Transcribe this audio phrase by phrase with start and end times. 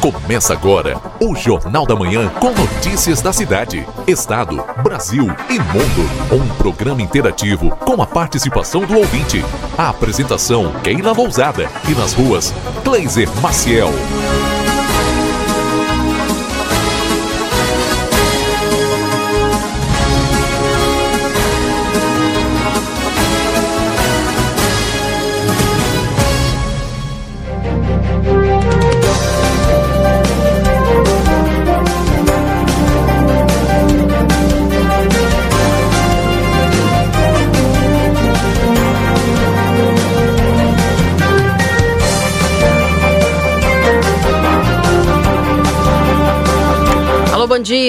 [0.00, 6.10] Começa agora o Jornal da Manhã com notícias da cidade, estado, Brasil e mundo.
[6.32, 9.44] Um programa interativo com a participação do ouvinte.
[9.76, 12.50] A apresentação Keila Lousada e nas ruas
[12.82, 13.90] Kleiser Maciel.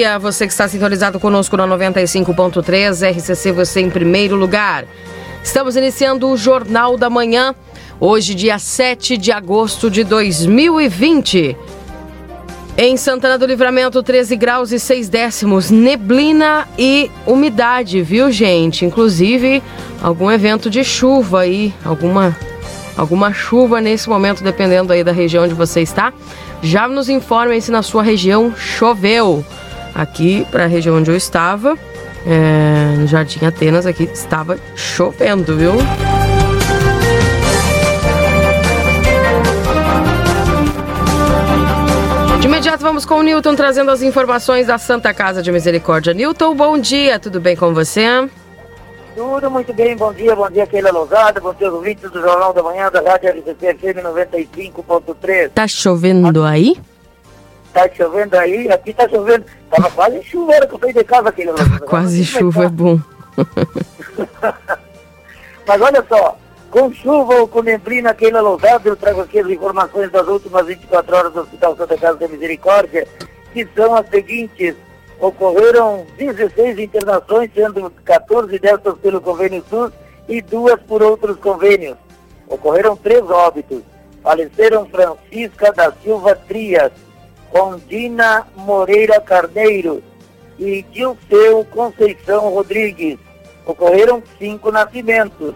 [0.02, 0.18] Dia.
[0.18, 4.84] Você que está sintonizado conosco na 95.3, RCC você em primeiro lugar.
[5.44, 7.54] Estamos iniciando o Jornal da Manhã,
[8.00, 11.56] hoje, dia 7 de agosto de 2020.
[12.76, 18.84] Em Santana do Livramento, 13 graus e 6 décimos, neblina e umidade, viu, gente?
[18.84, 19.62] Inclusive,
[20.02, 22.36] algum evento de chuva aí, alguma,
[22.96, 26.12] alguma chuva nesse momento, dependendo aí da região onde você está.
[26.60, 29.44] Já nos informem se na sua região choveu.
[29.94, 31.76] Aqui, para a região onde eu estava,
[32.26, 35.72] é, no Jardim Atenas, aqui estava chovendo, viu?
[42.40, 46.14] De imediato vamos com o Newton trazendo as informações da Santa Casa de Misericórdia.
[46.14, 48.28] Newton, bom dia, tudo bem com você?
[49.14, 52.62] Tudo muito bem, bom dia, bom dia Keila Lousada, bom dia ouvintes do Jornal da
[52.62, 55.50] Manhã da Rádio RCC FM 95.3.
[55.50, 56.76] Tá chovendo aí?
[57.72, 61.32] Tá chovendo aí, aqui tá chovendo, tava quase chuva, era que eu saí de casa
[61.32, 61.70] Keila Lousada.
[61.70, 63.00] Tava quase chuva, é bom.
[65.66, 66.36] Mas olha só,
[66.70, 71.16] com chuva ou com neblina Keila Lousada, eu trago aqui as informações das últimas 24
[71.16, 73.08] horas do Hospital Santa Casa da Misericórdia,
[73.52, 74.76] que são as seguintes
[75.22, 79.92] ocorreram 16 internações, sendo 14 dessas pelo convênio SUS
[80.28, 81.96] e duas por outros convênios.
[82.48, 83.82] Ocorreram três óbitos.
[84.20, 86.92] Faleceram Francisca da Silva Trias,
[87.52, 90.02] Condina Moreira Carneiro
[90.58, 93.18] e Dilceu Conceição Rodrigues.
[93.66, 95.54] Ocorreram cinco nascimentos.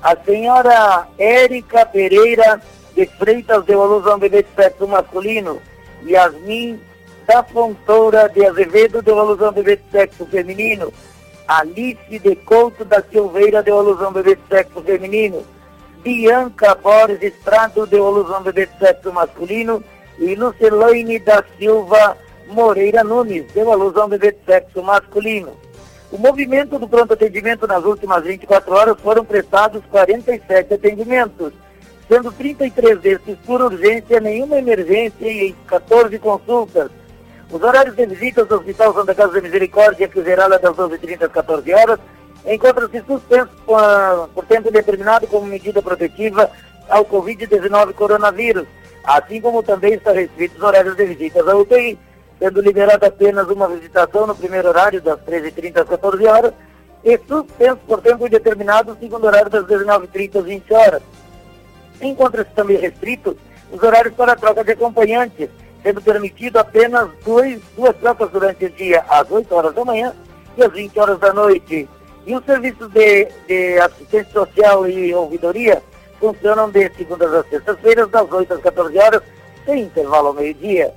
[0.00, 2.62] A senhora Érica Pereira
[2.94, 5.60] de Freitas deu a luz a um bebê de sexo masculino.
[6.06, 6.80] Yasmin
[7.26, 10.92] da Fontoura de Azevedo deu alusão ao bebê de sexo feminino.
[11.46, 15.44] Alice de Couto da Silveira deu alusão ao bebê de sexo feminino.
[16.02, 19.82] Bianca Borges Estrado deu alusão ao bebê de sexo masculino.
[20.22, 22.16] E Lucelaine da Silva
[22.46, 25.56] Moreira Nunes deu alusão ao bebê de sexo masculino.
[26.12, 31.52] O movimento do pronto atendimento nas últimas 24 horas foram prestados 47 atendimentos,
[32.08, 36.88] sendo 33 desses por urgência, nenhuma emergência e 14 consultas.
[37.50, 41.24] Os horários de visitas do Hospital Santa Casa da Misericórdia, que será lá das 12h30
[41.24, 41.98] às 14 horas,
[42.46, 46.48] encontram-se suspensos por tempo determinado como medida protetiva
[46.88, 48.68] ao Covid-19 coronavírus,
[49.04, 51.98] assim como também está restrito os horários de visitas à UTI,
[52.38, 56.52] sendo liberada apenas uma visitação no primeiro horário, das 13h30 às 14 horas,
[57.04, 61.02] e suspenso por tempo indeterminado o segundo horário, das 19h30 às 20 horas.
[62.00, 63.36] Encontra-se também restrito
[63.72, 65.48] os horários para troca de acompanhantes,
[65.82, 70.12] sendo permitido apenas dois, duas trocas durante o dia, às 8 horas da manhã
[70.56, 71.88] e às 20 horas da noite.
[72.24, 75.82] E os serviços de, de assistência social e ouvidoria
[76.22, 79.22] funcionam de segundas às sextas-feiras, das 8 às 14 horas,
[79.66, 80.94] sem intervalo ao meio-dia.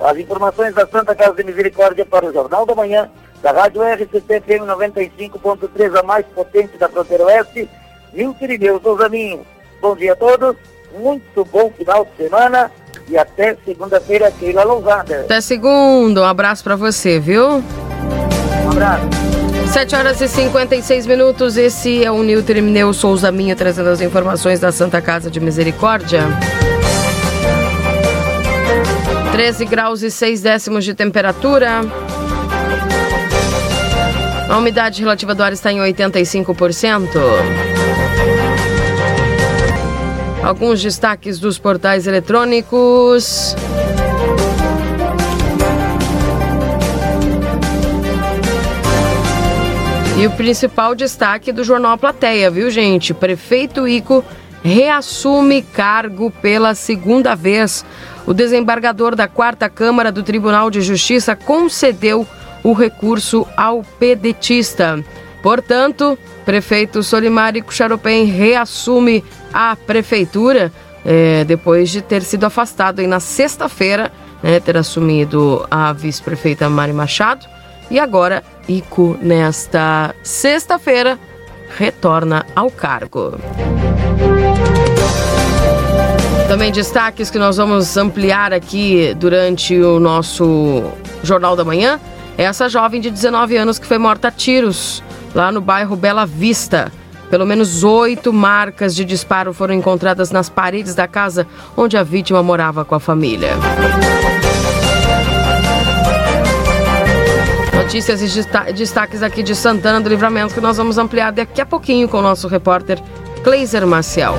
[0.00, 3.10] As informações da Santa Casa de Misericórdia para o Jornal da Manhã,
[3.42, 7.68] da Rádio RCC FM 95.3, a mais potente da fronteira oeste,
[8.14, 9.44] Rio Cirineu Souzaninho.
[9.82, 10.56] Bom dia a todos,
[10.94, 12.72] muito bom final de semana
[13.08, 15.20] e até segunda-feira, Keila Lousada.
[15.20, 17.62] Até segunda, um abraço para você, viu?
[18.72, 19.06] Abraço.
[19.70, 24.60] 7 horas e 56 minutos, esse é o Nilton Mineu Souza Minha trazendo as informações
[24.60, 26.24] da Santa Casa de Misericórdia.
[29.32, 31.80] 13 graus e 6 décimos de temperatura.
[34.48, 37.08] A umidade relativa do ar está em 85%.
[40.42, 43.54] Alguns destaques dos portais eletrônicos.
[50.18, 53.14] E o principal destaque do jornal Plateia, viu, gente?
[53.14, 54.24] Prefeito Ico
[54.62, 57.84] reassume cargo pela segunda vez.
[58.26, 62.26] O desembargador da quarta Câmara do Tribunal de Justiça concedeu
[62.62, 65.02] o recurso ao pedetista.
[65.42, 70.72] Portanto, prefeito Solimário Charopem reassume a prefeitura
[71.04, 74.12] é, depois de ter sido afastado aí na sexta-feira
[74.42, 77.46] né, ter assumido a vice-prefeita Mari Machado.
[77.92, 81.18] E agora, Ico, nesta sexta-feira,
[81.76, 83.38] retorna ao cargo.
[86.48, 90.84] Também destaques que nós vamos ampliar aqui durante o nosso
[91.22, 92.00] Jornal da Manhã.
[92.38, 95.02] É essa jovem de 19 anos que foi morta a tiros
[95.34, 96.90] lá no bairro Bela Vista.
[97.28, 101.46] Pelo menos oito marcas de disparo foram encontradas nas paredes da casa
[101.76, 103.50] onde a vítima morava com a família.
[107.82, 112.08] Notícias e destaques aqui de Santana do Livramento que nós vamos ampliar daqui a pouquinho
[112.08, 113.02] com o nosso repórter
[113.42, 114.36] Kleiser Marcial.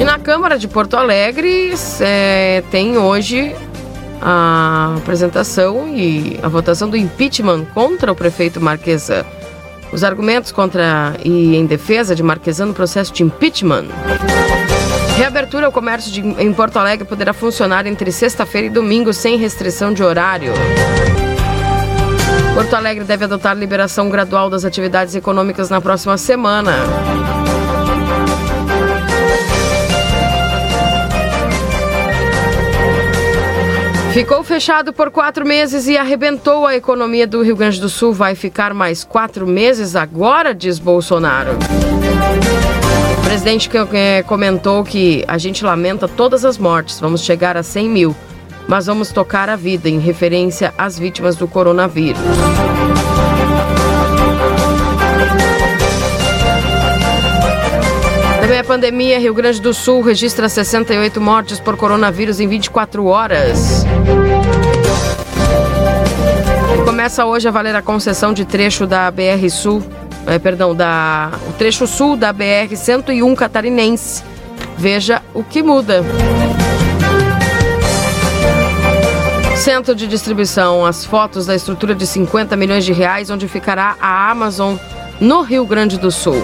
[0.00, 3.54] E na Câmara de Porto Alegre é, tem hoje
[4.22, 9.24] a apresentação e a votação do impeachment contra o prefeito Marquesan.
[9.92, 13.86] Os argumentos contra e em defesa de Marquesan no processo de impeachment.
[15.18, 19.92] Reabertura ao comércio de, em Porto Alegre poderá funcionar entre sexta-feira e domingo sem restrição
[19.92, 20.52] de horário.
[22.54, 26.72] Porto Alegre deve adotar liberação gradual das atividades econômicas na próxima semana.
[34.12, 38.12] Ficou fechado por quatro meses e arrebentou a economia do Rio Grande do Sul.
[38.12, 41.58] Vai ficar mais quatro meses agora, diz Bolsonaro.
[43.28, 47.88] O presidente é, comentou que a gente lamenta todas as mortes, vamos chegar a 100
[47.90, 48.16] mil,
[48.66, 52.18] mas vamos tocar a vida em referência às vítimas do coronavírus.
[58.40, 63.84] Também a pandemia, Rio Grande do Sul registra 68 mortes por coronavírus em 24 horas.
[66.82, 69.84] Começa hoje a valer a concessão de trecho da BR Sul,
[70.28, 74.22] é, perdão, da, o trecho sul da BR 101 catarinense.
[74.76, 76.04] Veja o que muda.
[79.56, 84.30] Centro de distribuição, as fotos da estrutura de 50 milhões de reais, onde ficará a
[84.30, 84.76] Amazon
[85.20, 86.36] no Rio Grande do Sul.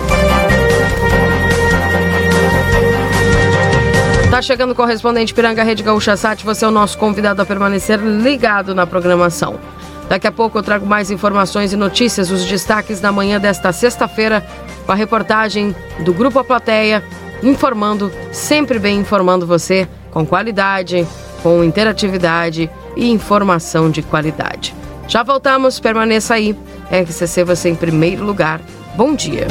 [4.31, 8.01] Tá chegando o correspondente Piranga Rede Gaúcha Sat, você é o nosso convidado a permanecer
[8.01, 9.61] ligado na programação.
[10.09, 14.47] Daqui a pouco eu trago mais informações e notícias, os destaques da manhã desta sexta-feira,
[14.85, 17.03] com a reportagem do Grupo A Plateia,
[17.43, 21.07] informando, sempre bem informando você, com qualidade,
[21.43, 24.75] com interatividade e informação de qualidade.
[25.09, 26.57] Já voltamos, permaneça aí.
[26.91, 28.61] RCC você em primeiro lugar.
[28.97, 29.47] Bom dia.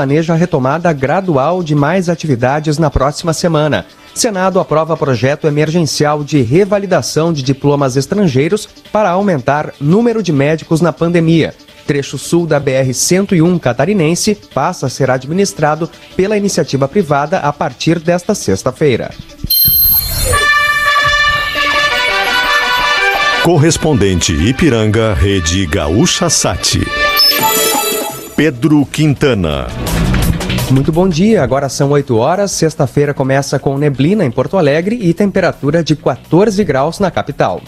[0.00, 3.84] Planeja a retomada gradual de mais atividades na próxima semana.
[4.14, 10.90] Senado aprova projeto emergencial de revalidação de diplomas estrangeiros para aumentar número de médicos na
[10.90, 11.54] pandemia.
[11.86, 18.34] Trecho sul da BR-101 catarinense passa a ser administrado pela iniciativa privada a partir desta
[18.34, 19.10] sexta-feira.
[23.42, 26.80] Correspondente Ipiranga, Rede Gaúcha Sati.
[28.40, 29.66] Pedro Quintana.
[30.70, 32.52] Muito bom dia, agora são 8 horas.
[32.52, 37.60] Sexta-feira começa com neblina em Porto Alegre e temperatura de 14 graus na capital.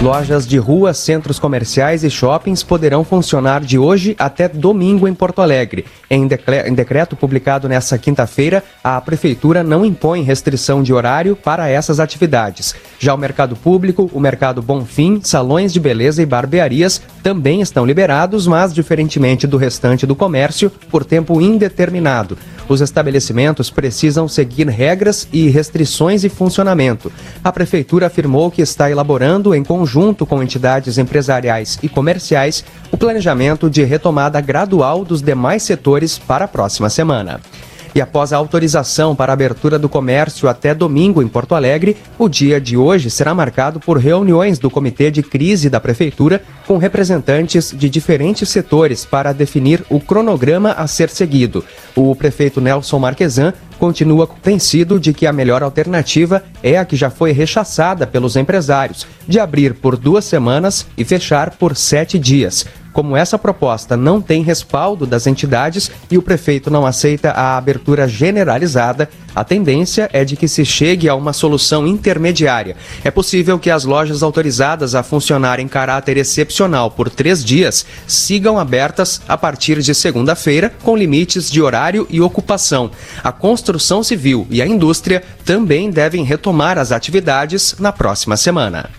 [0.00, 5.40] Lojas de rua, centros comerciais e shoppings poderão funcionar de hoje até domingo em Porto
[5.40, 5.86] Alegre.
[6.10, 12.74] Em, decreto publicado nesta quinta-feira, a Prefeitura não impõe restrição de horário para essas atividades.
[12.98, 18.46] Já o mercado público, o mercado Bonfim, salões de beleza e barbearias também estão liberados,
[18.46, 22.38] mas diferentemente do restante do comércio, por tempo indeterminado.
[22.68, 27.12] Os estabelecimentos precisam seguir regras e restrições de funcionamento.
[27.42, 33.70] A Prefeitura afirmou que está elaborando, em conjunto com entidades empresariais e comerciais, o planejamento
[33.70, 37.40] de retomada gradual dos demais setores para a próxima semana.
[37.96, 42.28] E após a autorização para a abertura do comércio até domingo em Porto Alegre, o
[42.28, 47.72] dia de hoje será marcado por reuniões do Comitê de Crise da Prefeitura com representantes
[47.72, 51.64] de diferentes setores para definir o cronograma a ser seguido.
[51.94, 57.10] O prefeito Nelson Marquesan continua convencido de que a melhor alternativa é a que já
[57.10, 62.66] foi rechaçada pelos empresários, de abrir por duas semanas e fechar por sete dias.
[62.96, 68.08] Como essa proposta não tem respaldo das entidades e o prefeito não aceita a abertura
[68.08, 72.74] generalizada, a tendência é de que se chegue a uma solução intermediária.
[73.04, 76.55] É possível que as lojas autorizadas a funcionar em caráter excepcional
[76.96, 82.90] por três dias sigam abertas a partir de segunda-feira, com limites de horário e ocupação.
[83.22, 88.90] A construção civil e a indústria também devem retomar as atividades na próxima semana.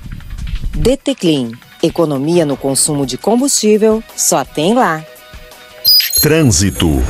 [0.75, 1.51] DT Clean.
[1.81, 5.03] Economia no consumo de combustível só tem lá.
[6.21, 7.03] Trânsito.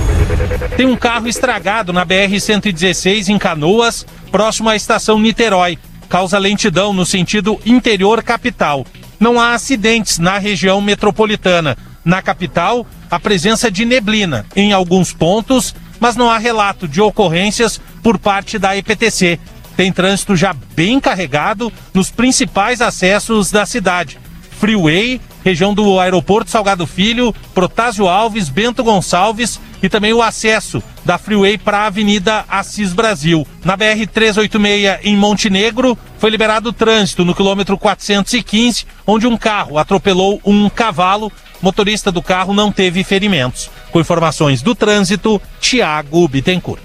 [0.75, 5.77] Tem um carro estragado na BR-116 em Canoas, próximo à estação Niterói.
[6.10, 8.86] Causa lentidão no sentido interior capital.
[9.20, 11.78] Não há acidentes na região metropolitana.
[12.06, 17.82] Na capital, a presença de neblina em alguns pontos, mas não há relato de ocorrências
[18.02, 19.40] por parte da EPTC.
[19.76, 24.18] Tem trânsito já bem carregado nos principais acessos da cidade.
[24.60, 31.18] Freeway, região do aeroporto Salgado Filho, Protásio Alves, Bento Gonçalves e também o acesso da
[31.18, 33.48] Freeway para a Avenida Assis Brasil.
[33.64, 40.42] Na BR-386 em Montenegro, foi liberado o trânsito no quilômetro 415, onde um carro atropelou
[40.46, 41.32] um cavalo.
[41.62, 43.70] O motorista do carro não teve ferimentos.
[43.92, 46.82] Com informações do trânsito, Tiago Bittencourt.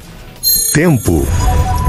[0.72, 1.26] Tempo.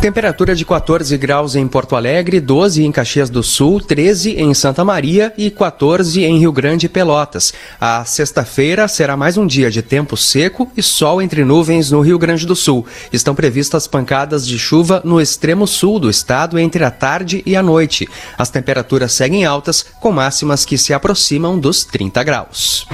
[0.03, 4.83] Temperatura de 14 graus em Porto Alegre, 12 em Caxias do Sul, 13 em Santa
[4.83, 7.53] Maria e 14 em Rio Grande e Pelotas.
[7.79, 12.19] A sexta-feira será mais um dia de tempo seco e sol entre nuvens no Rio
[12.19, 12.85] Grande do Sul.
[13.13, 17.63] Estão previstas pancadas de chuva no extremo sul do estado entre a tarde e a
[17.63, 18.05] noite.
[18.37, 22.85] As temperaturas seguem altas, com máximas que se aproximam dos 30 graus.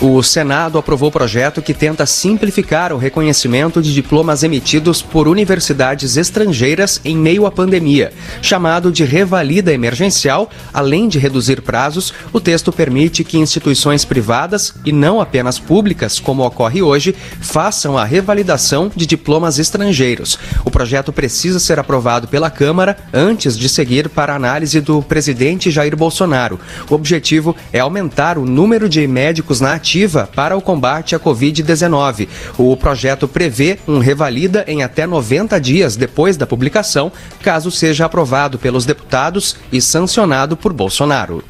[0.00, 6.16] O Senado aprovou o projeto que tenta simplificar o reconhecimento de diplomas emitidos por universidades
[6.16, 8.12] estrangeiras em meio à pandemia.
[8.42, 14.90] Chamado de revalida emergencial, além de reduzir prazos, o texto permite que instituições privadas, e
[14.90, 20.36] não apenas públicas, como ocorre hoje, façam a revalidação de diplomas estrangeiros.
[20.64, 25.70] O projeto precisa ser aprovado pela Câmara antes de seguir para a análise do presidente
[25.70, 26.58] Jair Bolsonaro.
[26.90, 32.26] O objetivo é aumentar o número de médicos na ativa para o combate à Covid-19.
[32.56, 37.12] O projeto prevê um revalida em até 90 dias depois da publicação,
[37.42, 41.44] caso seja aprovado pelos deputados e sancionado por Bolsonaro.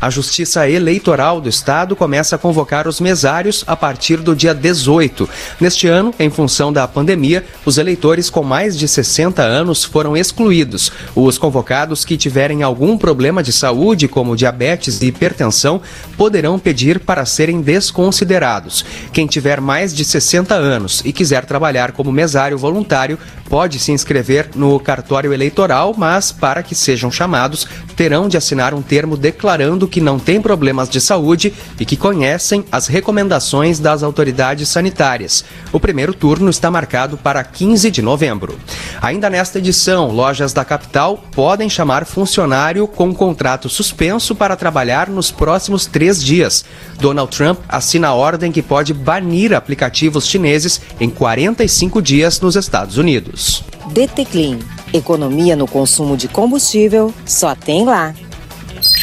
[0.00, 5.28] A Justiça Eleitoral do Estado começa a convocar os mesários a partir do dia 18.
[5.60, 10.90] Neste ano, em função da pandemia, os eleitores com mais de 60 anos foram excluídos.
[11.14, 15.82] Os convocados que tiverem algum problema de saúde, como diabetes e hipertensão,
[16.16, 18.84] poderão pedir para serem desconsiderados.
[19.12, 24.50] Quem tiver mais de 60 anos e quiser trabalhar como mesário voluntário pode se inscrever
[24.54, 27.66] no cartório eleitoral, mas para que sejam chamados,
[27.96, 32.64] terão de assinar um termo declarando que não têm problemas de saúde e que conhecem
[32.70, 35.44] as recomendações das autoridades sanitárias.
[35.72, 38.56] O primeiro turno está marcado para 15 de novembro.
[39.02, 45.32] Ainda nesta edição, lojas da capital podem chamar funcionário com contrato suspenso para trabalhar nos
[45.32, 46.64] próximos três dias.
[47.00, 52.98] Donald Trump assina a ordem que pode banir aplicativos chineses em 45 dias nos Estados
[52.98, 53.64] Unidos.
[53.92, 54.58] DT Clean.
[54.92, 58.14] Economia no consumo de combustível só tem lá.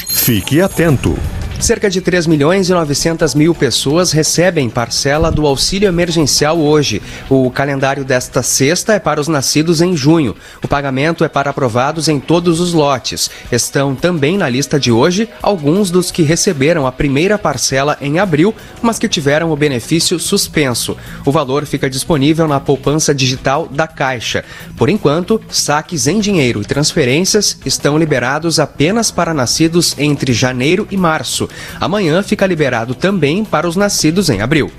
[0.08, 1.18] Fique atento.
[1.62, 7.04] Cerca de 3 milhões e 900 mil pessoas recebem parcela do auxílio emergencial hoje.
[7.30, 10.36] O calendário desta sexta é para os nascidos em junho.
[10.64, 13.30] O pagamento é para aprovados em todos os lotes.
[13.52, 18.56] Estão também na lista de hoje alguns dos que receberam a primeira parcela em abril,
[18.82, 20.98] mas que tiveram o benefício suspenso.
[21.24, 24.44] O valor fica disponível na poupança digital da Caixa.
[24.76, 30.98] Por enquanto, saques em dinheiro e transferências estão liberados apenas para nascidos entre janeiro e
[30.98, 31.51] março.
[31.80, 34.72] Amanhã fica liberado também para os nascidos em abril.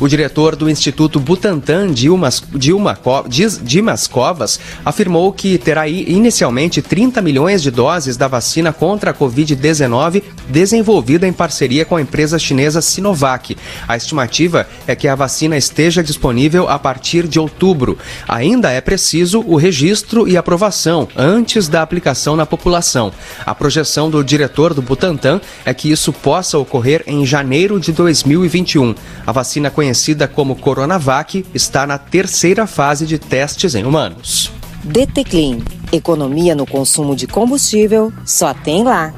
[0.00, 2.96] O diretor do Instituto Butantan, Dilmas, Dilma,
[3.62, 10.22] Dimas Covas, afirmou que terá inicialmente 30 milhões de doses da vacina contra a Covid-19
[10.48, 13.56] desenvolvida em parceria com a empresa chinesa Sinovac.
[13.88, 17.98] A estimativa é que a vacina esteja disponível a partir de outubro.
[18.28, 23.12] Ainda é preciso o registro e aprovação antes da aplicação na população.
[23.44, 28.94] A projeção do diretor do Butantan é que isso possa ocorrer em janeiro de 2021.
[29.26, 34.52] A vacina conhecida conhecida como Coronavac, está na terceira fase de testes em humanos.
[34.84, 35.58] DT Clean.
[35.90, 39.14] Economia no consumo de combustível só tem lá.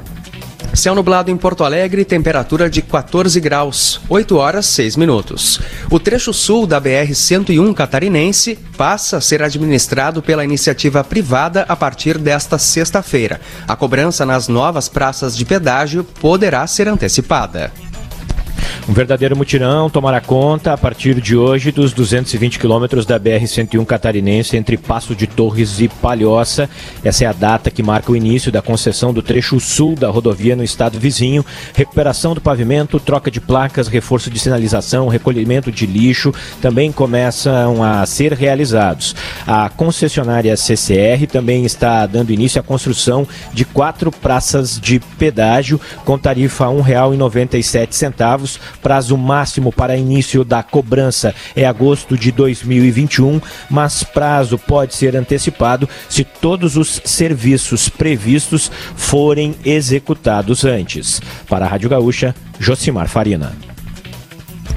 [0.73, 5.59] Céu nublado em Porto Alegre, temperatura de 14 graus, 8 horas 6 minutos.
[5.89, 12.17] O trecho sul da BR-101 catarinense passa a ser administrado pela iniciativa privada a partir
[12.17, 13.41] desta sexta-feira.
[13.67, 17.73] A cobrança nas novas praças de pedágio poderá ser antecipada.
[18.89, 24.57] Um verdadeiro mutirão tomará conta a partir de hoje dos 220 quilômetros da BR-101 catarinense
[24.57, 26.69] entre Passo de Torres e Palhoça.
[27.03, 30.55] Essa é a data que marca o início da concessão do trecho sul da rodovia
[30.55, 31.45] no estado vizinho.
[31.75, 38.05] Recuperação do pavimento, troca de placas, reforço de sinalização, recolhimento de lixo também começam a
[38.05, 39.15] ser realizados.
[39.45, 46.17] A concessionária CCR também está dando início à construção de quatro praças de pedágio com
[46.17, 48.40] tarifa R$ 1,97
[48.81, 55.87] Prazo máximo para início da cobrança é agosto de 2021, mas prazo pode ser antecipado
[56.09, 61.21] se todos os serviços previstos forem executados antes.
[61.47, 63.70] Para a Rádio Gaúcha, Josimar Farina.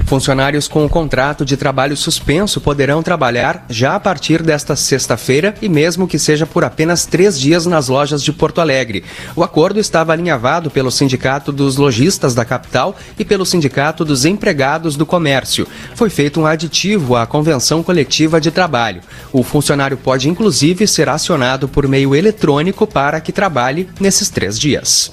[0.05, 5.67] Funcionários com o contrato de trabalho suspenso poderão trabalhar já a partir desta sexta-feira e
[5.67, 9.03] mesmo que seja por apenas três dias nas lojas de Porto Alegre.
[9.35, 14.95] O acordo estava alinhavado pelo Sindicato dos Lojistas da capital e pelo Sindicato dos Empregados
[14.95, 15.67] do Comércio.
[15.95, 19.01] Foi feito um aditivo à Convenção Coletiva de Trabalho.
[19.33, 25.11] O funcionário pode, inclusive, ser acionado por meio eletrônico para que trabalhe nesses três dias.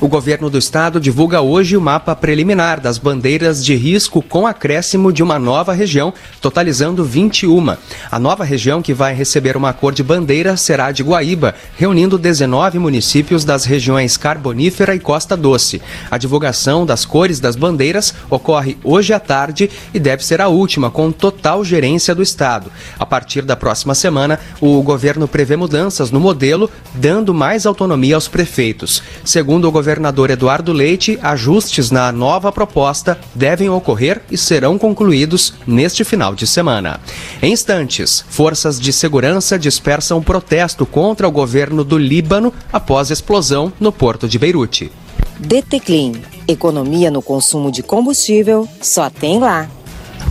[0.00, 5.12] O governo do estado divulga hoje o mapa preliminar das bandeiras de risco com acréscimo
[5.12, 7.76] de uma nova região, totalizando 21.
[8.10, 12.80] A nova região que vai receber uma cor de bandeira será de Guaíba, reunindo 19
[12.80, 15.80] municípios das regiões Carbonífera e Costa Doce.
[16.10, 20.90] A divulgação das cores das bandeiras ocorre hoje à tarde e deve ser a última,
[20.90, 22.72] com total gerência do estado.
[22.98, 28.26] A partir da próxima semana, o governo prevê mudanças no modelo, dando mais autonomia aos
[28.26, 29.00] prefeitos.
[29.24, 36.04] Segundo o governador Eduardo Leite, ajustes na nova proposta devem ocorrer e serão concluídos neste
[36.04, 37.00] final de semana.
[37.42, 43.92] Em instantes, forças de segurança dispersam protesto contra o governo do Líbano após explosão no
[43.92, 44.90] porto de Beirute.
[45.38, 46.12] DT Clean.
[46.46, 49.68] Economia no consumo de combustível só tem lá.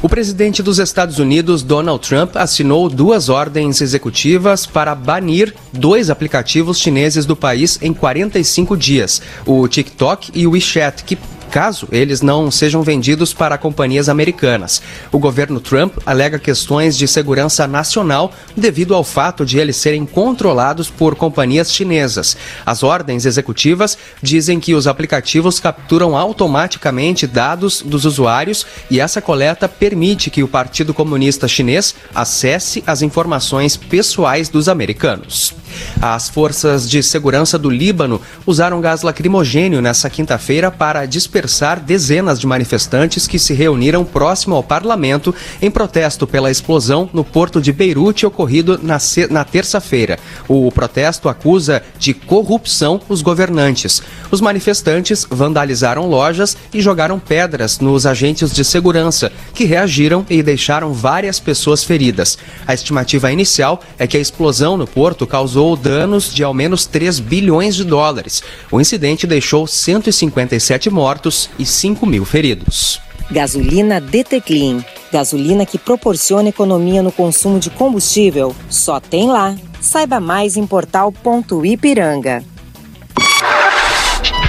[0.04, 6.78] O presidente dos Estados Unidos, Donald Trump, assinou duas ordens executivas para banir dois aplicativos
[6.78, 11.18] chineses do país em 45 dias: o TikTok e o WeChat, que
[11.54, 14.82] caso eles não sejam vendidos para companhias americanas.
[15.12, 20.90] O governo Trump alega questões de segurança nacional devido ao fato de eles serem controlados
[20.90, 22.36] por companhias chinesas.
[22.66, 29.70] As ordens executivas dizem que os aplicativos capturam automaticamente dados dos usuários e essa coleta
[29.70, 35.54] permite que o Partido Comunista Chinês acesse as informações pessoais dos americanos.
[36.02, 41.43] As forças de segurança do Líbano usaram gás lacrimogênio nessa quinta-feira para dispersar
[41.80, 47.62] dezenas de manifestantes que se reuniram próximo ao parlamento em protesto pela explosão no porto
[47.62, 48.98] de Beirute ocorrido na,
[49.30, 50.18] na terça-feira.
[50.48, 54.02] O protesto acusa de corrupção os governantes.
[54.32, 60.94] Os manifestantes vandalizaram lojas e jogaram pedras nos agentes de segurança, que reagiram e deixaram
[60.94, 62.38] várias pessoas feridas.
[62.68, 67.20] A estimativa inicial é que a explosão no porto causou danos de ao menos 3
[67.20, 68.44] bilhões de dólares.
[68.72, 73.02] O incidente deixou 157 mortos e 5 mil feridos.
[73.32, 74.84] Gasolina DT Clean.
[75.12, 78.56] Gasolina que proporciona economia no consumo de combustível.
[78.70, 79.56] Só tem lá.
[79.80, 82.44] Saiba mais em portal.ipiranga.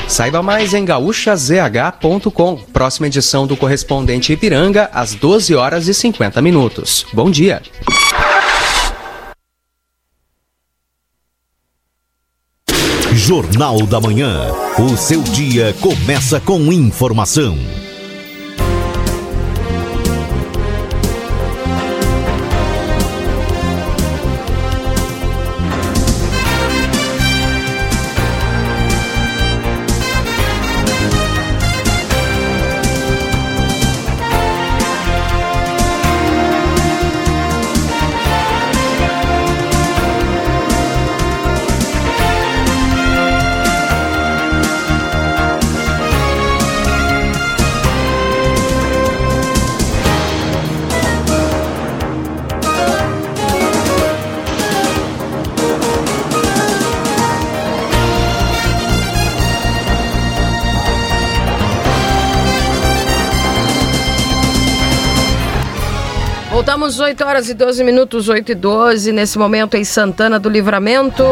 [0.06, 2.56] Saiba mais em gaúchazh.com.
[2.72, 7.06] Próxima edição do correspondente Ipiranga, às 12 horas e 50 minutos.
[7.12, 7.62] Bom dia.
[13.26, 14.52] Jornal da Manhã.
[14.78, 17.56] O seu dia começa com informação.
[66.84, 71.24] Voltamos 8 horas e 12 minutos, 8 e 12, nesse momento em Santana do Livramento.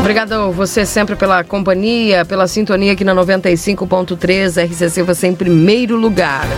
[0.00, 6.48] Obrigado você sempre pela companhia, pela sintonia aqui na 95.3, RCC você em primeiro lugar.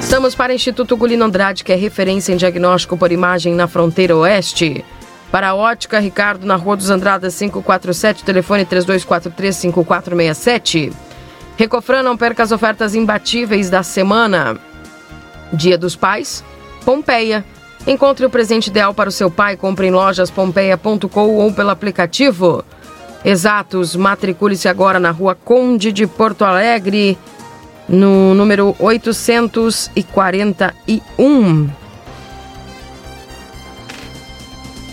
[0.00, 4.16] Estamos para o Instituto Gulino Andrade, que é referência em diagnóstico por imagem na fronteira
[4.16, 4.84] oeste.
[5.30, 10.92] Para a Ótica Ricardo, na Rua dos Andradas 547, telefone 3243-5467.
[11.56, 14.58] Recofran, não perca as ofertas imbatíveis da semana.
[15.52, 16.42] Dia dos Pais,
[16.84, 17.44] Pompeia.
[17.86, 22.62] Encontre o presente ideal para o seu pai, compre em lojas pompeia.com ou pelo aplicativo.
[23.24, 27.16] Exatos, matricule-se agora na Rua Conde de Porto Alegre,
[27.88, 31.70] no número 841.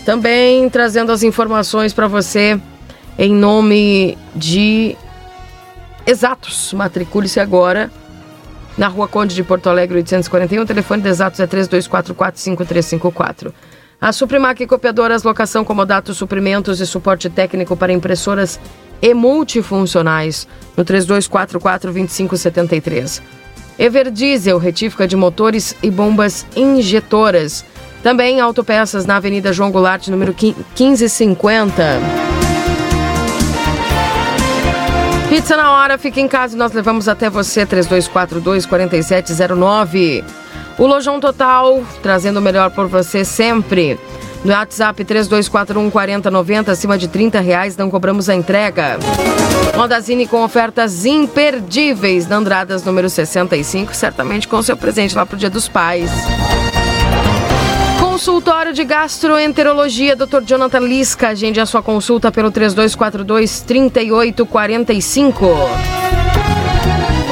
[0.08, 2.58] Também trazendo as informações para você
[3.18, 4.96] em nome de
[6.06, 6.72] Exatos.
[6.72, 7.90] Matricule-se agora
[8.78, 10.62] na Rua Conde de Porto Alegre 841.
[10.62, 13.52] O telefone de Exatos é 32445354.
[14.00, 18.58] A Suprimac Copiadoras, locação, comodato, suprimentos e suporte técnico para impressoras
[19.02, 23.20] e multifuncionais no 3244-2573.
[23.78, 27.62] Everdiesel, retífica de motores e bombas injetoras.
[28.02, 32.00] Também autopeças na Avenida João Goulart, número 1550.
[35.28, 40.24] Pizza na hora, fica em casa e nós levamos até você, 3242-4709.
[40.78, 43.98] O Lojão Total, trazendo o melhor por você sempre.
[44.44, 48.98] No WhatsApp 3241 4090, acima de 30 reais, não cobramos a entrega.
[49.76, 55.50] Modazine com ofertas imperdíveis na Andradas número 65, certamente com seu presente lá pro Dia
[55.50, 56.10] dos Pais.
[58.18, 60.42] Consultório de Gastroenterologia, Dr.
[60.44, 61.28] Jonathan Lisca.
[61.28, 65.46] Agende a sua consulta pelo 3242 3845.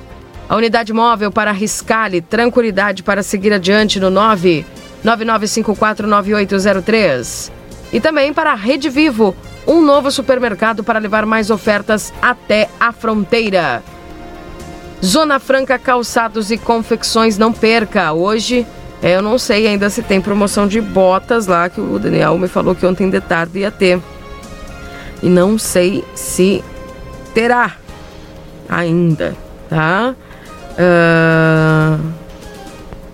[0.47, 4.11] A unidade móvel para Riscale, tranquilidade para seguir adiante no
[5.03, 7.51] 999549803.
[7.91, 12.91] E também para a Rede Vivo, um novo supermercado para levar mais ofertas até a
[12.91, 13.81] fronteira.
[15.03, 18.13] Zona Franca Calçados e Confecções, não perca.
[18.13, 18.65] Hoje,
[19.01, 22.75] eu não sei ainda se tem promoção de botas lá, que o Daniel me falou
[22.75, 23.99] que ontem de tarde ia ter.
[25.21, 26.63] E não sei se
[27.33, 27.75] terá
[28.69, 29.35] ainda,
[29.69, 30.15] tá?
[30.75, 31.99] Uh,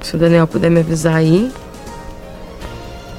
[0.02, 1.52] se o Daniel puder me avisar aí,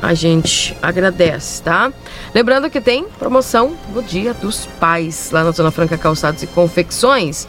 [0.03, 1.93] a gente agradece, tá?
[2.35, 7.45] Lembrando que tem promoção no Dia dos Pais, lá na Zona Franca Calçados e Confecções.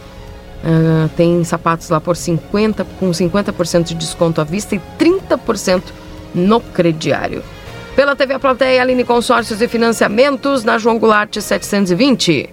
[0.63, 5.81] Uh, tem sapatos lá por 50, com 50% de desconto à vista e 30%
[6.33, 7.43] no crediário.
[7.95, 12.52] Pela TV A Plateia, Aline Consórcios e Financiamentos, na João Goulart 720.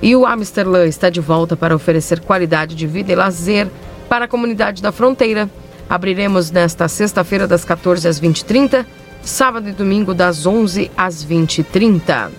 [0.00, 3.68] E o Amsterdã está de volta para oferecer qualidade de vida e lazer
[4.08, 5.50] para a comunidade da fronteira.
[5.88, 8.86] Abriremos nesta sexta-feira das 14 às 20h30,
[9.22, 12.30] sábado e domingo das 11 às 20h30.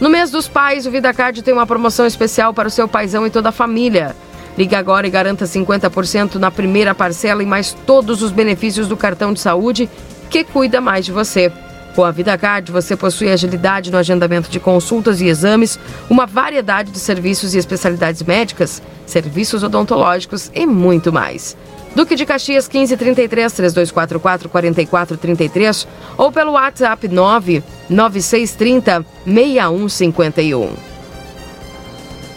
[0.00, 3.30] No mês dos pais, o VidaCard tem uma promoção especial para o seu paizão e
[3.30, 4.14] toda a família.
[4.56, 9.32] Ligue agora e garanta 50% na primeira parcela e mais todos os benefícios do cartão
[9.32, 9.88] de saúde
[10.30, 11.52] que cuida mais de você.
[11.96, 15.78] Com a VidaCard, você possui agilidade no agendamento de consultas e exames,
[16.10, 21.56] uma variedade de serviços e especialidades médicas, serviços odontológicos e muito mais.
[21.94, 30.74] Duque de Caxias 1533 3244 4433 ou pelo WhatsApp 99630 6151.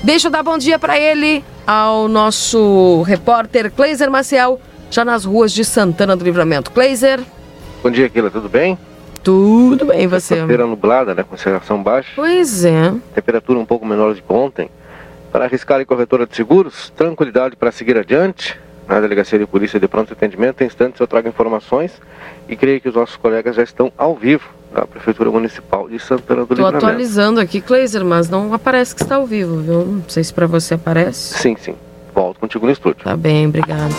[0.02, 5.52] Deixa eu dar bom dia para ele, ao nosso repórter Kleiser Maciel, já nas ruas
[5.52, 6.72] de Santana do Livramento.
[6.72, 7.20] Kleiser.
[7.84, 8.78] Bom dia, Keila, tudo bem?
[9.30, 10.44] Tudo bem, você?
[10.48, 11.24] Feira nublada, né?
[11.24, 12.10] Concentração baixa.
[12.16, 12.92] Pois é.
[13.14, 14.72] Temperatura um pouco menor que ontem.
[15.32, 18.58] Para arriscar em corretora de seguros, tranquilidade para seguir adiante.
[18.88, 21.92] Na Delegacia de Polícia de Pronto Atendimento, em instantes eu trago informações
[22.48, 26.44] e creio que os nossos colegas já estão ao vivo da Prefeitura Municipal de Santana
[26.44, 26.86] do Estou Livramento.
[26.88, 29.86] atualizando aqui, Kleiser, mas não aparece que está ao vivo, viu?
[29.86, 31.38] Não sei se para você aparece.
[31.38, 31.76] Sim, sim.
[32.16, 33.04] Volto contigo no estúdio.
[33.04, 33.94] Tá bem, obrigado.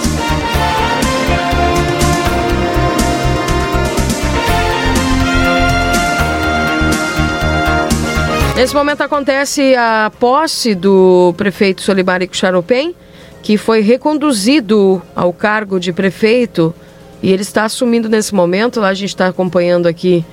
[8.60, 12.94] Nesse momento acontece a posse do prefeito Solimarico Charopem,
[13.42, 16.74] que foi reconduzido ao cargo de prefeito
[17.22, 18.78] e ele está assumindo nesse momento.
[18.78, 20.26] Lá a gente está acompanhando aqui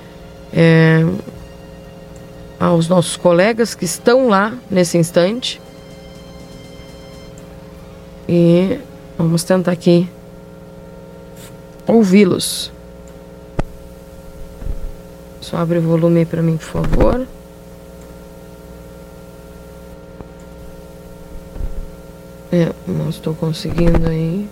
[0.52, 1.06] é,
[2.60, 5.58] aos nossos colegas que estão lá nesse instante.
[8.28, 8.78] E
[9.16, 10.06] vamos tentar aqui
[11.86, 12.70] ouvi-los.
[15.40, 17.37] Só abre o volume para mim, por favor.
[22.50, 24.48] É, não estou conseguindo aí.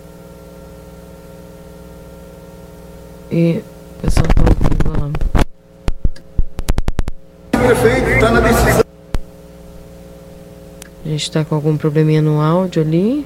[3.31, 3.63] E
[3.97, 5.11] o pessoal tá ouvindo lá.
[7.51, 8.83] Prefeito, está na decisão.
[11.03, 13.25] A gente está com algum probleminha no áudio ali.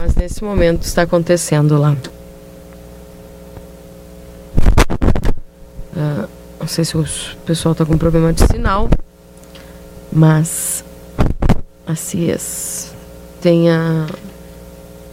[0.00, 1.96] Mas nesse momento está acontecendo lá.
[5.96, 6.28] Ah,
[6.60, 7.04] não sei se o
[7.44, 8.88] pessoal está com problema de sinal.
[10.12, 10.84] Mas
[11.86, 12.99] a CIES
[13.40, 14.06] tem a.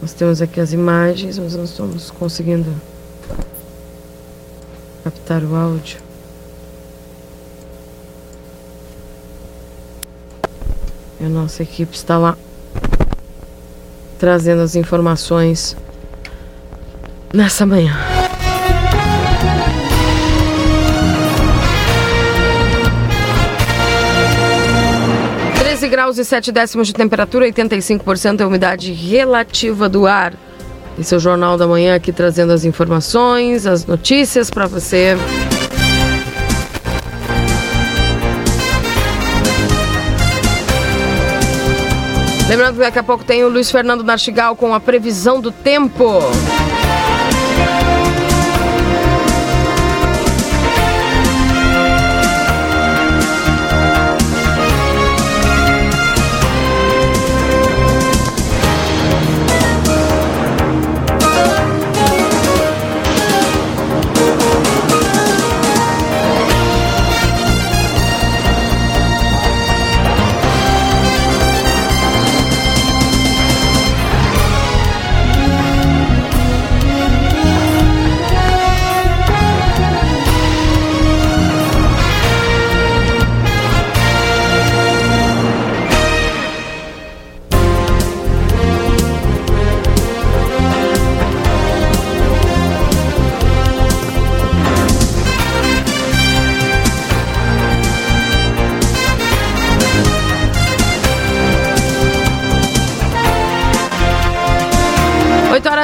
[0.00, 2.72] Nós temos aqui as imagens, mas não estamos conseguindo
[5.02, 5.98] captar o áudio.
[11.20, 12.36] E a nossa equipe está lá
[14.18, 15.76] trazendo as informações
[17.32, 18.27] nessa manhã.
[25.86, 30.32] Graus e 7 décimos de temperatura, 85% é umidade relativa do ar.
[30.98, 35.16] Esse é o Jornal da Manhã aqui trazendo as informações, as notícias para você.
[42.48, 46.18] Lembrando que daqui a pouco tem o Luiz Fernando Nartigal com a previsão do tempo.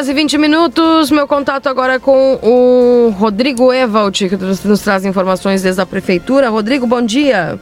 [0.04, 1.10] Horas e 20 minutos.
[1.10, 6.50] Meu contato agora é com o Rodrigo Evald, que nos traz informações desde a Prefeitura.
[6.50, 7.58] Rodrigo, bom dia.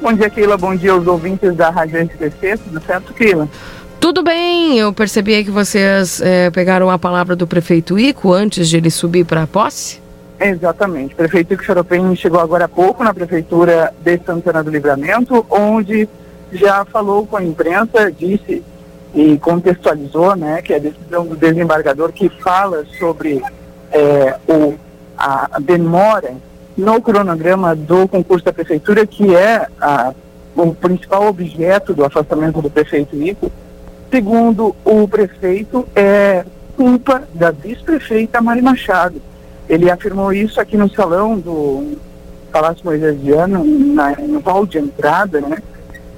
[0.00, 0.56] Bom dia, Keila.
[0.56, 2.56] Bom dia aos ouvintes da Rádio SPC.
[2.58, 3.48] Tudo certo, Keila?
[4.00, 4.78] Tudo bem.
[4.78, 9.24] Eu percebi que vocês é, pegaram a palavra do prefeito Ico antes de ele subir
[9.24, 10.00] para a posse.
[10.40, 11.12] Exatamente.
[11.14, 16.08] O prefeito Ico Xaropem chegou agora há pouco na Prefeitura de Santana do Livramento, onde
[16.52, 18.62] já falou com a imprensa, disse
[19.14, 23.42] e contextualizou, né, que é a decisão do desembargador que fala sobre
[23.90, 24.74] é, o,
[25.16, 26.34] a demora
[26.76, 30.14] no cronograma do concurso da prefeitura, que é a,
[30.56, 33.52] o principal objeto do afastamento do prefeito Ico,
[34.10, 36.44] segundo o prefeito, é
[36.76, 39.20] culpa da vice-prefeita Mari Machado.
[39.68, 41.98] Ele afirmou isso aqui no salão do
[42.50, 45.58] Palácio Moisesiano, na, no hall de entrada, né,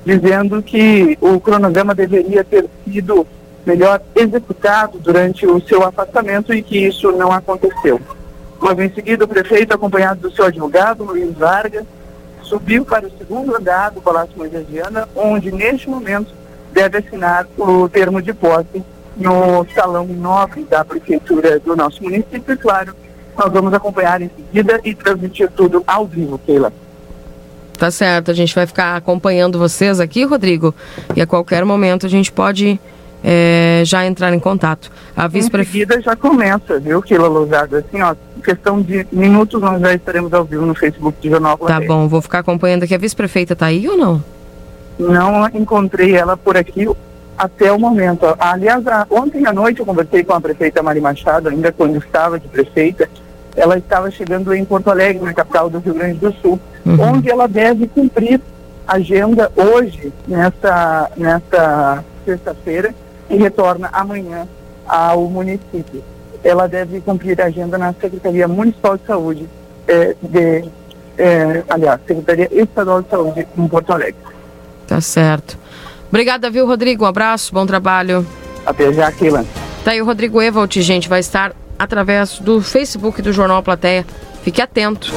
[0.04, 3.26] dizendo que o cronograma deveria ter sido
[3.64, 8.00] melhor executado durante o seu afastamento e que isso não aconteceu.
[8.60, 11.84] Logo em seguida, o prefeito, acompanhado do seu advogado, Luiz Vargas,
[12.42, 16.32] subiu para o segundo andar do Palácio Moisesiana, onde, neste momento,
[16.72, 18.82] deve assinar o termo de posse
[19.16, 22.54] no salão nobre da prefeitura do nosso município.
[22.54, 22.94] E, claro,
[23.36, 26.72] nós vamos acompanhar em seguida e transmitir tudo ao vivo, Keila.
[27.78, 30.74] Tá certo, a gente vai ficar acompanhando vocês aqui, Rodrigo,
[31.16, 32.78] e a qualquer momento a gente pode
[33.22, 34.92] é, já entrar em contato.
[35.16, 37.78] A vice Em seguida já começa, viu, Kila Lousada?
[37.78, 41.80] Assim, ó, questão de minutos nós já estaremos ao vivo no Facebook do Jornal Tá
[41.80, 42.94] bom, vou ficar acompanhando aqui.
[42.94, 44.22] A vice-prefeita tá aí ou não?
[44.98, 46.88] não encontrei ela por aqui
[47.37, 48.26] até o momento.
[48.38, 52.38] Aliás, a, ontem à noite eu conversei com a prefeita Mari Machado, ainda quando estava
[52.38, 53.08] de prefeita,
[53.56, 57.00] ela estava chegando em Porto Alegre, na capital do Rio Grande do Sul, uhum.
[57.00, 58.40] onde ela deve cumprir
[58.86, 62.94] agenda hoje, nessa, nessa sexta-feira,
[63.30, 64.46] e retorna amanhã
[64.86, 66.02] ao município.
[66.42, 69.48] Ela deve cumprir a agenda na Secretaria Municipal de Saúde,
[69.88, 70.64] eh, de,
[71.16, 74.16] eh, aliás, Secretaria Estadual de Saúde em Porto Alegre.
[74.86, 75.58] Tá certo.
[76.10, 77.04] Obrigada, viu, Rodrigo?
[77.04, 78.26] Um abraço, bom trabalho.
[78.66, 79.44] Até já, Keila.
[79.84, 84.06] Tá aí o Rodrigo Evalt, gente, vai estar através do Facebook do Jornal Plateia.
[84.42, 85.12] Fique atento.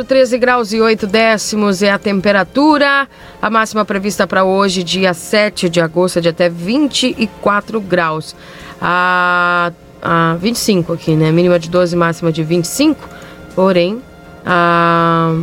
[0.00, 3.08] 24, 13 graus e 8 décimos é a temperatura.
[3.40, 8.34] A máxima prevista para hoje, dia 7 de agosto, é de até 24 graus.
[8.80, 11.30] A, a 25 aqui, né?
[11.30, 13.08] Mínima de 12, máxima de 25.
[13.54, 14.02] Porém,
[14.44, 15.34] a,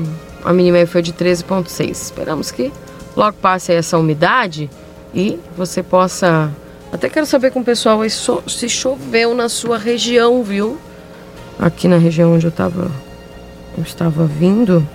[0.44, 1.92] a mínima foi de 13,6.
[1.92, 2.72] Esperamos que
[3.16, 4.70] logo passe essa umidade
[5.14, 6.52] e você possa.
[6.92, 10.78] Até quero saber com o pessoal se choveu na sua região, viu?
[11.60, 12.90] Aqui na região onde eu estava
[13.78, 14.86] eu estava vindo,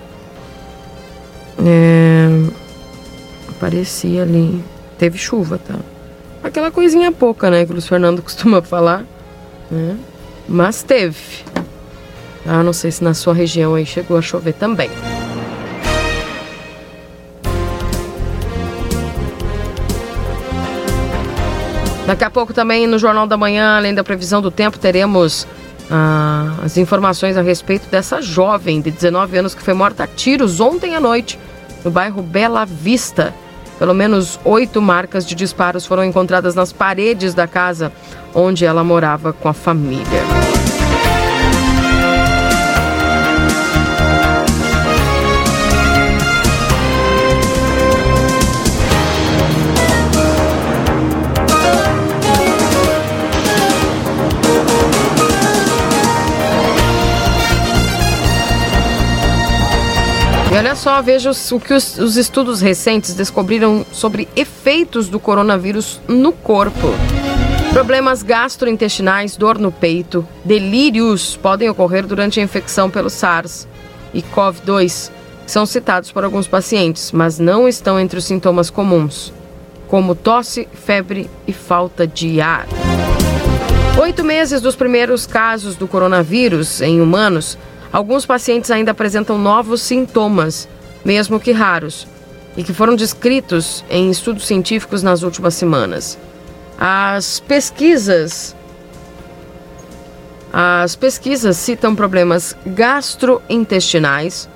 [1.65, 2.27] é,
[3.49, 4.61] aparecia ali,
[4.97, 5.75] teve chuva, tá?
[6.43, 9.05] Aquela coisinha pouca, né, que o Luiz Fernando costuma falar,
[9.71, 9.97] né?
[10.47, 11.45] Mas teve.
[12.45, 14.89] Ah, não sei se na sua região aí chegou a chover também.
[22.05, 25.47] Daqui a pouco também no Jornal da Manhã, além da previsão do tempo, teremos
[25.95, 30.59] ah, as informações a respeito dessa jovem de 19 anos que foi morta a tiros
[30.59, 31.37] ontem à noite
[31.85, 33.31] no bairro Bela Vista.
[33.77, 37.91] Pelo menos oito marcas de disparos foram encontradas nas paredes da casa
[38.33, 40.42] onde ela morava com a família.
[60.53, 65.99] E olha só, veja o que os, os estudos recentes descobriram sobre efeitos do coronavírus
[66.07, 66.89] no corpo.
[67.71, 73.67] Problemas gastrointestinais, dor no peito, delírios podem ocorrer durante a infecção pelo SARS
[74.13, 75.09] e CoV-2,
[75.47, 79.33] são citados por alguns pacientes, mas não estão entre os sintomas comuns,
[79.87, 82.67] como tosse, febre e falta de ar.
[83.99, 87.57] Oito meses dos primeiros casos do coronavírus em humanos
[87.93, 90.67] Alguns pacientes ainda apresentam novos sintomas,
[91.05, 92.07] mesmo que raros,
[92.57, 96.17] e que foram descritos em estudos científicos nas últimas semanas.
[96.75, 98.55] As pesquisas
[100.51, 104.47] as pesquisas citam problemas gastrointestinais,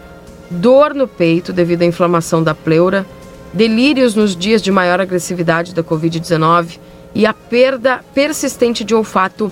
[0.50, 3.06] dor no peito devido à inflamação da pleura,
[3.52, 6.78] delírios nos dias de maior agressividade da Covid-19
[7.16, 9.52] e a perda persistente de olfato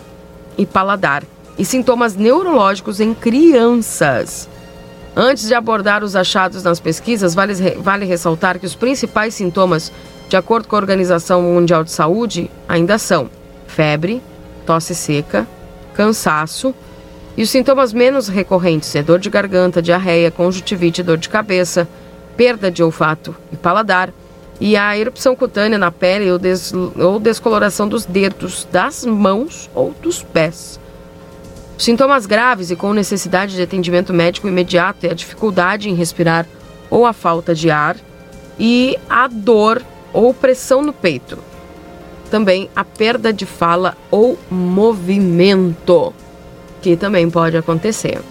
[0.56, 1.24] e paladar
[1.58, 4.50] e sintomas neurológicos em crianças.
[5.16, 9.92] Antes de abordar os achados nas pesquisas, vale, vale ressaltar que os principais sintomas,
[10.28, 13.30] de acordo com a Organização Mundial de Saúde, ainda são
[13.68, 14.22] febre,
[14.66, 15.48] tosse seca,
[15.94, 16.76] cansaço,
[17.38, 21.88] E os sintomas menos recorrentes é dor de garganta, diarreia, conjuntivite, dor de cabeça,
[22.38, 24.14] perda de olfato e paladar,
[24.60, 29.94] e a erupção cutânea na pele ou, des ou descoloração dos dedos, das mãos ou
[30.02, 30.80] dos pés.
[31.78, 36.48] Sintomas graves e com necessidade de atendimento médico imediato é a dificuldade em respirar
[36.90, 37.98] ou a falta de ar
[38.58, 39.82] e a dor
[40.14, 41.38] ou pressão no peito.
[42.32, 46.14] Também a perda de fala ou movimento,
[46.82, 48.22] que também pode acontecer.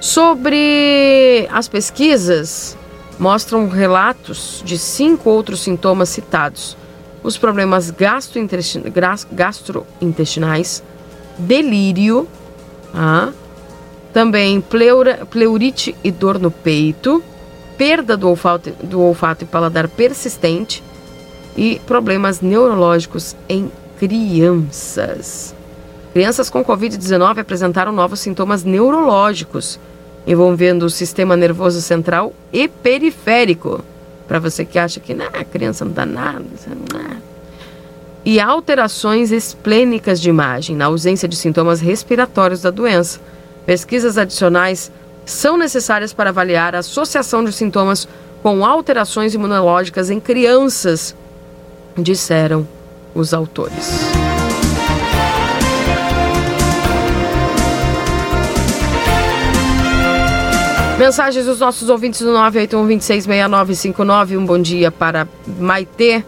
[0.00, 2.78] Sobre as pesquisas,
[3.18, 6.76] mostram relatos de cinco outros sintomas citados:
[7.24, 10.84] os problemas gastrointestinais,
[11.36, 12.28] delírio,
[12.94, 13.30] ah,
[14.12, 17.22] também pleura, pleurite e dor no peito,
[17.76, 20.82] perda do olfato, do olfato e paladar persistente
[21.56, 25.54] e problemas neurológicos em crianças.
[26.12, 29.78] Crianças com Covid-19 apresentaram novos sintomas neurológicos,
[30.26, 33.84] envolvendo o sistema nervoso central e periférico.
[34.26, 36.44] Para você que acha que a criança não dá nada.
[36.92, 37.27] Não.
[38.24, 43.20] E alterações esplênicas de imagem, na ausência de sintomas respiratórios da doença.
[43.64, 44.90] Pesquisas adicionais
[45.24, 48.08] são necessárias para avaliar a associação de sintomas
[48.42, 51.14] com alterações imunológicas em crianças,
[51.96, 52.66] disseram
[53.14, 54.00] os autores.
[60.98, 64.36] Mensagens dos nossos ouvintes do 981-266959.
[64.36, 66.24] Um bom dia para Maitê.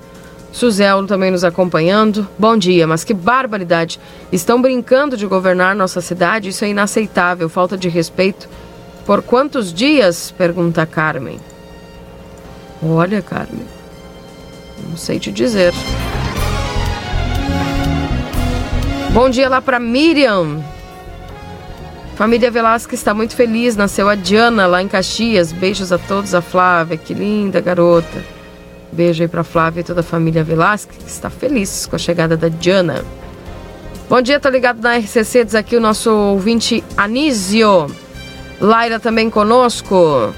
[0.52, 2.28] Suzel também nos acompanhando.
[2.38, 4.00] Bom dia, mas que barbaridade.
[4.32, 6.48] Estão brincando de governar nossa cidade?
[6.48, 7.48] Isso é inaceitável.
[7.48, 8.48] Falta de respeito.
[9.06, 10.32] Por quantos dias?
[10.36, 11.40] Pergunta Carmen.
[12.82, 13.66] Olha, Carmen.
[14.88, 15.72] Não sei te dizer.
[19.12, 20.62] Bom dia lá para Miriam.
[22.16, 23.76] Família Velasquez está muito feliz.
[23.76, 25.52] Nasceu a Diana lá em Caxias.
[25.52, 26.34] Beijos a todos.
[26.34, 28.39] A Flávia, que linda garota.
[28.92, 32.36] Beijo aí para Flávia e toda a família Velasquez, que está feliz com a chegada
[32.36, 33.04] da Diana.
[34.08, 37.86] Bom dia, tá ligado na RCC, diz aqui o nosso ouvinte Anísio.
[38.60, 40.34] Laira também conosco.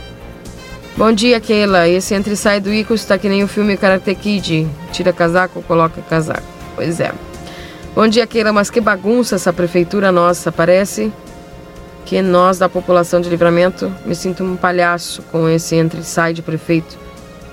[0.95, 1.89] Bom dia, Keila.
[1.89, 4.69] Esse entre e sai do Ico está que nem o filme Karate Kid.
[4.93, 6.43] Tira casaco, coloca casaco.
[6.77, 7.13] Pois é.
[7.95, 8.53] Bom dia, Keila.
[8.53, 10.53] Mas que bagunça essa prefeitura nossa.
[10.53, 11.11] Parece
[12.05, 16.35] que nós da população de livramento me sinto um palhaço com esse entre e sai
[16.35, 17.02] de prefeito.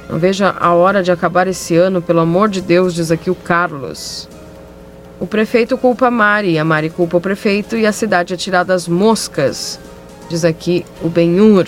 [0.10, 3.36] Não vejo a hora de acabar esse ano, pelo amor de Deus, diz aqui o
[3.36, 4.28] Carlos.
[5.20, 8.74] O prefeito culpa a Mari, a Mari culpa o prefeito e a cidade é tirada
[8.74, 9.80] às moscas,
[10.28, 11.68] diz aqui o Benhur.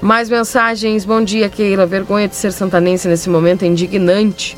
[0.00, 1.04] Mais mensagens.
[1.04, 1.84] Bom dia, Keila.
[1.84, 4.56] Vergonha de ser santanense nesse momento é indignante.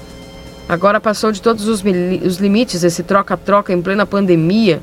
[0.69, 4.83] Agora passou de todos os, os limites esse troca-troca em plena pandemia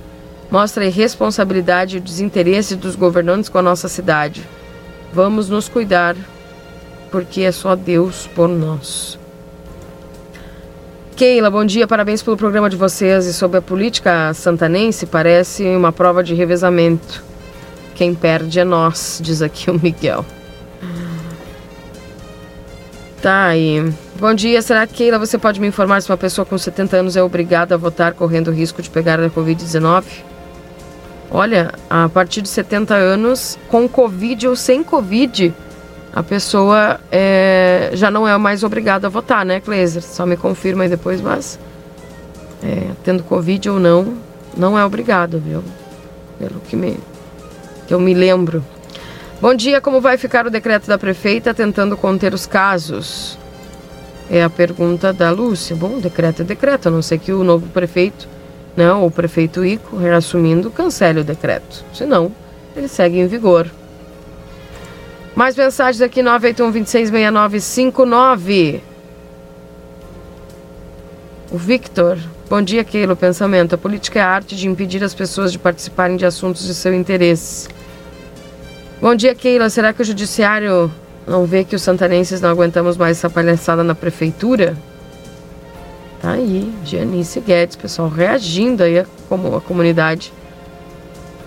[0.49, 4.43] mostra a irresponsabilidade e o desinteresse dos governantes com a nossa cidade.
[5.13, 6.15] Vamos nos cuidar,
[7.11, 9.17] porque é só Deus por nós.
[11.15, 15.91] Keila, bom dia, parabéns pelo programa de vocês e sobre a política santanense, parece uma
[15.91, 17.23] prova de revezamento.
[17.95, 20.23] Quem perde é nós, diz aqui o Miguel.
[23.19, 23.91] Tá aí.
[24.19, 27.15] Bom dia, será que Keila, você pode me informar se uma pessoa com 70 anos
[27.17, 30.03] é obrigada a votar correndo o risco de pegar a Covid-19?
[31.31, 35.53] Olha, a partir de 70 anos, com Covid ou sem Covid,
[36.17, 40.01] a pessoa é, já não é mais obrigada a votar, né, Cleiser?
[40.01, 41.59] Só me confirma aí depois, mas
[42.63, 44.17] é, tendo Covid ou não,
[44.57, 45.63] não é obrigado, viu?
[46.39, 46.97] Pelo que, me,
[47.85, 48.65] que eu me lembro.
[49.39, 53.37] Bom dia, como vai ficar o decreto da prefeita tentando conter os casos?
[54.27, 55.75] É a pergunta da Lúcia.
[55.75, 58.27] Bom, decreto é decreto, a não ser que o novo prefeito
[58.75, 61.85] não, o prefeito Ico, reassumindo, cancele o decreto.
[61.93, 62.31] Senão,
[62.75, 63.69] ele segue em vigor.
[65.37, 68.81] Mais mensagens aqui, 981-266959.
[71.51, 72.17] O Victor.
[72.49, 73.15] Bom dia, Keilo.
[73.15, 73.75] Pensamento.
[73.75, 76.91] A política é a arte de impedir as pessoas de participarem de assuntos de seu
[76.91, 77.69] interesse.
[78.99, 79.69] Bom dia, Keila.
[79.69, 80.91] Será que o judiciário
[81.27, 84.75] não vê que os santanenses não aguentamos mais essa palhaçada na prefeitura?
[86.19, 90.33] Tá aí, Janice Guedes, pessoal, reagindo aí como a comunidade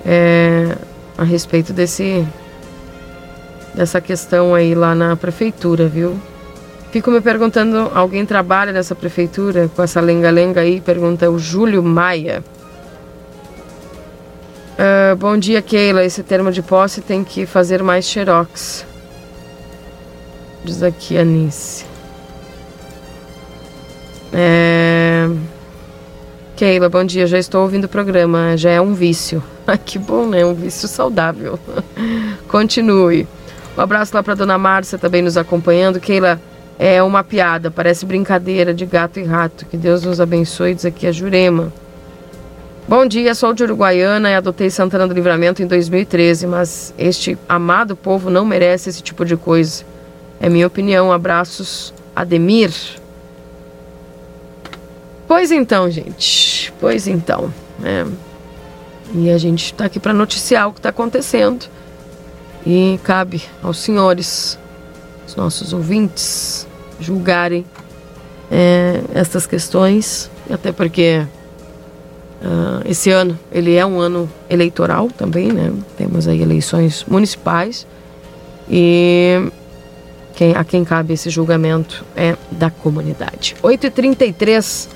[0.07, 0.76] é,
[1.18, 2.24] a respeito desse
[3.74, 6.18] dessa questão aí lá na prefeitura, viu?
[6.90, 10.80] Fico me perguntando, alguém trabalha nessa prefeitura com essa lenga-lenga aí?
[10.80, 12.42] Pergunta o Júlio Maia.
[14.80, 16.04] Uh, bom dia, Keila.
[16.04, 18.84] Esse termo de posse tem que fazer mais xerox.
[20.64, 21.84] Diz aqui a Nice.
[24.32, 25.28] É...
[26.56, 27.26] Keila, bom dia.
[27.26, 28.56] Já estou ouvindo o programa.
[28.56, 29.42] Já é um vício.
[29.84, 30.44] Que bom, né?
[30.44, 31.56] Um vício saudável.
[32.48, 33.28] Continue.
[33.76, 36.00] Um abraço lá para dona Márcia também nos acompanhando.
[36.00, 36.40] Keila,
[36.78, 39.66] é uma piada, parece brincadeira de gato e rato.
[39.66, 41.72] Que Deus nos abençoe, diz aqui a Jurema.
[42.88, 47.94] Bom dia, sou de Uruguaiana e adotei Santana do Livramento em 2013, mas este amado
[47.94, 49.84] povo não merece esse tipo de coisa.
[50.40, 51.12] É minha opinião.
[51.12, 52.72] Abraços, Ademir.
[55.28, 56.72] Pois então, gente.
[56.80, 57.52] Pois então.
[57.84, 58.04] É.
[59.14, 61.66] E a gente está aqui para noticiar o que está acontecendo.
[62.64, 64.58] E cabe aos senhores,
[65.26, 66.66] os nossos ouvintes,
[67.00, 67.64] julgarem
[68.50, 71.26] é, estas questões, até porque
[72.40, 75.70] Uh, esse ano ele é um ano eleitoral também, né?
[75.98, 77.86] Temos aí eleições municipais
[78.66, 79.50] e
[80.34, 83.56] quem, a quem cabe esse julgamento é da comunidade.
[83.62, 84.88] 8h33.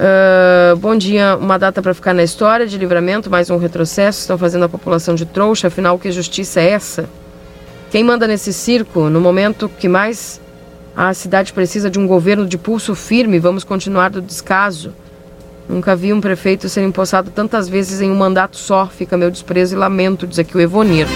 [0.00, 4.20] Uh, bom dia, uma data para ficar na história de livramento, mais um retrocesso.
[4.20, 7.06] Estão fazendo a população de trouxa, afinal, que justiça é essa?
[7.90, 10.40] Quem manda nesse circo, no momento que mais
[10.96, 14.94] a cidade precisa de um governo de pulso firme, vamos continuar do descaso.
[15.68, 18.86] Nunca vi um prefeito ser empossado tantas vezes em um mandato só.
[18.86, 21.06] Fica meu desprezo e lamento, diz aqui o Evonir.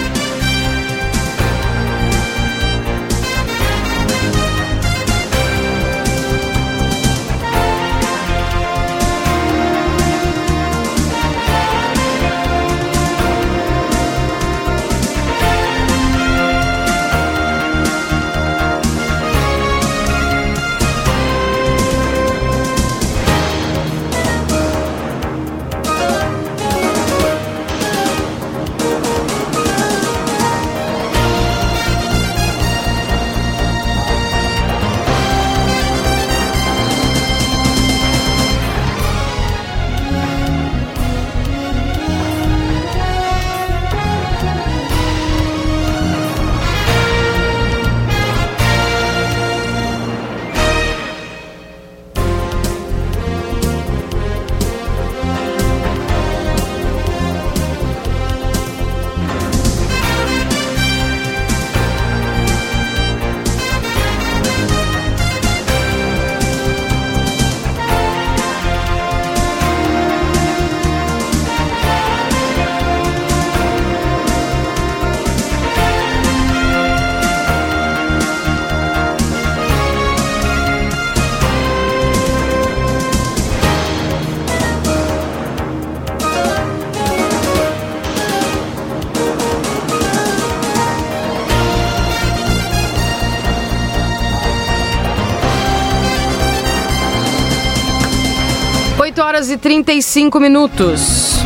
[99.43, 101.39] 35 minutos.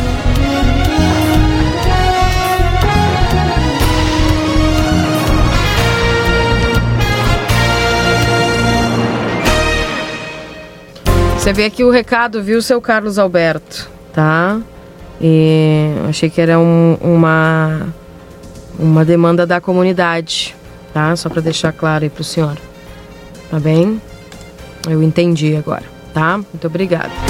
[11.36, 14.60] Você vê aqui o recado, viu, seu Carlos Alberto, tá?
[15.20, 17.88] E achei que era um, uma,
[18.78, 20.54] uma demanda da comunidade,
[20.94, 21.16] tá?
[21.16, 22.56] Só para deixar claro aí pro senhor.
[23.50, 24.00] Tá bem?
[24.88, 25.84] Eu entendi agora,
[26.14, 26.36] tá?
[26.36, 27.29] Muito obrigada.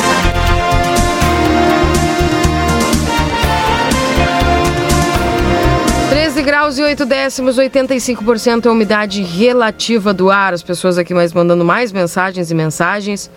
[6.71, 10.55] Graus e 8 décimos, 85% é a umidade relativa do ar.
[10.55, 13.29] As pessoas aqui mais mandando mais mensagens e mensagens.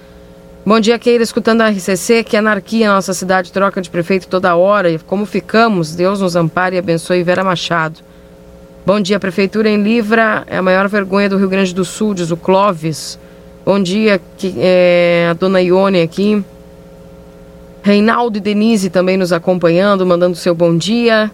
[0.64, 4.56] Bom dia, Keira, escutando a RCC, que anarquia na nossa cidade, troca de prefeito toda
[4.56, 4.92] hora.
[4.92, 5.96] E como ficamos?
[5.96, 8.02] Deus nos ampare e abençoe Vera Machado.
[8.86, 12.30] Bom dia, Prefeitura em Livra é a maior vergonha do Rio Grande do Sul, diz
[12.30, 13.18] o Clóvis.
[13.66, 16.44] Bom dia, que, é, a dona Ione aqui.
[17.82, 21.32] Reinaldo e Denise também nos acompanhando, mandando seu bom dia.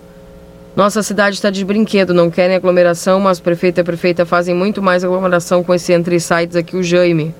[0.75, 5.03] Nossa cidade está de brinquedo, não querem aglomeração, mas prefeito e prefeita fazem muito mais
[5.03, 7.33] aglomeração com esse entre sites aqui, o Jaime.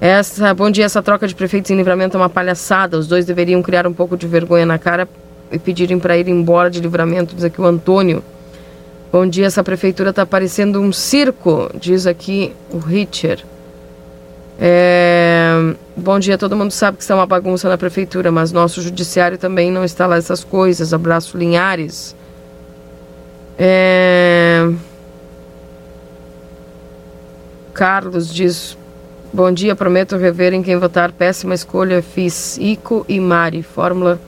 [0.00, 2.98] Essa, bom dia, essa troca de prefeitos em livramento é uma palhaçada.
[2.98, 5.08] Os dois deveriam criar um pouco de vergonha na cara
[5.50, 8.22] e pedirem para ir embora de livramento, diz aqui o Antônio.
[9.12, 13.44] Bom dia, essa prefeitura está parecendo um circo, diz aqui o Richard.
[14.58, 15.74] É...
[15.96, 19.36] Bom dia, todo mundo sabe que isso é uma bagunça na prefeitura, mas nosso judiciário
[19.36, 20.94] também não está lá essas coisas.
[20.94, 22.16] Abraço Linhares.
[23.58, 24.70] É...
[27.74, 28.76] Carlos diz:
[29.32, 31.12] Bom dia, prometo rever em quem votar.
[31.12, 32.58] Péssima escolha fiz.
[32.58, 34.20] Ico e Mari, fórmula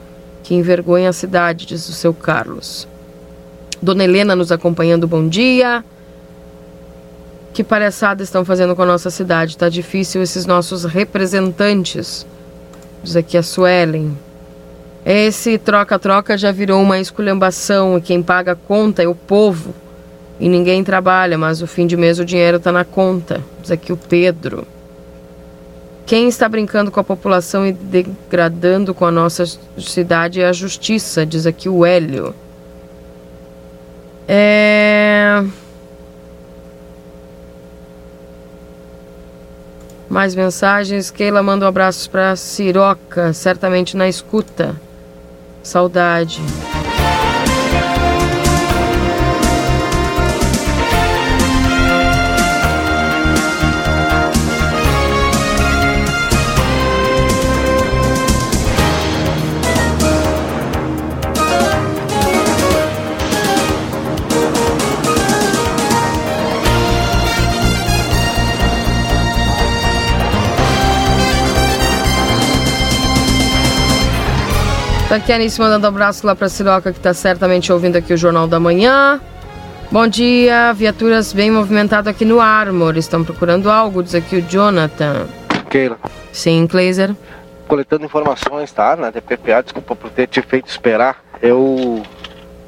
[0.45, 2.87] que envergonha a cidade, diz o seu Carlos.
[3.81, 5.83] Dona Helena nos acompanhando, bom dia.
[7.55, 9.57] Que palhaçada estão fazendo com a nossa cidade?
[9.57, 12.27] Tá difícil esses nossos representantes.
[13.03, 14.16] Diz aqui a Suelen.
[15.05, 19.75] Esse troca-troca já virou uma esculhambação e quem paga a conta é o povo.
[20.41, 23.43] E ninguém trabalha, mas o fim de mês o dinheiro está na conta.
[23.61, 24.67] Diz aqui o Pedro.
[26.07, 29.45] Quem está brincando com a população e degradando com a nossa
[29.79, 32.35] cidade é a justiça, diz aqui o Hélio.
[34.27, 35.45] É.
[40.09, 41.11] Mais mensagens.
[41.11, 44.75] Keila manda um abraço para Siroca, certamente na escuta.
[45.65, 46.41] Saudade.
[75.15, 78.12] Tá aqui a Anice mandando um abraço lá pra Siroca, que tá certamente ouvindo aqui
[78.12, 79.21] o Jornal da Manhã.
[79.89, 82.97] Bom dia, viaturas bem movimentadas aqui no Armor.
[82.97, 85.29] Estão procurando algo, diz aqui o Jonathan.
[85.71, 85.99] Keila.
[86.33, 87.15] Sim, Kleiser.
[87.69, 88.97] Coletando informações, tá?
[88.97, 91.23] Na DPPA, desculpa por ter te feito esperar.
[91.41, 92.03] Eu.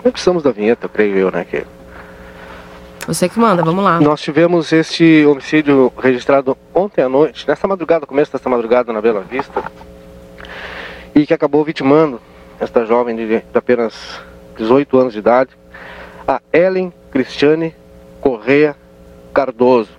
[0.04, 1.66] Não precisamos da vinheta, creio eu, né, Keila?
[3.08, 4.00] Você que manda, vamos lá.
[4.00, 9.24] Nós tivemos este homicídio registrado ontem à noite, nessa madrugada, começo dessa madrugada na Bela
[9.28, 9.64] Vista,
[11.12, 12.20] e que acabou vitimando
[12.60, 14.20] esta jovem de apenas
[14.56, 15.50] 18 anos de idade,
[16.26, 17.74] a Ellen Cristiane
[18.20, 18.74] Correia
[19.32, 19.90] Cardoso.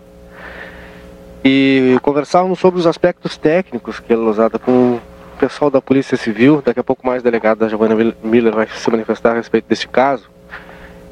[1.43, 5.01] E conversávamos sobre os aspectos técnicos que ela usada com o
[5.39, 6.61] pessoal da Polícia Civil.
[6.65, 10.29] Daqui a pouco mais delegada Giovanna Miller vai se manifestar a respeito desse caso.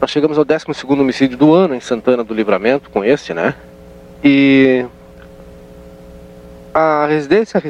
[0.01, 3.55] Nós chegamos ao 12 homicídio do ano em Santana do Livramento, com esse, né?
[4.23, 4.85] E
[6.73, 7.63] a residência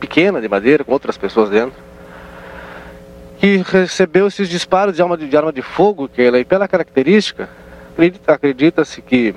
[0.00, 1.87] pequena de madeira, com outras pessoas dentro,
[3.38, 6.66] que recebeu esses disparos de arma de, de, arma de fogo, que ela, e pela
[6.66, 7.48] característica,
[7.92, 9.34] acredita-se acredita que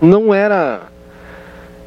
[0.00, 0.82] não era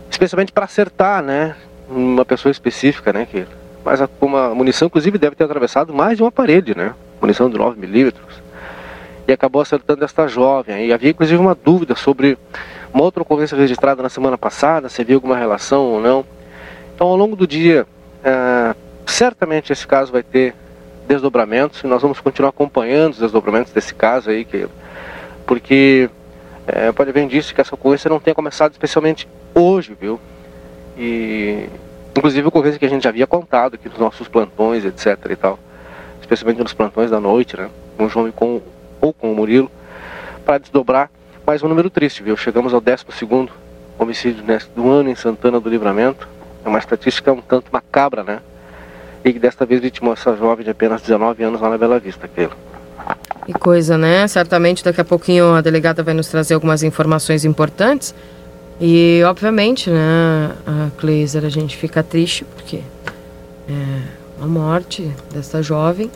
[0.10, 1.56] especialmente para acertar, né,
[1.90, 3.46] uma pessoa específica, né, que,
[3.84, 7.58] mas a, uma munição, inclusive, deve ter atravessado mais de uma parede, né, munição de
[7.58, 8.42] 9 milímetros,
[9.28, 10.86] e acabou acertando esta jovem.
[10.86, 12.38] E havia, inclusive, uma dúvida sobre
[12.94, 16.24] uma outra ocorrência registrada na semana passada, se havia alguma relação ou não.
[16.94, 17.86] Então, ao longo do dia,
[18.24, 18.76] é,
[19.06, 20.54] certamente esse caso vai ter
[21.08, 24.68] desdobramentos e nós vamos continuar acompanhando os desdobramentos desse caso aí, que,
[25.46, 26.10] porque
[26.68, 30.20] é, pode haver indício que essa ocorrência não tenha começado especialmente hoje, viu?
[30.98, 31.70] E
[32.16, 35.60] inclusive ocorrência que a gente já havia contado aqui nos nossos plantões, etc e tal,
[36.20, 37.70] especialmente nos plantões da noite, né?
[37.98, 38.62] Com o João e com,
[39.00, 39.70] ou com o Murilo,
[40.46, 41.10] para desdobrar
[41.46, 42.36] mais um número triste, viu?
[42.36, 43.52] Chegamos ao 12 segundo
[44.00, 44.44] homicídio
[44.76, 46.28] do ano em Santana do Livramento.
[46.64, 48.40] É uma estatística um tanto macabra, né?
[49.26, 52.28] E que desta vez vitimou essa jovem de apenas 19 anos lá na Bela Vista,
[52.28, 52.52] aquilo.
[53.46, 54.28] Que coisa, né?
[54.28, 58.14] Certamente daqui a pouquinho a delegada vai nos trazer algumas informações importantes.
[58.80, 62.82] E, obviamente, né, a Kleiser, a gente fica triste porque
[63.68, 64.02] é
[64.42, 66.12] a morte dessa jovem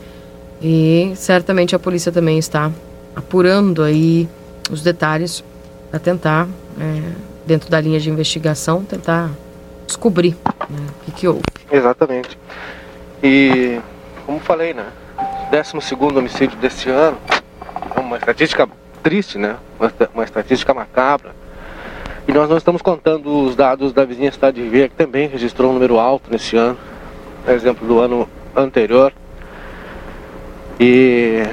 [0.61, 2.71] e certamente a polícia também está
[3.15, 4.27] apurando aí
[4.69, 5.43] os detalhes
[5.89, 6.47] para tentar,
[6.79, 7.11] é,
[7.47, 9.31] dentro da linha de investigação, tentar
[9.87, 10.35] descobrir
[10.69, 11.41] né, o que, que houve.
[11.71, 12.37] Exatamente.
[13.23, 13.79] E,
[14.25, 14.85] como falei, né?
[15.51, 17.17] 12 homicídio deste ano
[17.95, 18.67] é uma estatística
[19.03, 19.57] triste, né?
[19.79, 21.33] Uma, uma estatística macabra.
[22.27, 25.71] E nós não estamos contando os dados da vizinha cidade de Ribeira, que também registrou
[25.71, 26.77] um número alto nesse ano,
[27.43, 29.11] por exemplo, do ano anterior.
[30.79, 31.43] E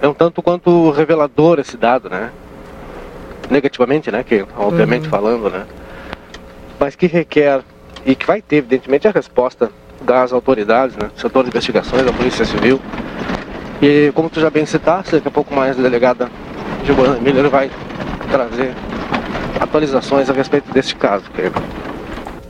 [0.00, 2.32] é um tanto quanto revelador esse dado, né?
[3.50, 4.24] Negativamente, né?
[4.24, 5.10] Que, obviamente uhum.
[5.10, 5.66] falando, né?
[6.80, 7.62] Mas que requer
[8.04, 9.70] e que vai ter, evidentemente, a resposta
[10.02, 12.80] das autoridades, né, setor de investigações, da Polícia Civil.
[13.80, 16.30] E como tu já bem citaste, daqui a pouco mais a delegada
[16.84, 17.70] Giovanna Miller vai
[18.30, 18.74] trazer
[19.60, 21.60] atualizações a respeito deste caso, querido.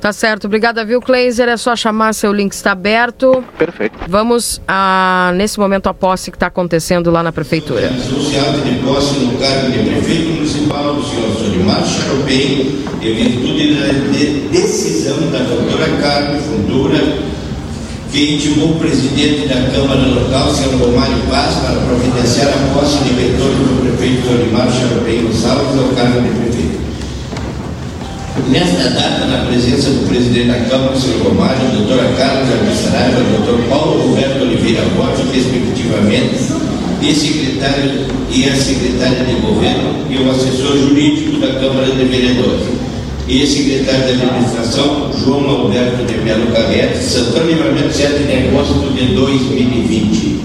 [0.01, 1.49] Tá certo, obrigada, viu, Kleiser?
[1.49, 3.43] É só chamar, seu link está aberto.
[3.59, 3.99] Perfeito.
[4.07, 7.89] Vamos, a, nesse momento, a posse que está acontecendo lá na Prefeitura.
[7.89, 14.51] Associado de posse no cargo de prefeito municipal do senhor Solimar Charopem, em virtude da
[14.53, 17.36] decisão da doutora Carmen Fundura
[18.17, 23.11] que intimou o presidente da Câmara Local, senhor Romário Paz, para providenciar a posse de
[23.13, 26.81] retorno do prefeito Olimar Charopem Gonçalves ao cargo de prefeito.
[28.49, 33.69] Nesta data, na presença do presidente da Câmara, senhor Romário, doutora Carla Saraiva, o doutor
[33.69, 36.41] Paulo Roberto Oliveira Rocha, respectivamente,
[37.03, 42.86] e, secretário, e a secretária de governo e o assessor jurídico da Câmara de Vereadores
[43.29, 49.15] e secretário da Administração, João Alberto de Melo Carrete, Santana Livramento, 7 de agosto de
[49.15, 50.37] 2020.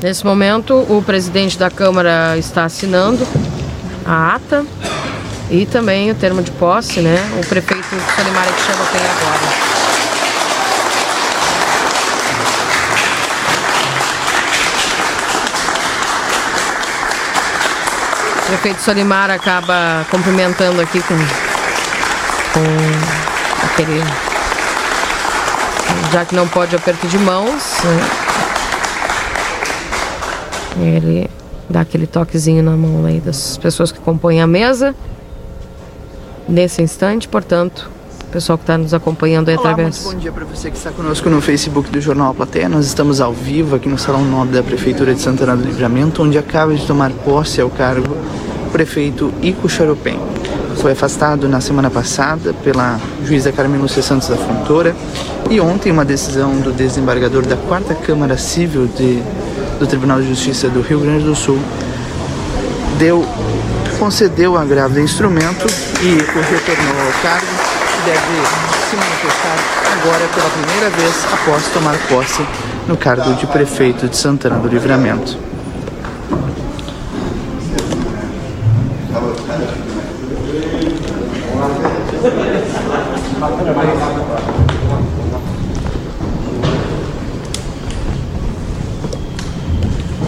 [0.00, 3.26] Nesse momento, o presidente da Câmara está assinando
[4.04, 4.64] a ata
[5.50, 7.16] e também o termo de posse, né?
[7.38, 7.84] O prefeito
[8.16, 9.74] Solimar que chama tem agora.
[18.36, 21.16] O prefeito Solimar acaba cumprimentando aqui com,
[22.54, 24.02] com aquele.
[26.12, 28.24] Já que não pode aperto de mãos, né?
[30.80, 31.30] ele
[31.68, 34.94] dá aquele toquezinho na mão aí das pessoas que compõem a mesa
[36.48, 37.90] nesse instante, portanto,
[38.22, 40.02] o pessoal que está nos acompanhando aí Olá, através.
[40.02, 42.68] Muito bom dia para você que está conosco no Facebook do Jornal A Plateia.
[42.68, 46.36] Nós estamos ao vivo aqui no Salão Nobre da Prefeitura de Santana do Livramento, onde
[46.36, 48.16] acaba de tomar posse ao cargo
[48.66, 50.18] o prefeito Ico Charopem.
[50.76, 54.94] Foi afastado na semana passada pela juíza Carmen Lúcia Santos da Fontoura
[55.48, 59.22] e ontem uma decisão do desembargador da Quarta Câmara Civil de,
[59.78, 61.58] do Tribunal de Justiça do Rio Grande do Sul
[62.98, 63.24] deu
[63.98, 65.66] concedeu a grávida instrumento
[66.02, 69.56] e o retornou ao cargo e deve se manifestar
[69.92, 72.46] agora pela primeira vez após tomar posse
[72.86, 75.38] no cargo de prefeito de Santana do Livramento.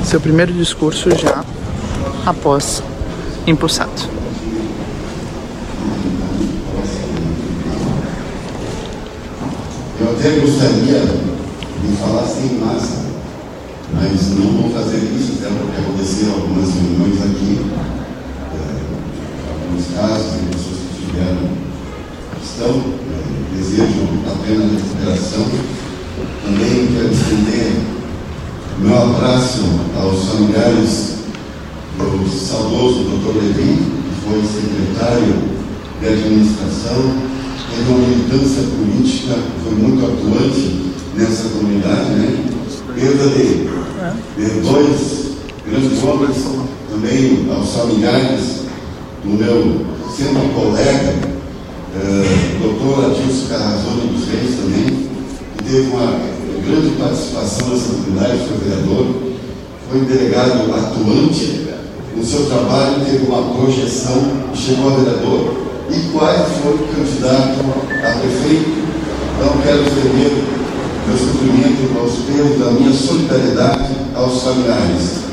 [0.05, 1.45] Seu primeiro discurso já
[2.25, 2.83] após
[3.47, 4.11] impulsado.
[9.99, 13.07] Eu até gostaria de falar sem máscara,
[13.95, 17.61] mas não vou fazer isso, até porque aconteceram algumas reuniões aqui,
[18.53, 18.77] é,
[19.53, 21.49] alguns casos de pessoas que tiveram,
[22.43, 25.47] estão, é, desejam apenas recuperação.
[26.45, 27.97] Também quero estender
[28.79, 29.63] meu abraço
[29.99, 31.16] aos familiares
[32.19, 33.37] do saudoso Dr.
[33.37, 35.35] Levi, que foi secretário
[36.01, 37.13] de administração,
[37.71, 42.45] teve uma militância política, foi muito atuante nessa comunidade, né?
[42.95, 43.69] Perda de,
[44.37, 45.27] de dois
[45.67, 46.37] grandes homens,
[46.91, 48.63] também aos familiares
[49.23, 49.87] do meu
[50.17, 51.15] sempre colega,
[51.95, 55.09] eh, doutor Adilson Carrazone dos Reis também,
[55.57, 59.07] que teve uma grande participação nessa comunidade, foi vereador,
[59.91, 61.66] foi delegado atuante
[62.17, 67.61] no seu trabalho, teve uma projeção e chegou a vereador e quase foi candidato
[67.91, 68.87] a prefeito.
[69.37, 70.33] Então quero estender
[71.07, 75.27] meu cumprimento aos pelos da minha solidariedade aos familiares.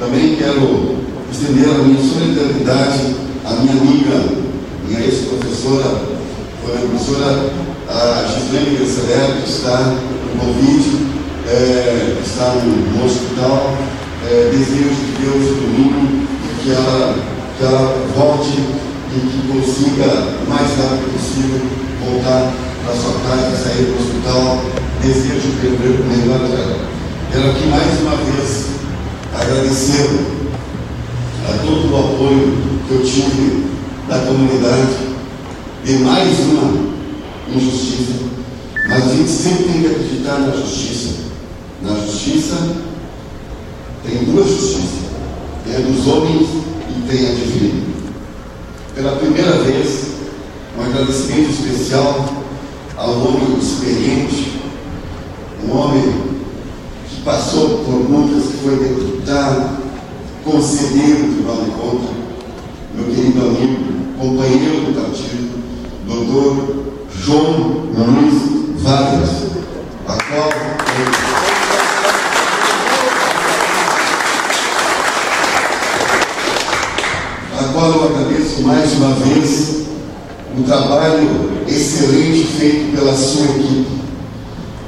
[0.00, 0.96] Também quero
[1.30, 3.14] estender a minha solidariedade
[3.44, 4.24] à minha amiga,
[4.88, 6.00] minha ex-professora,
[6.64, 7.50] professora
[7.88, 11.06] a Gislene Gresseler, que está no Covid,
[11.48, 13.76] é, está no, hospital.
[14.22, 16.29] É, desejo de Deus domingo
[16.62, 17.14] que ela,
[17.56, 18.58] que ela volte
[19.12, 20.06] e que consiga
[20.44, 21.60] o mais rápido possível
[22.04, 22.52] voltar
[22.84, 24.62] para sua casa, sair do hospital.
[25.02, 25.50] Desejo
[26.08, 26.78] melhor dela.
[27.32, 28.66] Quero aqui mais uma vez
[29.34, 30.10] agradecer
[31.48, 33.70] a todo o apoio que eu tive
[34.08, 35.10] da comunidade
[35.84, 36.90] de mais uma
[37.54, 38.12] injustiça,
[38.88, 41.14] mas a gente sempre tem que acreditar na justiça.
[41.82, 42.56] Na justiça
[44.04, 44.99] tem duas justiças,
[45.66, 46.48] a dos homens
[46.88, 47.82] e tem divina.
[48.94, 50.10] Pela primeira vez,
[50.78, 52.24] um agradecimento especial
[52.96, 54.60] ao homem experiente,
[55.64, 56.12] um homem
[57.08, 59.78] que passou por muitas, que foi deputado,
[60.44, 62.16] conselheiro do Tribunal de Contas,
[62.94, 65.60] meu querido amigo, companheiro do partido,
[66.06, 66.80] doutor
[67.14, 69.30] João Luiz Vargas,
[70.08, 70.50] a qual
[77.58, 79.86] a qual eu agradeço mais uma vez
[80.58, 83.86] o trabalho excelente feito pela sua equipe.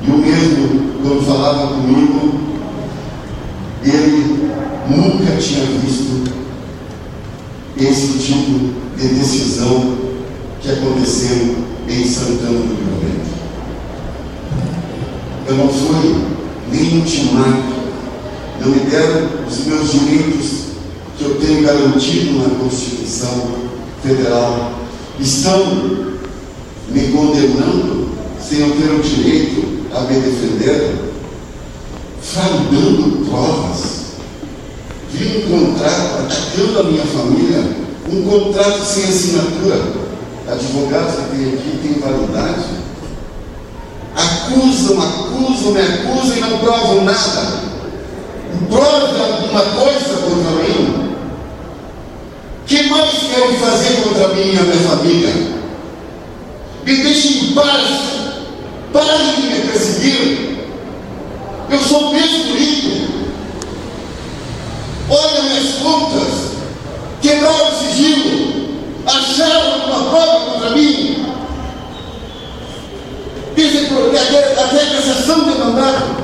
[0.06, 2.34] E o mesmo, quando falava comigo,
[3.82, 4.50] ele
[4.90, 6.30] nunca tinha visto
[7.78, 9.96] esse tipo de decisão
[10.60, 11.56] que aconteceu
[11.88, 13.32] em Santana do Livramento.
[15.48, 16.16] Eu não fui
[16.70, 17.62] nem intimado,
[18.60, 20.62] não me deram os meus direitos
[21.16, 23.71] que eu tenho garantido na Constituição
[24.02, 24.72] Federal
[25.20, 25.64] estão
[26.88, 31.12] me condenando sem eu ter o direito a me defender,
[32.20, 34.02] fraudando provas.
[35.12, 37.76] Vi um contrato atacando a minha família,
[38.10, 40.02] um contrato sem assinatura.
[40.50, 42.64] Advogados que tem aqui têm validade.
[44.16, 47.62] Acusam, acusam, me acusam e não provam nada.
[48.68, 50.91] Provam alguma coisa contra mim.
[52.72, 55.28] Que mais querem fazer contra mim e a minha família?
[56.84, 57.90] Me deixem em paz.
[58.94, 60.58] Parem de me perseguir.
[61.68, 63.12] Eu sou mesmo rico.
[65.10, 66.52] Olha minhas contas.
[67.20, 68.52] Quebraram o sigilo.
[69.04, 71.26] Acharam uma prova contra mim.
[73.54, 76.22] Dizem até, até a cassação de mandato.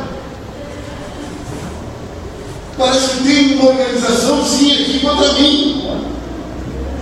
[2.78, 5.67] Parece que tem uma organização sim aqui contra mim.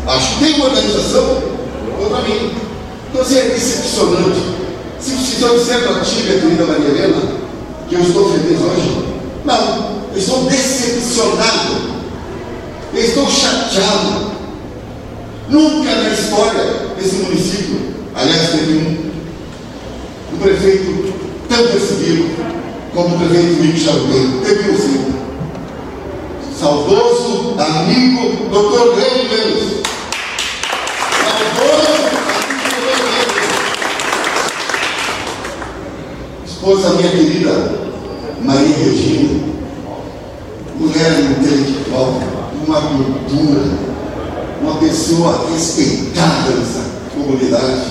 [0.06, 1.42] Acho que tem uma organização
[1.98, 2.52] contra mim.
[3.10, 4.40] Então assim, é decepcionante.
[5.00, 7.22] Se eu disser para ti, minha querida Maria Helena,
[7.88, 9.04] que eu estou feliz hoje,
[9.44, 11.96] não, eu estou decepcionado.
[12.94, 14.36] Eu estou chateado.
[15.48, 16.64] Nunca na história
[16.96, 17.78] desse município,
[18.14, 19.10] aliás, teve um,
[20.34, 21.14] um prefeito
[21.48, 22.30] tão perseguido
[22.94, 24.40] como o prefeito Mico Charuteiro.
[24.44, 25.14] Teve um sim.
[26.58, 29.76] Saudoso amigo doutor Grande Mendes.
[36.46, 37.86] Esposa minha querida
[38.42, 39.40] Maria Regina,
[40.78, 42.20] mulher intelectual,
[42.66, 43.62] uma cultura,
[44.60, 46.84] uma pessoa respeitada nessa
[47.14, 47.86] comunidade,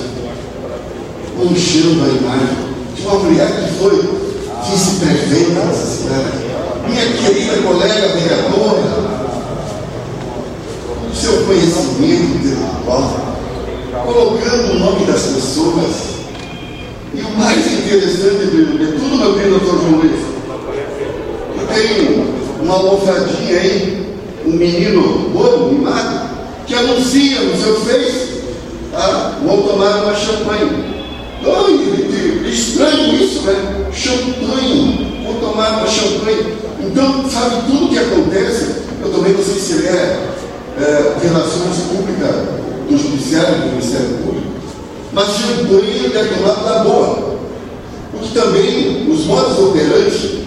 [1.38, 2.56] manchando a imagem
[2.96, 3.96] de uma mulher que foi
[4.70, 6.38] vice-prefeita nessa cidade,
[6.88, 9.26] minha querida colega vereadora,
[11.14, 13.35] seu conhecimento intelectual,
[14.04, 16.16] colocando o nome das pessoas
[17.14, 20.20] e o mais interessante de tudo, meu querido doutor João Luiz,
[21.58, 24.06] eu tenho uma almofadinha aí,
[24.46, 26.30] um menino bobo, mimado,
[26.68, 28.42] que anuncia no seu Face,
[28.92, 29.40] tá?
[29.44, 30.96] vou tomar uma champanhe.
[31.46, 33.88] Ai, estranho isso, né?
[33.94, 36.56] Champanhe, vou tomar uma champanhe.
[36.82, 38.84] Então, sabe tudo que acontece?
[39.02, 40.28] Eu também não sei se é,
[40.80, 44.56] é relações públicas do Judiciário, do Ministério Público
[45.16, 47.38] mas champanhe deve tomar da boa.
[48.12, 50.42] Porque também os modos operantes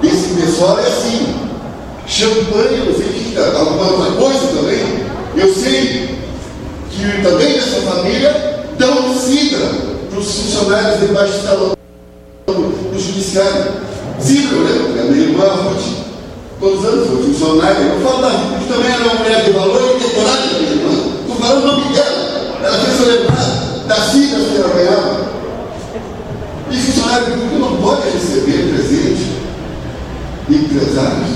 [0.00, 1.34] desse pessoal é assim.
[2.06, 4.82] Champanhe, não sei se alguma outra coisa também.
[5.36, 6.08] Eu sei
[6.90, 9.68] que também nessa família dão cidra
[10.08, 11.72] para os funcionários de baixo escalão
[12.46, 13.72] do judiciário.
[14.18, 15.02] Cidra, né?
[15.02, 15.84] A minha irmã Ruth,
[16.58, 17.78] quantos anos foi funcionária?
[17.78, 20.87] Eu falo da Ruth também era uma mulher de valor e decorada, minha irmã.
[21.48, 22.58] Falando o nome dela.
[22.62, 25.28] Ela fez eu lembrar filhas que ela ganhava.
[26.70, 29.32] E funcionário público não pode receber presente
[30.50, 31.30] empresários.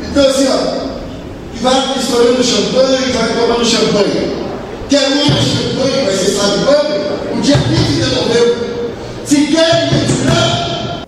[0.00, 4.48] Então assim, ó, e vai estourando champanhe, vai tomando champanhe.
[4.88, 7.38] Que a champanhe vai ser sabe quando?
[7.38, 8.92] O dia 20 de novembro.
[9.24, 11.04] Se querem me tirar.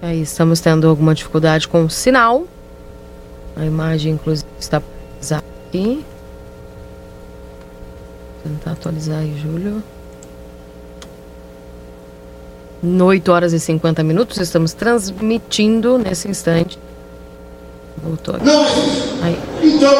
[0.00, 2.46] Aí estamos tendo alguma dificuldade com o sinal.
[3.56, 4.82] A imagem, inclusive, está
[5.68, 6.04] aqui.
[8.42, 9.82] Tentar atualizar aí, Júlio.
[12.84, 16.78] 8 horas e 50 minutos, estamos transmitindo nesse instante.
[18.02, 18.44] Voltou aqui.
[18.44, 18.64] Não,
[19.22, 19.38] aí.
[19.62, 19.92] então,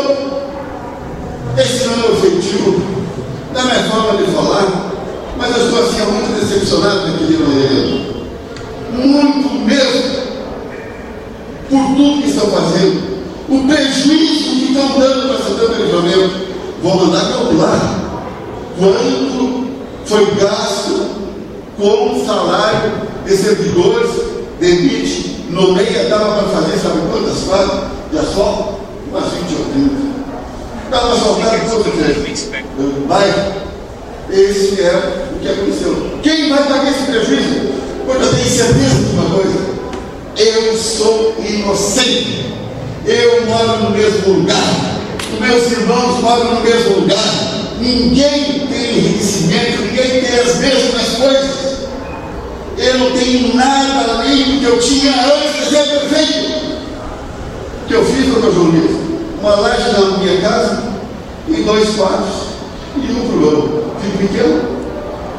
[1.56, 2.82] esse não é o objetivo
[3.54, 4.92] da minha forma de falar,
[5.36, 8.12] mas eu estou assim muito decepcionado, meu querido Helena.
[8.90, 10.02] Muito mesmo,
[11.70, 13.11] por tudo que estão fazendo,
[13.52, 16.52] o prejuízo que estão dando para Santana Livramento.
[16.82, 18.00] Vou mandar calcular
[18.78, 19.66] quanto
[20.06, 21.06] foi gasto
[21.78, 22.92] com o salário
[23.24, 24.10] de servidores
[24.58, 28.80] de MIT no meia dava para fazer, sabe quantas quadras de asfalto?
[29.10, 30.12] Umas 20 ou 30.
[30.90, 33.52] Dava asfaltado todo o bairro.
[34.30, 36.18] Esse é o que aconteceu.
[36.22, 37.70] Quem vai pagar esse prejuízo?
[38.06, 39.58] Porque eu tenho certeza de uma coisa.
[40.38, 42.61] Eu sou inocente.
[43.06, 44.56] Eu moro no mesmo lugar.
[45.32, 51.72] Os meus irmãos moram no mesmo lugar Ninguém tem enriquecimento, ninguém tem as mesmas coisas.
[52.78, 56.62] Eu não tenho nada além do que eu tinha antes de ser prefeito.
[57.82, 58.96] O que eu fiz, doutor João Luiz?
[59.40, 60.82] Uma laje na minha casa
[61.48, 62.52] e dois quartos
[62.94, 63.84] e um para o outro.
[64.00, 64.62] Filho pequeno.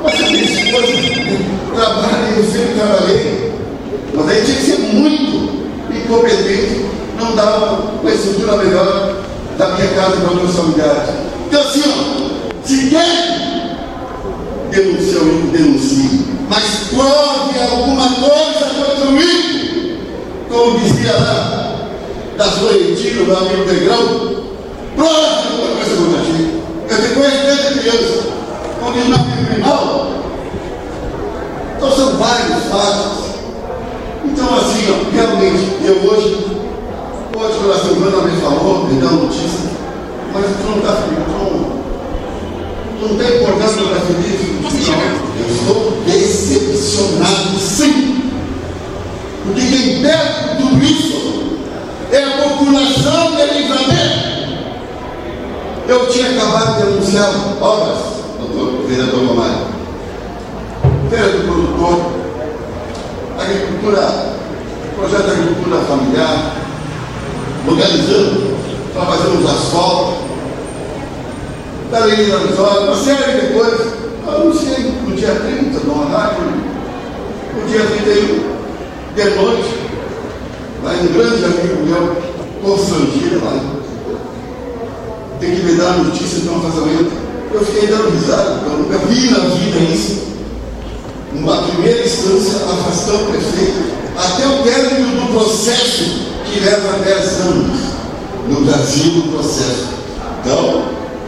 [0.04, 0.72] Mas eu disse,
[1.74, 3.54] trabalho, eu sempre trabalhei.
[4.14, 6.86] Mas aí tinha que ser muito incompetente,
[7.18, 9.16] não dava uma estrutura melhor
[9.58, 11.10] da minha casa para meus familiares.
[11.48, 13.44] Então, assim, ó, se quer
[14.72, 16.26] denunciar o ímpio, denuncie.
[16.50, 19.34] Mas prove alguma coisa contra o.
[20.50, 21.76] Como dizia lá,
[22.38, 23.98] da Florentino, meu amigo Negrão,
[24.96, 26.64] prove alguma coisa contra ti.
[26.90, 28.24] Eu te conheço desde criança.
[28.80, 30.08] Quando eu não criminal.
[31.78, 33.24] Então são vários fatos.
[34.26, 36.63] Então, assim, ó, realmente, eu hoje,
[37.36, 39.70] hoje pela semana me falou, me deu notícia,
[40.32, 41.26] mas tu não está feliz,
[43.00, 44.54] tu não, tem importância para feliz.
[44.88, 45.02] Não,
[45.40, 48.32] eu estou decepcionado, sim.
[49.44, 51.58] Porque quem perde tudo isso
[52.12, 54.34] é a população de livramento.
[55.88, 57.98] Eu tinha acabado de anunciar obras,
[58.40, 59.74] doutor, vereador Romário.
[61.10, 62.12] Feira do produtor,
[63.40, 64.36] agricultura,
[64.96, 66.54] projeto de agricultura familiar,
[67.66, 68.58] localizando
[68.94, 70.24] para fazer uns asfaltos,
[71.92, 73.94] Galeria da uma série de coisas.
[74.26, 76.44] Eu anunciei no dia 30, no rádio,
[77.56, 78.54] no dia 31,
[79.16, 79.76] de noite,
[80.84, 82.18] lá em um grande amigo meu,
[82.64, 83.60] constrangido lá.
[85.40, 87.12] Tem que me dar notícia de um casamento.
[87.54, 90.24] Eu fiquei dando risada, eu nunca vi na vida isso.
[91.34, 97.80] Numa primeira instância, afastar o prefeito até o término do processo que leva 10 anos
[98.48, 99.88] no Brasil o processo.
[100.40, 100.84] Então,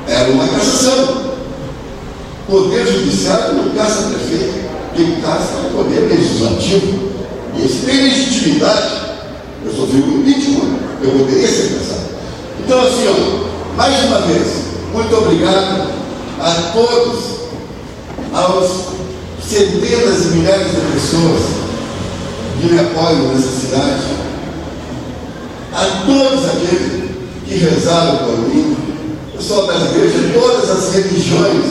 [0.07, 1.34] era uma cassação.
[2.47, 7.15] Poder judiciário não caça prefeito, quem caça é o poder legislativo.
[7.55, 9.05] E esse tem legitimidade.
[9.65, 12.05] Eu sofri um impeachment, eu poderia ser caçado.
[12.63, 14.47] Então, assim, ó, mais uma vez,
[14.93, 15.89] muito obrigado
[16.39, 17.19] a todos,
[18.32, 18.69] aos
[19.43, 21.41] centenas e milhares de pessoas
[22.61, 24.03] que me apoiam nessa cidade,
[25.76, 27.11] a todos aqueles
[27.45, 28.78] que rezaram mim,
[29.36, 31.65] pessoal das igrejas, todas as religiões,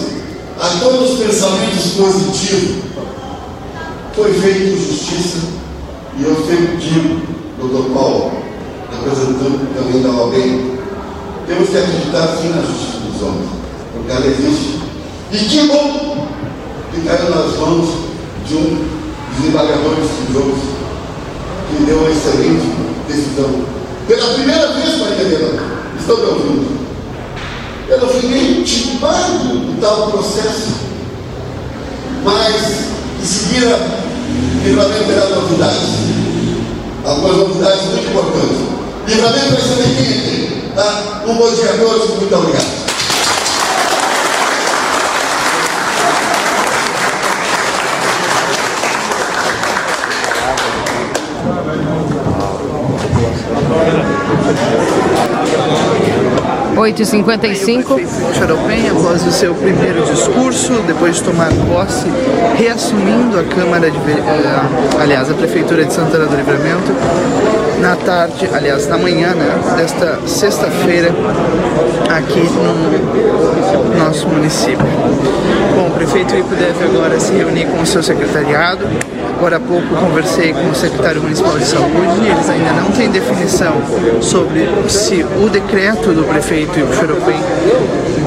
[0.61, 2.85] a todos os pensamentos positivos.
[4.15, 5.39] Foi feita justiça
[6.19, 6.35] e eu
[6.79, 7.23] digo,
[7.59, 8.33] doutor Paulo,
[8.93, 10.35] representando também da OAB,
[11.47, 13.51] temos que acreditar sim na justiça dos homens,
[13.95, 14.81] porque ela existe.
[15.33, 16.29] E que bom
[16.93, 17.89] que caiu nas mãos
[18.47, 18.85] de um
[19.37, 20.75] desembargador estudioso
[21.71, 22.67] que deu uma excelente
[23.09, 23.84] decisão.
[24.07, 25.63] Pela primeira vez, Maria Helena,
[25.99, 26.85] estão me ouvindo?
[27.89, 30.75] Eu não fui nem intimado do tal processo.
[32.23, 32.89] Mas,
[33.23, 33.79] em seguida,
[34.63, 35.89] livramento terá novidades.
[37.03, 38.59] Algumas novidades muito importantes.
[39.07, 40.73] Livramento vai saber quem é.
[40.75, 41.23] Tá?
[41.27, 42.84] Um bom dia a todos, muito obrigado.
[56.85, 57.99] Oito e cinquenta e cinco.
[58.35, 62.05] Xaropem, após o seu primeiro discurso, depois de tomar posse,
[62.59, 66.93] reassumindo a Câmara de eh, aliás, a Prefeitura de Santana do Livramento,
[67.81, 71.09] na tarde, aliás, na manhã, né, desta sexta-feira,
[72.11, 74.85] aqui no nosso município.
[75.75, 78.87] Bom, o prefeito Ipo deve agora se reunir com o seu secretariado.
[79.37, 83.11] Agora há pouco conversei com o secretário municipal de saúde e eles ainda não têm
[83.11, 83.75] definição
[84.23, 87.41] sobre se o decreto do prefeito Ipo Xeropim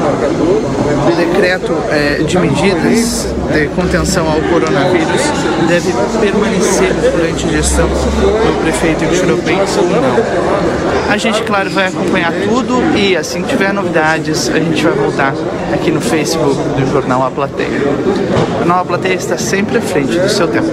[0.08, 5.22] o decreto é, de medidas de contenção ao coronavírus
[5.68, 11.12] deve permanecer durante a gestão do prefeito Ixuropem ou não.
[11.12, 15.34] A gente, claro, vai acompanhar tudo e assim que tiver novidades, a gente vai voltar
[15.74, 17.70] aqui no Facebook do Jornal A Plateia.
[17.70, 20.68] O Jornal A Plateia está sempre à frente do seu tempo.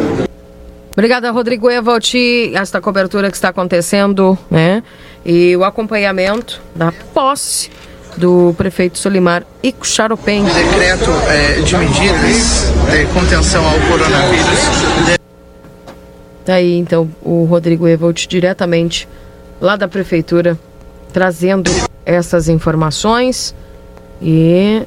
[0.92, 4.82] Obrigada, Rodrigo Evalti, esta cobertura que está acontecendo, né?
[5.26, 7.68] E o acompanhamento da posse
[8.16, 10.44] do prefeito Solimar Ixaropem.
[10.44, 15.18] Decreto é, de medidas de contenção ao coronavírus.
[16.44, 19.08] Daí então o Rodrigo Evolt diretamente
[19.60, 20.58] lá da prefeitura
[21.12, 21.70] trazendo
[22.04, 23.54] essas informações
[24.20, 24.82] e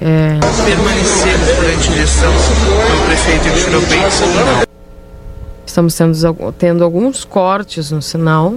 [0.00, 0.38] é...
[0.64, 3.48] permanecer durante a gestão do prefeito
[5.64, 8.54] Estamos tendo, tendo alguns cortes no sinal.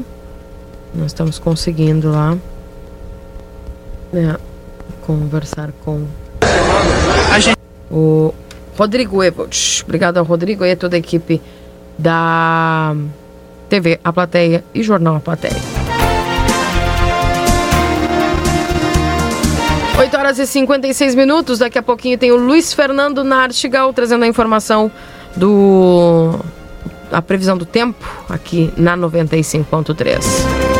[0.93, 2.37] Nós estamos conseguindo lá
[4.15, 4.37] né,
[5.05, 6.07] conversar com
[7.91, 8.33] o
[8.77, 9.83] Rodrigo Evolt.
[9.83, 11.41] Obrigado ao Rodrigo e a toda a equipe
[11.97, 12.95] da
[13.69, 15.55] TV A Plateia e Jornal A Plateia.
[19.97, 21.59] 8 horas e 56 minutos.
[21.59, 24.91] Daqui a pouquinho tem o Luiz Fernando Nartigal trazendo a informação
[25.35, 26.39] do
[27.11, 30.74] a previsão do tempo aqui na 95.3.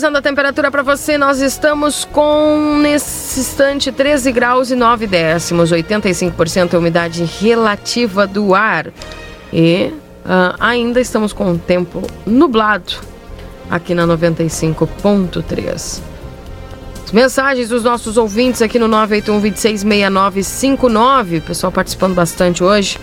[0.00, 5.70] Atualizando a temperatura para você, nós estamos com, nesse instante, 13 graus e 9 décimos,
[5.70, 8.86] 85% umidade relativa do ar.
[9.52, 9.92] E
[10.24, 12.94] uh, ainda estamos com o tempo nublado
[13.68, 16.00] aqui na 95.3.
[17.12, 21.40] Mensagens dos nossos ouvintes aqui no 981 266959.
[21.42, 22.98] Pessoal participando bastante hoje.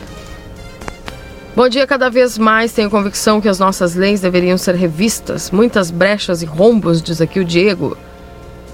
[1.57, 5.49] Bom dia, cada vez mais tenho convicção que as nossas leis deveriam ser revistas.
[5.49, 7.97] Muitas brechas e rombos, diz aqui o Diego.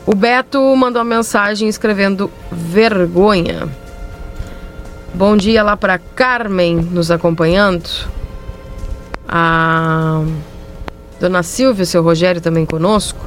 [0.05, 3.69] O Beto mandou uma mensagem escrevendo vergonha.
[5.13, 7.89] Bom dia lá para Carmen nos acompanhando.
[9.29, 10.21] A
[11.21, 13.25] Dona Silvia, seu Rogério também conosco.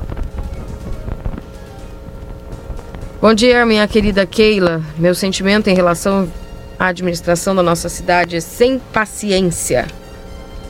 [3.23, 4.83] Bom dia, minha querida Keila.
[4.99, 6.31] Meu sentimento em relação
[6.79, 9.87] à administração da nossa cidade é sem paciência.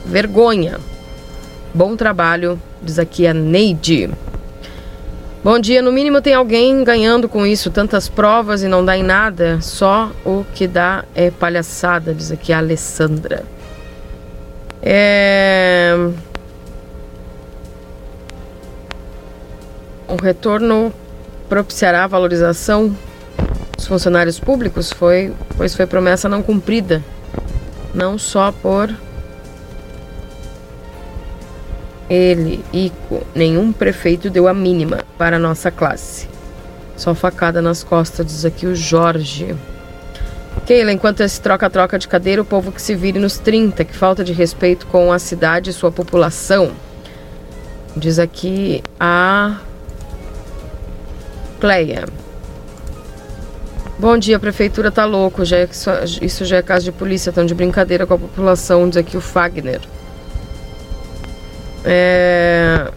[0.05, 0.79] Vergonha.
[1.73, 4.09] Bom trabalho, diz aqui a Neide.
[5.43, 9.03] Bom dia, no mínimo tem alguém ganhando com isso, tantas provas e não dá em
[9.03, 13.45] nada, só o que dá é palhaçada, diz aqui a Alessandra.
[14.81, 15.95] É...
[20.07, 20.91] O retorno
[21.47, 22.95] propiciará a valorização
[23.77, 27.01] dos funcionários públicos, foi, pois foi promessa não cumprida,
[27.93, 28.93] não só por
[32.09, 36.27] ele, Ico, nenhum prefeito deu a mínima para a nossa classe.
[36.95, 39.55] Só facada nas costas, diz aqui o Jorge.
[40.65, 44.23] Keila, enquanto esse troca-troca de cadeira, o povo que se vire nos 30, que falta
[44.23, 46.71] de respeito com a cidade e sua população.
[47.95, 49.57] Diz aqui a
[51.59, 52.05] Cleia.
[53.99, 55.67] Bom dia, a prefeitura tá louco, já é,
[56.21, 59.21] isso já é caso de polícia, estão de brincadeira com a população, diz aqui o
[59.21, 59.81] Fagner.
[61.83, 62.91] É...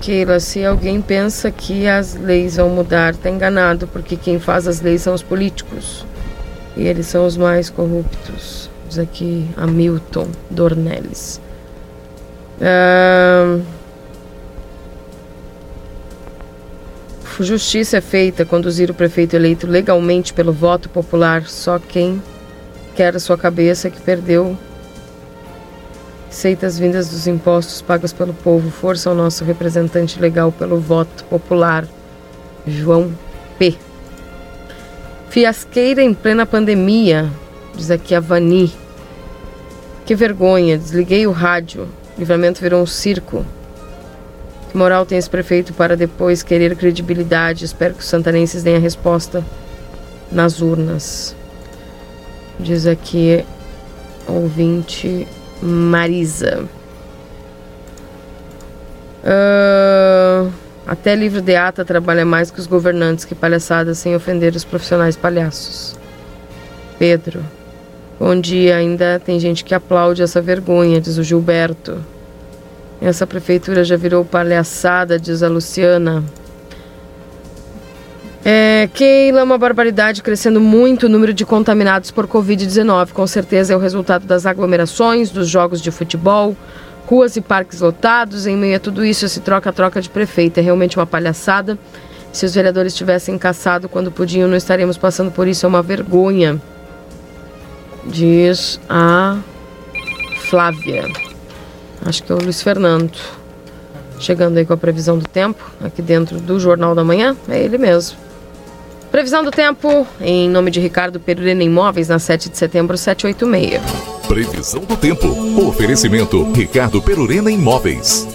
[0.00, 4.80] Keila, se alguém pensa que as leis vão mudar, tá enganado, porque quem faz as
[4.80, 6.06] leis são os políticos.
[6.76, 8.70] E eles são os mais corruptos.
[8.88, 11.40] Diz aqui Hamilton Dornelles.
[12.60, 13.58] É...
[17.42, 21.46] Justiça é feita conduzir o prefeito eleito legalmente pelo voto popular.
[21.46, 22.22] Só quem
[22.94, 24.56] quer a sua cabeça que perdeu.
[26.28, 28.70] Aceita as vindas dos impostos pagos pelo povo.
[28.70, 31.86] Força ao nosso representante legal pelo voto popular.
[32.66, 33.12] João
[33.58, 33.74] P.
[35.28, 37.28] Fiasqueira em plena pandemia,
[37.74, 38.72] diz aqui a Vani.
[40.06, 41.88] Que vergonha, desliguei o rádio.
[42.16, 43.44] livramento virou um circo.
[44.74, 47.64] Que moral tem esse prefeito para depois querer credibilidade?
[47.64, 49.44] Espero que os santanenses deem a resposta
[50.32, 51.36] nas urnas.
[52.58, 53.44] Diz aqui
[54.26, 55.28] ouvinte
[55.62, 56.64] Marisa.
[59.22, 60.50] Uh,
[60.84, 65.14] até livro de ata trabalha mais que os governantes, que palhaçada sem ofender os profissionais
[65.14, 65.96] palhaços.
[66.98, 67.44] Pedro.
[68.18, 72.12] Bom dia, ainda tem gente que aplaude essa vergonha, diz o Gilberto.
[73.04, 76.24] Essa prefeitura já virou palhaçada, diz a Luciana.
[78.42, 83.12] É, Keila, uma barbaridade, crescendo muito o número de contaminados por Covid-19.
[83.12, 86.56] Com certeza é o resultado das aglomerações, dos jogos de futebol,
[87.06, 88.46] ruas e parques lotados.
[88.46, 91.78] Em meio a tudo isso, esse troca-troca de prefeito é realmente uma palhaçada.
[92.32, 95.66] Se os vereadores tivessem caçado quando podiam, não estaríamos passando por isso.
[95.66, 96.58] É uma vergonha,
[98.06, 99.36] diz a
[100.48, 101.33] Flávia.
[102.04, 103.12] Acho que é o Luiz Fernando.
[104.18, 107.78] Chegando aí com a previsão do tempo, aqui dentro do Jornal da Manhã, é ele
[107.78, 108.16] mesmo.
[109.10, 113.80] Previsão do tempo, em nome de Ricardo Perurena Imóveis, na 7 de setembro, 786.
[114.26, 115.28] Previsão do tempo.
[115.68, 118.26] Oferecimento Ricardo Perurena Imóveis.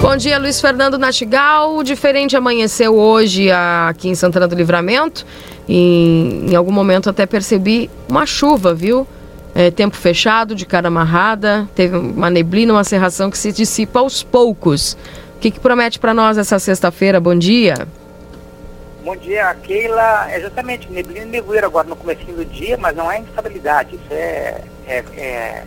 [0.00, 1.82] Bom dia, Luiz Fernando Nastigal.
[1.82, 5.24] Diferente amanheceu hoje aqui em Santana do Livramento.
[5.68, 9.06] E em algum momento até percebi uma chuva, viu?
[9.54, 14.22] É, tempo fechado, de cara amarrada, teve uma neblina, uma serração que se dissipa aos
[14.22, 14.96] poucos.
[15.36, 17.20] O que, que promete para nós essa sexta-feira?
[17.20, 17.86] Bom dia.
[19.04, 20.30] Bom dia, Keila.
[20.30, 23.96] É justamente neblina e nevoeiro agora no começo do dia, mas não é instabilidade.
[23.96, 25.64] Isso é, é, é...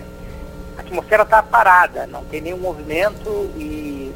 [0.78, 4.12] a atmosfera está parada, não tem nenhum movimento e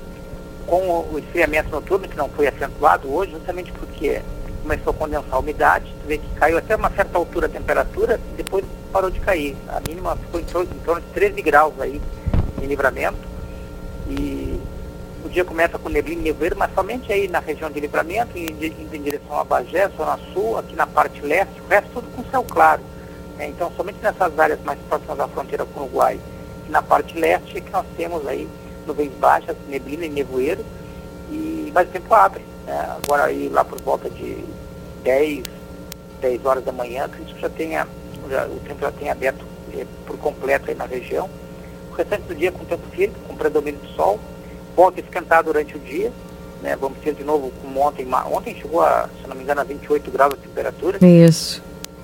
[0.67, 0.77] com
[1.11, 4.21] o esfriamento noturno que não foi acentuado hoje, justamente porque
[4.65, 8.19] começou a condensar a umidade, tu vê que caiu até uma certa altura a temperatura
[8.33, 9.55] e depois parou de cair.
[9.67, 12.01] A mínima ficou em torno, em torno de 13 graus aí
[12.59, 13.19] em livramento.
[14.09, 14.59] E
[15.23, 18.65] o dia começa com neblina e nevoeiro, mas somente aí na região de livramento, indo
[18.65, 22.43] em, direção a Bagé, Zona Sul, aqui na parte leste, o resto tudo com céu
[22.43, 22.81] claro.
[23.37, 23.49] Né?
[23.49, 26.19] Então, somente nessas áreas mais próximas à fronteira com o Uruguai
[26.67, 28.47] e na parte leste é que nós temos aí
[28.87, 30.65] nuvens baixas, neblina e nevoeiro,
[31.29, 32.43] e, mas o tempo abre.
[32.65, 32.97] Né?
[33.03, 34.43] Agora aí lá por volta de
[35.05, 35.43] 10,
[36.19, 37.87] 10 horas da manhã, que isso já tenha,
[38.29, 41.29] já, o tempo já tenha aberto é, por completo aí na região.
[41.91, 44.19] O restante do dia com tempo firme, com predomínio do sol,
[44.75, 46.11] volta a esquentar durante o dia,
[46.61, 46.75] né?
[46.75, 50.11] Vamos ter de novo como ontem, ontem chegou a, se não me engano, a 28
[50.11, 50.97] graus de temperatura.
[51.05, 51.63] Isso.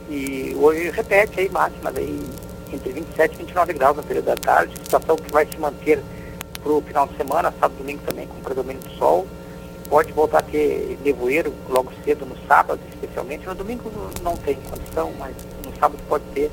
[0.10, 2.22] E hoje repete aí máximas aí
[2.72, 6.00] entre 27 e 29 graus no período da tarde, situação que vai se manter
[6.64, 9.28] para o final de semana, sábado e domingo também com predomínio do sol.
[9.92, 13.46] Pode voltar a ter nevoeiro logo cedo no sábado, especialmente.
[13.46, 13.92] No domingo
[14.22, 15.36] não tem condição, mas
[15.66, 16.50] no sábado pode ter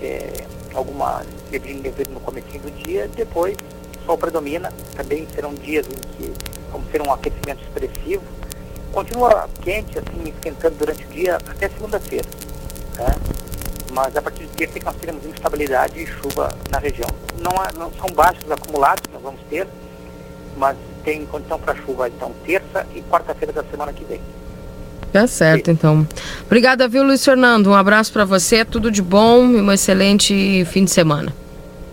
[0.00, 1.22] é, alguma
[1.52, 3.06] nevoeiro no começo do dia.
[3.14, 3.54] Depois,
[4.06, 4.72] sol predomina.
[4.96, 6.32] Também serão dias em que
[6.72, 8.22] vamos ter um aquecimento expressivo.
[8.92, 12.26] Continua quente, assim, esquentando durante o dia até segunda-feira.
[12.96, 13.38] Né?
[13.92, 17.08] mas a partir de terça nós teremos instabilidade e chuva na região.
[17.40, 19.66] Não, há, não são baixos acumulados que nós vamos ter,
[20.56, 24.20] mas tem condição para chuva então terça e quarta-feira da semana que vem.
[25.12, 26.06] Tá certo, então.
[26.44, 27.70] Obrigada, viu, Luiz Fernando?
[27.70, 31.32] Um abraço para você, tudo de bom e um excelente fim de semana.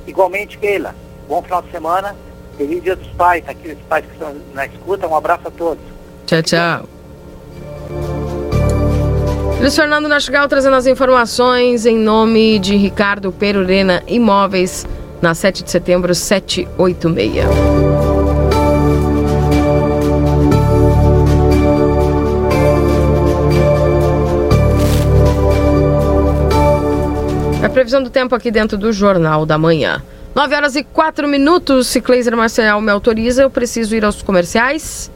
[0.05, 0.93] Igualmente, Keila.
[1.27, 2.15] Bom final de semana.
[2.57, 5.07] Feliz Dia dos Pais, aqueles pais que estão na escuta.
[5.07, 5.83] Um abraço a todos.
[6.25, 6.89] Tchau, tchau.
[9.59, 14.85] Luiz Fernando Nastigal trazendo as informações em nome de Ricardo Perurena Imóveis,
[15.21, 17.94] na 7 de setembro, 786.
[27.75, 30.01] Previsão do tempo aqui dentro do Jornal da Manhã.
[30.33, 31.87] 9 horas e 4 minutos.
[31.87, 35.11] Se Cleiser Marcial me autoriza, eu preciso ir aos comerciais.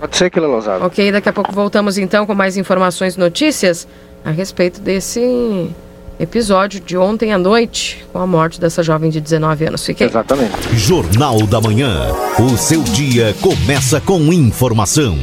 [0.00, 0.86] Pode ser que Lousada.
[0.86, 3.86] Ok, daqui a pouco voltamos então com mais informações e notícias
[4.24, 5.70] a respeito desse
[6.18, 9.84] episódio de ontem à noite com a morte dessa jovem de 19 anos.
[9.84, 10.06] Fiquei.
[10.06, 10.74] Exatamente.
[10.76, 12.10] Jornal da Manhã.
[12.38, 15.18] O seu dia começa com informação.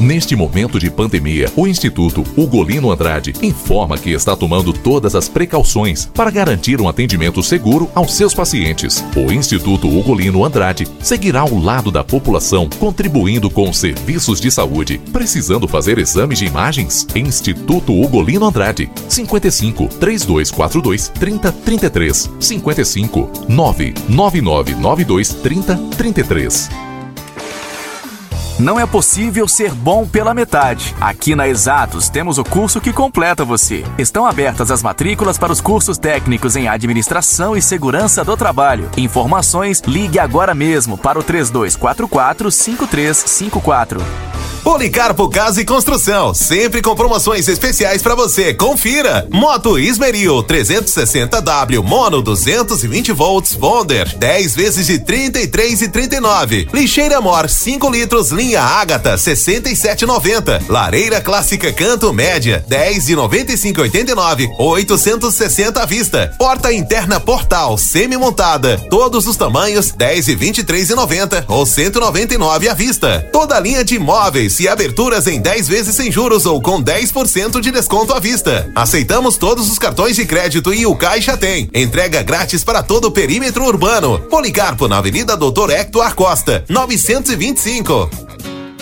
[0.00, 6.06] Neste momento de pandemia, o Instituto Ugolino Andrade informa que está tomando todas as precauções
[6.06, 9.04] para garantir um atendimento seguro aos seus pacientes.
[9.16, 15.00] O Instituto Ugolino Andrade seguirá ao lado da população, contribuindo com serviços de saúde.
[15.12, 17.04] Precisando fazer exames de imagens?
[17.16, 26.87] Instituto Ugolino Andrade, 55 3242 3033 55 99992 3033.
[28.58, 30.92] Não é possível ser bom pela metade.
[31.00, 33.84] Aqui na Exatos temos o curso que completa você.
[33.96, 38.90] Estão abertas as matrículas para os cursos técnicos em Administração e Segurança do Trabalho.
[38.96, 44.00] Informações, ligue agora mesmo para o 3244 5354.
[44.68, 48.52] Policarpo Casa e Construção, sempre com promoções especiais para você.
[48.52, 49.26] Confira.
[49.30, 56.68] Moto Ismeril 360W Mono 220 volts Bonder 10 vezes de 33 e 39.
[56.70, 60.68] Lixeira Mor 5 litros linha Ágata 67,90.
[60.68, 64.50] Lareira clássica Canto Média 10 de 95,89.
[64.58, 66.34] 860 à vista.
[66.38, 73.26] Porta interna Portal semi montada todos os tamanhos 10 e 23,90 ou 199 à vista.
[73.32, 77.70] Toda linha de imóveis e aberturas em 10 vezes sem juros ou com 10% de
[77.70, 78.70] desconto à vista.
[78.74, 81.70] Aceitamos todos os cartões de crédito e o Caixa tem.
[81.74, 84.18] Entrega grátis para todo o perímetro urbano.
[84.30, 88.27] Policarpo na Avenida Doutor Hector Costa, 925.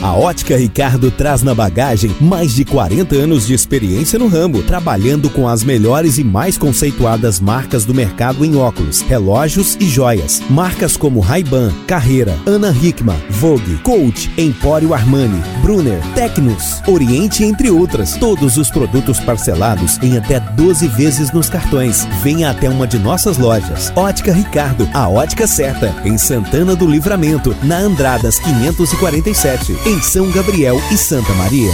[0.03, 5.31] A Ótica Ricardo traz na bagagem mais de 40 anos de experiência no ramo, trabalhando
[5.31, 10.43] com as melhores e mais conceituadas marcas do mercado em óculos, relógios e joias.
[10.51, 18.17] Marcas como Ray-Ban, Carreira, Ana Hickman, Vogue, Coach, Empório Armani, Brunner, Tecnos, Oriente, entre outras.
[18.17, 22.07] Todos os produtos parcelados em até 12 vezes nos cartões.
[22.23, 23.93] Venha até uma de nossas lojas.
[23.97, 30.77] Ótica Ricardo, a ótica certa, em Santana do Livramento, na Andradas 547 em São Gabriel
[30.91, 31.71] e Santa Maria.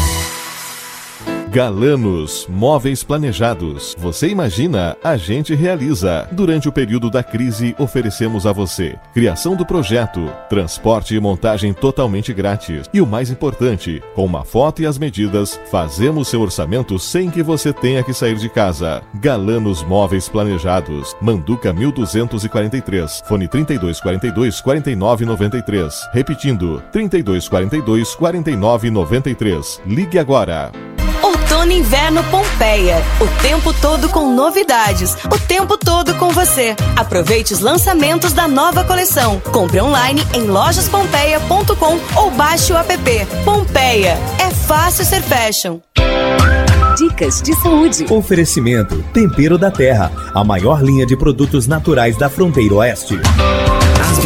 [1.53, 3.95] Galanos Móveis Planejados.
[3.99, 6.27] Você imagina, a gente realiza.
[6.33, 12.33] Durante o período da crise, oferecemos a você criação do projeto, transporte e montagem totalmente
[12.33, 12.89] grátis.
[12.91, 17.43] E o mais importante, com uma foto e as medidas, fazemos seu orçamento sem que
[17.43, 19.03] você tenha que sair de casa.
[19.17, 21.15] Galanos Móveis Planejados.
[21.21, 23.25] Manduca 1243.
[23.27, 26.09] Fone 3242 4993.
[26.15, 29.83] Repetindo, 3242 4993.
[29.85, 30.73] Ligue agora.
[31.63, 32.97] Outono Inverno Pompeia.
[33.21, 35.17] O tempo todo com novidades.
[35.27, 36.75] O tempo todo com você.
[36.97, 39.39] Aproveite os lançamentos da nova coleção.
[39.53, 43.27] Compre online em lojaspompeia.com ou baixe o app.
[43.45, 44.19] Pompeia.
[44.41, 45.79] É fácil ser fashion.
[46.99, 48.07] Dicas de saúde.
[48.11, 53.21] Oferecimento Tempero da Terra, a maior linha de produtos naturais da fronteira oeste.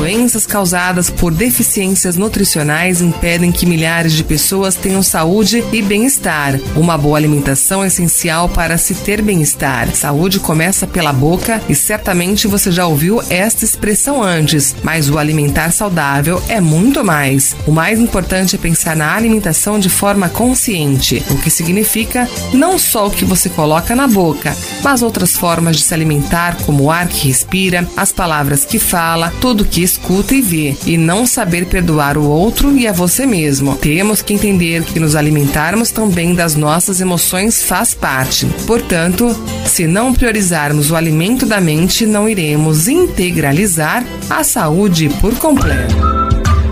[0.06, 6.60] As doenças causadas por deficiências nutricionais impedem que milhares de pessoas tenham saúde e bem-estar.
[6.76, 9.92] Uma boa alimentação é essencial para se ter bem-estar.
[9.96, 15.72] Saúde começa pela boca e certamente você já ouviu esta expressão antes, mas o alimentar
[15.72, 17.56] saudável é muito mais.
[17.66, 23.08] O mais importante é pensar na alimentação de forma consciente, o que significa não só
[23.08, 27.08] o que você coloca na boca, mas outras formas de se alimentar, como o ar
[27.08, 32.18] que respira, as palavras que fala, tudo que escuta e vê, e não saber perdoar
[32.18, 33.76] o outro e a você mesmo.
[33.76, 38.46] Temos que entender que nos alimentarmos também das nossas emoções faz parte.
[38.66, 45.96] Portanto, se não priorizarmos o alimento da mente, não iremos integralizar a saúde por completo.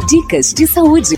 [0.09, 1.17] Dicas de saúde.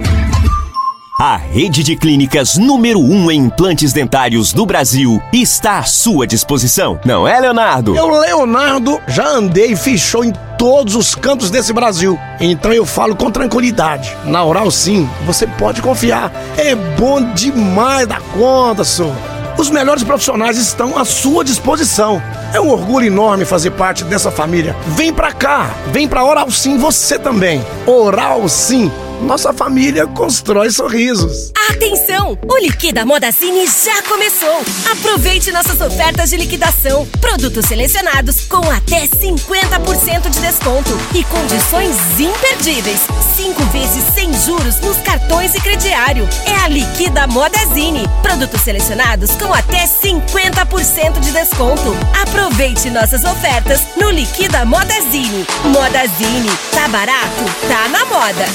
[1.19, 6.27] A rede de clínicas número 1 um em implantes dentários do Brasil está à sua
[6.27, 7.01] disposição.
[7.07, 7.97] Não é, Leonardo?
[7.97, 12.19] Eu, Leonardo, já andei e show em todos os cantos desse Brasil.
[12.39, 14.15] Então eu falo com tranquilidade.
[14.27, 16.31] Na Oral Sim, você pode confiar.
[16.59, 19.17] É bom demais da conta, senhor.
[19.57, 22.23] Os melhores profissionais estão à sua disposição.
[22.53, 24.77] É um orgulho enorme fazer parte dessa família.
[24.89, 27.65] Vem pra cá, vem pra Oral Sim você também.
[27.87, 31.53] Oral Sim nossa família constrói sorrisos.
[31.71, 32.39] Atenção!
[32.49, 34.63] O Liquida Modazine já começou!
[34.91, 37.07] Aproveite nossas ofertas de liquidação.
[37.21, 43.01] Produtos selecionados com até 50% de desconto e condições imperdíveis.
[43.35, 46.29] Cinco vezes sem juros nos cartões e crediário.
[46.47, 48.05] É a Liquida Modazine.
[48.23, 51.97] Produtos selecionados com até 50% de desconto.
[52.23, 55.47] Aproveite nossas ofertas no Liquida Modazine.
[55.65, 56.51] Modazine.
[56.73, 57.45] Tá barato?
[57.69, 58.47] Tá na moda.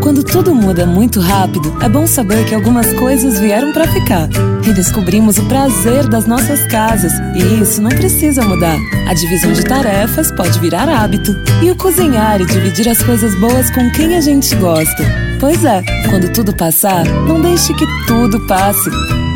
[0.00, 4.28] Quando tudo muda muito rápido, é bom saber que algumas coisas vieram para ficar.
[4.62, 8.78] Redescobrimos o prazer das nossas casas e isso não precisa mudar.
[9.08, 13.70] A divisão de tarefas pode virar hábito e o cozinhar e dividir as coisas boas
[13.70, 15.04] com quem a gente gosta.
[15.40, 18.88] Pois é, quando tudo passar, não deixe que tudo passe.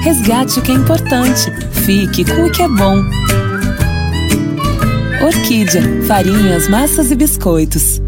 [0.03, 1.51] Resgate o que é importante.
[1.73, 3.03] Fique com o que é bom.
[5.25, 8.01] Orquídea, farinhas, massas e biscoitos.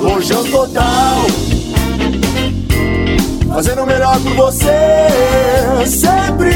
[0.00, 1.57] Lojão Total
[3.58, 4.62] Fazendo o melhor por você
[5.84, 6.52] sempre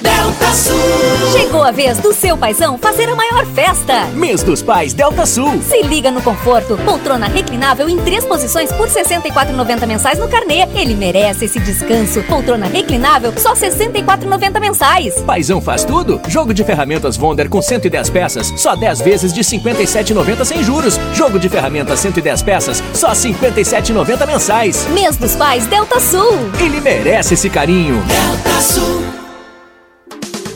[0.00, 1.32] Delta Sul.
[1.32, 4.06] Chegou a vez do seu paizão fazer a maior festa.
[4.14, 5.60] Mês dos Pais Delta Sul.
[5.62, 6.76] Se liga no conforto.
[6.84, 10.68] Poltrona reclinável em três posições por R$ 64,90 mensais no carnê.
[10.74, 12.22] Ele merece esse descanso.
[12.24, 15.22] Poltrona reclinável só R$ 64,90 mensais.
[15.22, 16.20] Paizão faz tudo?
[16.28, 20.98] Jogo de ferramentas Wonder com 110 peças, só 10 vezes de R$ 57,90 sem juros.
[21.12, 24.86] Jogo de ferramentas 110 peças, só R$ 57,90 mensais.
[24.88, 26.38] Mês dos Pais Delta Sul.
[26.60, 28.02] Ele merece esse carinho.
[28.02, 29.17] Delta Sul.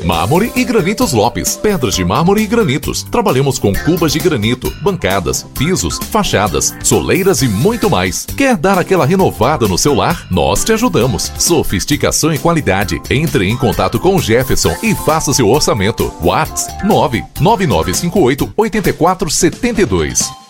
[0.03, 1.57] Mármore e Granitos Lopes.
[1.57, 3.03] Pedras de mármore e granitos.
[3.03, 8.27] Trabalhamos com cubas de granito, bancadas, pisos, fachadas, soleiras e muito mais.
[8.27, 10.27] Quer dar aquela renovada no seu lar?
[10.31, 11.33] Nós te ajudamos.
[11.39, 13.01] Sofisticação e qualidade.
[13.11, 16.13] Entre em contato com Jefferson e faça seu orçamento.
[16.23, 20.42] Whats 99958 8472.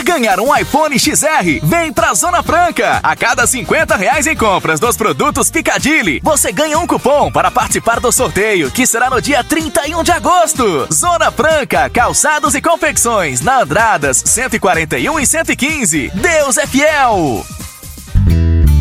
[0.00, 1.60] Quer ganhar um iPhone XR?
[1.62, 3.00] Vem pra Zona Franca!
[3.02, 8.00] A cada 50 reais em compras dos produtos Picadilly, você ganha um cupom para participar
[8.00, 10.88] do sorteio, que será no dia 31 de agosto.
[10.90, 16.10] Zona Franca, calçados e confecções, na Andradas 141 e 115.
[16.14, 17.59] Deus é fiel!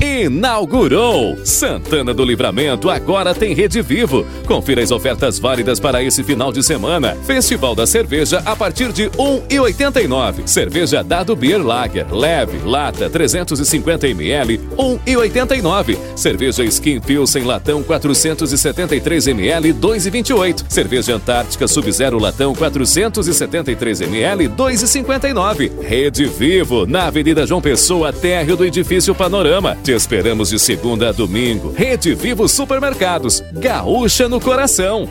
[0.02, 1.38] Inaugurou!
[1.44, 4.26] Santana do Livramento agora tem Rede Vivo.
[4.48, 7.18] Confira as ofertas válidas para esse final de semana.
[7.26, 9.12] Festival da Cerveja a partir de R$
[9.50, 10.48] 1,89.
[10.48, 14.60] Cerveja Dado Beer Lager, leve, lata 350ml, R$
[15.06, 15.98] 1,89.
[16.16, 20.64] Cerveja Skin Pilsen latão 473ml, 2,28.
[20.70, 25.72] Cerveja Antártica Sub-Zero latão 473ml, 2,59.
[25.82, 29.78] Rede Vivo, na Avenida João Pessoa, térreo do Edifício Panorama.
[29.90, 31.74] Te esperamos de segunda a domingo.
[31.76, 33.44] Rede Vivo Supermercados.
[33.52, 35.10] Gaúcha no coração.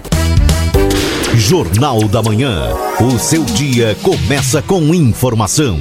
[1.35, 2.73] Jornal da Manhã.
[3.01, 5.81] O seu dia começa com informação.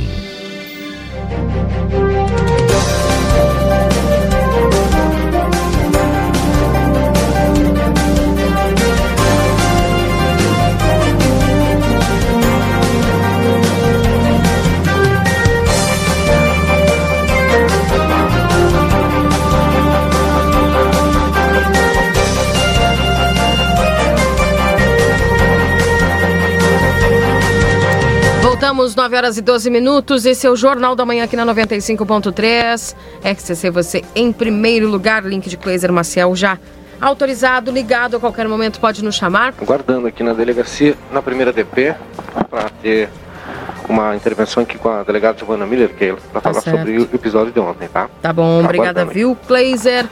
[28.87, 30.25] Voltamos, 9 horas e 12 minutos.
[30.25, 32.95] Esse é o Jornal da Manhã aqui na 95.3.
[33.23, 35.25] RCC, você em primeiro lugar.
[35.25, 36.57] Link de Cleiser Maciel já
[37.01, 38.17] autorizado, ligado.
[38.17, 39.53] A qualquer momento pode nos chamar.
[39.61, 41.95] Aguardando aqui na delegacia, na primeira DP,
[42.49, 43.09] para ter
[43.89, 46.77] uma intervenção aqui com a delegada Giovanna Miller, que é para falar certo.
[46.77, 48.09] sobre o episódio de ontem, tá?
[48.21, 49.13] Tá bom, obrigada, Aguardando.
[49.13, 50.05] viu, Kleiser?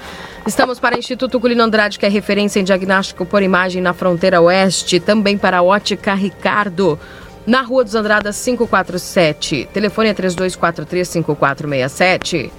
[0.45, 4.41] Estamos para o Instituto Culino Andrade, que é referência em diagnóstico por imagem na fronteira
[4.41, 6.99] oeste, também para a Ótica Ricardo,
[7.45, 9.69] na Rua dos Andradas 547.
[9.71, 12.51] Telefone é 3243-5467.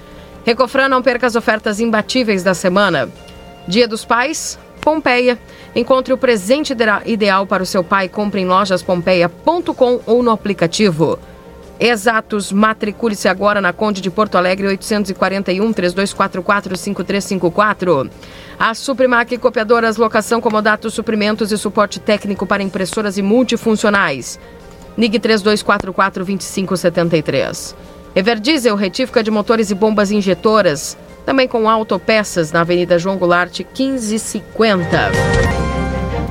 [0.45, 3.09] Recofran, não perca as ofertas imbatíveis da semana.
[3.67, 5.37] Dia dos Pais, Pompeia.
[5.75, 6.73] Encontre o presente
[7.05, 8.07] ideal para o seu pai.
[8.07, 11.19] Compre em lojaspompeia.com ou no aplicativo.
[11.79, 18.09] Exatos, matricule-se agora na Conde de Porto Alegre 841 3244 5354.
[18.57, 24.39] A Suprimac Copiadoras, locação, comodato, suprimentos e suporte técnico para impressoras e multifuncionais.
[24.97, 27.75] Ligue 3244 2573.
[28.15, 30.97] Everdiesel, retífica de motores e bombas injetoras.
[31.25, 35.11] Também com autopeças na Avenida João Goulart 1550.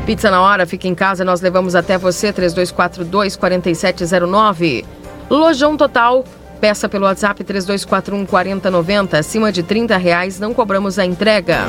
[0.04, 4.84] Pizza na hora, fica em casa, nós levamos até você, 3242-4709.
[5.28, 6.24] Lojão Total,
[6.56, 11.60] peça pelo WhatsApp 3241-4090, acima de 30 reais, não cobramos a entrega.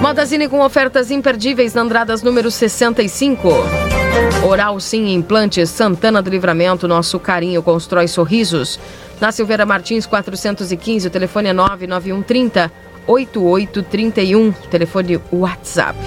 [0.00, 3.48] Modazine com ofertas imperdíveis na Andradas número 65.
[4.46, 8.80] Oral Sim Implantes Santana do Livramento, nosso carinho constrói sorrisos.
[9.20, 12.70] Na Silveira Martins 415, o telefone é 99130
[13.08, 15.98] 8831, telefone WhatsApp.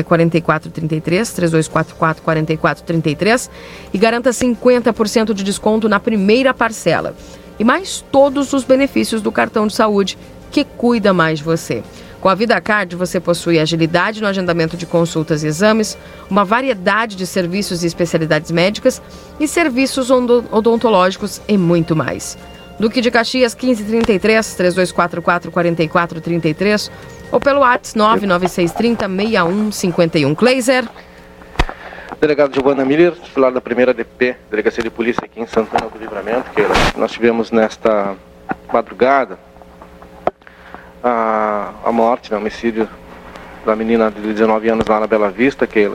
[0.05, 3.51] 4433, 3244 4433
[3.95, 7.15] e garanta 50% de desconto na primeira parcela.
[7.57, 10.19] E mais todos os benefícios do cartão de saúde
[10.51, 11.85] que cuida mais de você.
[12.21, 15.97] Com a VidaCard, você possui agilidade no agendamento de consultas e exames,
[16.29, 19.01] uma variedade de serviços e especialidades médicas
[19.39, 22.37] e serviços odontológicos e muito mais.
[22.79, 26.91] Duque de Caxias 1533 3244 4433
[27.31, 30.35] ou pelo WhatsApp 99630 6151.
[30.35, 30.89] Kleiser.
[32.21, 36.51] Delegado Giovanna Miller, titular da primeira DP, Delegacia de Polícia aqui em Santana do Livramento,
[36.51, 38.17] que nós tivemos nesta
[38.73, 39.39] madrugada
[41.03, 42.89] a, a morte, né, o homicídio
[43.65, 45.91] da menina de 19 anos lá na Bela Vista, que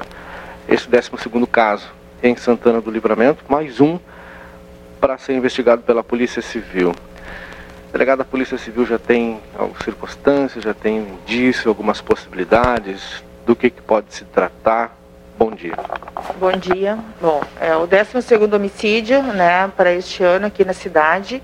[0.68, 1.12] esse 12
[1.52, 1.88] caso
[2.22, 4.00] em Santana do Livramento, mais um
[5.00, 6.94] para ser investigado pela Polícia Civil.
[7.92, 13.70] Delegado da Polícia Civil já tem algumas circunstâncias, já tem indício, algumas possibilidades do que,
[13.70, 14.98] que pode se tratar.
[15.38, 15.76] Bom dia.
[16.40, 16.98] Bom dia.
[17.22, 21.44] Bom, é o 12º homicídio, né, para este ano aqui na cidade.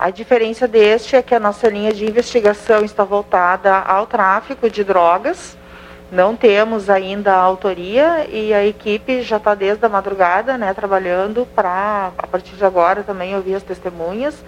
[0.00, 4.82] A diferença deste é que a nossa linha de investigação está voltada ao tráfico de
[4.82, 5.58] drogas.
[6.10, 11.46] Não temos ainda a autoria e a equipe já está desde a madrugada, né, trabalhando
[11.54, 14.42] para, a partir de agora, também ouvir as testemunhas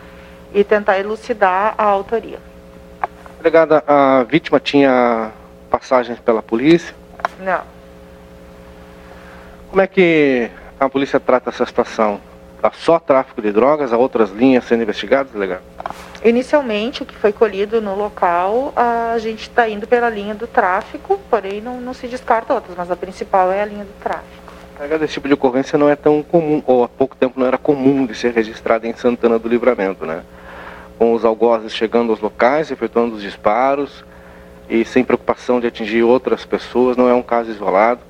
[0.54, 2.38] e tentar elucidar a autoria.
[3.36, 5.32] Delegada, a vítima tinha
[5.68, 6.94] passagens pela polícia?
[7.38, 7.60] Não.
[9.68, 10.50] Como é que
[10.80, 12.31] a polícia trata essa situação?
[12.62, 15.62] Há só tráfico de drogas, há outras linhas sendo investigadas, delegado?
[16.24, 21.18] Inicialmente, o que foi colhido no local, a gente está indo pela linha do tráfico,
[21.28, 24.52] porém não, não se descarta outras, mas a principal é a linha do tráfico.
[25.02, 28.06] Esse tipo de ocorrência não é tão comum, ou há pouco tempo não era comum
[28.06, 30.22] de ser registrada em Santana do Livramento, né?
[30.98, 34.04] Com os algozes chegando aos locais, efetuando os disparos
[34.68, 38.00] e sem preocupação de atingir outras pessoas, não é um caso isolado.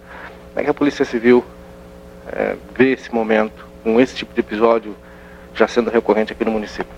[0.49, 1.43] Como é que a Polícia Civil
[2.31, 4.97] é, vê esse momento, com esse tipo de episódio
[5.55, 6.93] já sendo recorrente aqui no município?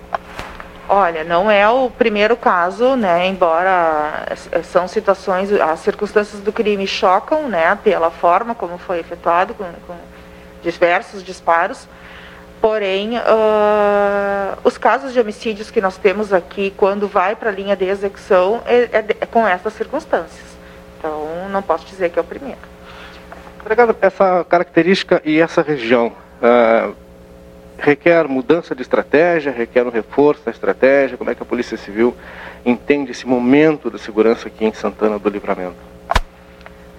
[0.89, 3.27] Olha, não é o primeiro caso, né?
[3.27, 4.27] Embora
[4.65, 7.77] são situações, as circunstâncias do crime chocam, né?
[7.83, 9.97] Pela forma como foi efetuado, com, com
[10.63, 11.89] diversos disparos.
[12.61, 17.77] Porém, uh, os casos de homicídios que nós temos aqui, quando vai para a linha
[17.77, 20.47] de execução, é, é, é, com essas circunstâncias.
[20.99, 22.61] Então, não posso dizer que é o primeiro.
[23.61, 23.97] Obrigado.
[24.01, 26.13] Essa característica e essa região
[26.43, 26.95] uh,
[27.79, 31.17] requer mudança de estratégia, requer um reforço da estratégia?
[31.17, 32.15] Como é que a Polícia Civil
[32.65, 35.95] entende esse momento da segurança aqui em Santana do Livramento?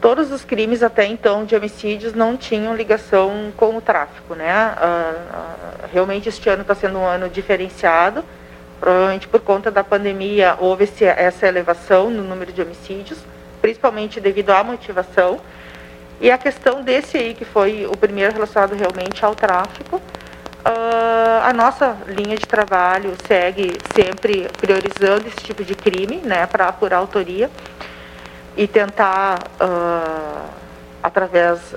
[0.02, 4.76] Todos os crimes até então de homicídios não tinham ligação com o tráfico, né?
[4.78, 8.24] Uh, uh, realmente este ano está sendo um ano diferenciado,
[8.80, 13.18] provavelmente por conta da pandemia houve esse, essa elevação no número de homicídios,
[13.62, 15.40] principalmente devido à motivação.
[16.20, 20.02] E a questão desse aí, que foi o primeiro relacionado realmente ao tráfico,
[20.66, 26.68] Uh, a nossa linha de trabalho segue sempre priorizando esse tipo de crime, né, para
[26.68, 27.52] apurar a autoria
[28.58, 30.50] e tentar, uh,
[31.04, 31.76] através,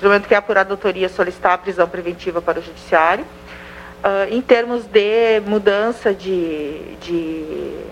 [0.00, 3.26] do momento que é apurada a autoria, solicitar a prisão preventiva para o judiciário.
[4.02, 7.84] Uh, em termos de mudança de, de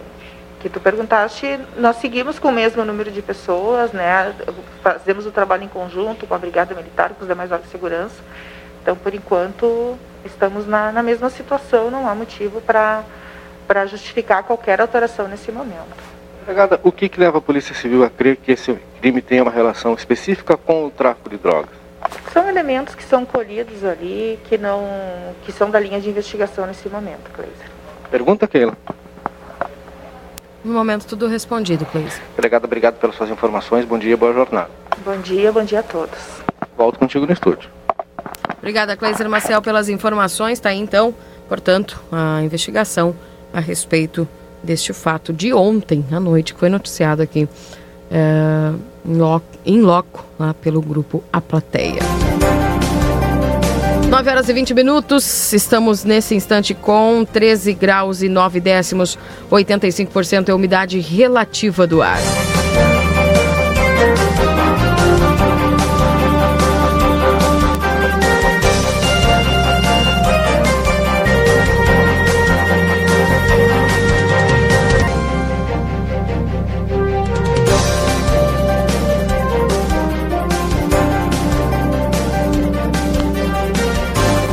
[0.63, 4.33] que tu perguntaste, nós seguimos com o mesmo número de pessoas, né?
[4.81, 8.23] Fazemos o trabalho em conjunto com a Brigada Militar, com os demais órgãos de segurança.
[8.81, 13.05] Então, por enquanto, estamos na, na mesma situação, não há motivo para
[13.87, 16.13] justificar qualquer alteração nesse momento.
[16.47, 19.51] Delegada, o que, que leva a Polícia Civil a crer que esse crime tem uma
[19.51, 21.71] relação específica com o tráfico de drogas?
[22.33, 24.85] São elementos que são colhidos ali, que não,
[25.45, 27.67] que são da linha de investigação nesse momento, Cleiser.
[28.11, 28.77] Pergunta, Keila.
[30.65, 32.23] No momento, tudo respondido, Cleiser.
[32.37, 33.85] Delegada, obrigado pelas suas informações.
[33.85, 34.71] Bom dia, boa jornada.
[35.05, 36.19] Bom dia, bom dia a todos.
[36.77, 37.69] Volto contigo no estúdio.
[38.59, 40.59] Obrigada, Cleiser Marcel, pelas informações.
[40.59, 41.13] Está aí, então,
[41.49, 43.15] portanto, a investigação
[43.53, 44.27] a respeito
[44.63, 47.49] deste fato de ontem à noite, que foi noticiado aqui
[48.11, 48.73] é,
[49.67, 52.01] em loco, lá pelo grupo A Plateia.
[54.23, 59.19] 9 horas e 20 minutos, estamos nesse instante com 13 graus e 9 décimos,
[59.51, 62.21] 85% é a umidade relativa do ar.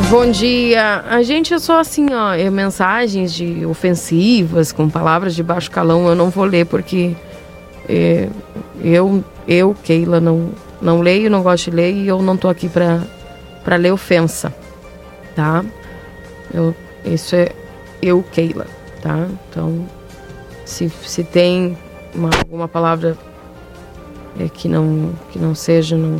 [0.09, 1.03] Bom dia.
[1.07, 6.07] A gente é só assim, ó, é mensagens de ofensivas com palavras de baixo calão
[6.07, 7.15] eu não vou ler porque
[7.87, 8.27] é,
[8.81, 10.49] eu, eu, Keila, não,
[10.81, 13.03] não leio, não gosto de ler e eu não tô aqui pra,
[13.63, 14.51] pra ler ofensa,
[15.35, 15.63] tá?
[16.51, 16.73] Eu,
[17.05, 17.51] isso é
[18.01, 18.65] eu, Keila,
[19.03, 19.27] tá?
[19.47, 19.87] Então,
[20.65, 21.77] se, se tem
[22.15, 23.15] uma, alguma palavra
[24.39, 26.19] é, que, não, que não seja, não,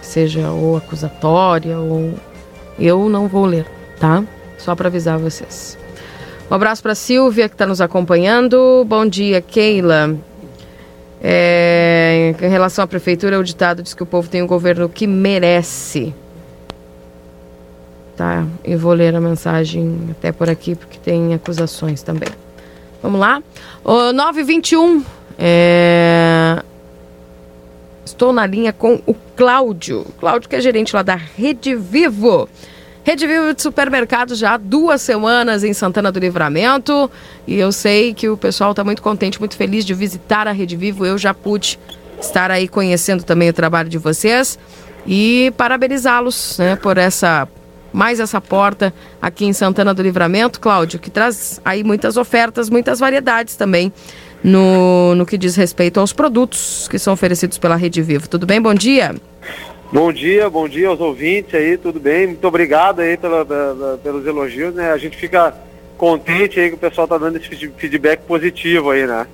[0.00, 2.14] seja ou acusatória ou
[2.78, 3.66] eu não vou ler,
[3.98, 4.22] tá?
[4.58, 5.78] Só para avisar vocês.
[6.50, 8.84] Um abraço para Silvia que está nos acompanhando.
[8.86, 10.16] Bom dia, Keila.
[11.22, 15.06] É, em relação à prefeitura, o ditado diz que o povo tem um governo que
[15.06, 16.14] merece.
[18.16, 22.28] Tá, eu vou ler a mensagem até por aqui, porque tem acusações também.
[23.02, 23.42] Vamos lá?
[23.84, 25.04] O 921.
[25.38, 26.62] É...
[28.12, 30.04] Estou na linha com o Cláudio.
[30.20, 32.46] Cláudio, que é gerente lá da Rede Vivo.
[33.02, 37.10] Rede Vivo de supermercados já há duas semanas em Santana do Livramento.
[37.46, 40.76] E eu sei que o pessoal está muito contente, muito feliz de visitar a Rede
[40.76, 41.06] Vivo.
[41.06, 41.78] Eu já pude
[42.20, 44.58] estar aí conhecendo também o trabalho de vocês.
[45.06, 47.48] E parabenizá-los né, por essa
[47.94, 53.00] mais essa porta aqui em Santana do Livramento, Cláudio, que traz aí muitas ofertas, muitas
[53.00, 53.92] variedades também
[54.42, 58.28] no, no que diz respeito aos produtos que são oferecidos pela Rede Vivo.
[58.28, 58.60] Tudo bem?
[58.60, 59.14] Bom dia.
[59.92, 62.28] Bom dia, bom dia aos ouvintes aí, tudo bem?
[62.28, 64.90] Muito obrigado aí pela, pela, pelos elogios, né?
[64.90, 65.54] A gente fica
[65.98, 69.26] contente aí que o pessoal tá dando esse feedback positivo aí, né?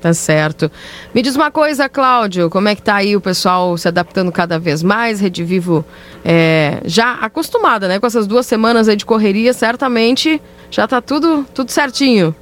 [0.00, 0.70] Tá certo.
[1.12, 4.58] Me diz uma coisa, Cláudio, como é que tá aí o pessoal se adaptando cada
[4.58, 5.20] vez mais?
[5.20, 5.84] Rede Vivo
[6.24, 7.98] é, já acostumada, né?
[7.98, 10.40] Com essas duas semanas aí de correria, certamente
[10.70, 12.34] já tá tudo, tudo certinho.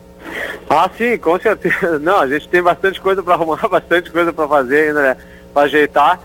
[0.68, 1.98] Ah, sim, com certeza.
[2.00, 5.16] Não, a gente tem bastante coisa para arrumar, bastante coisa para fazer ainda, né?
[5.52, 6.20] Para ajeitar.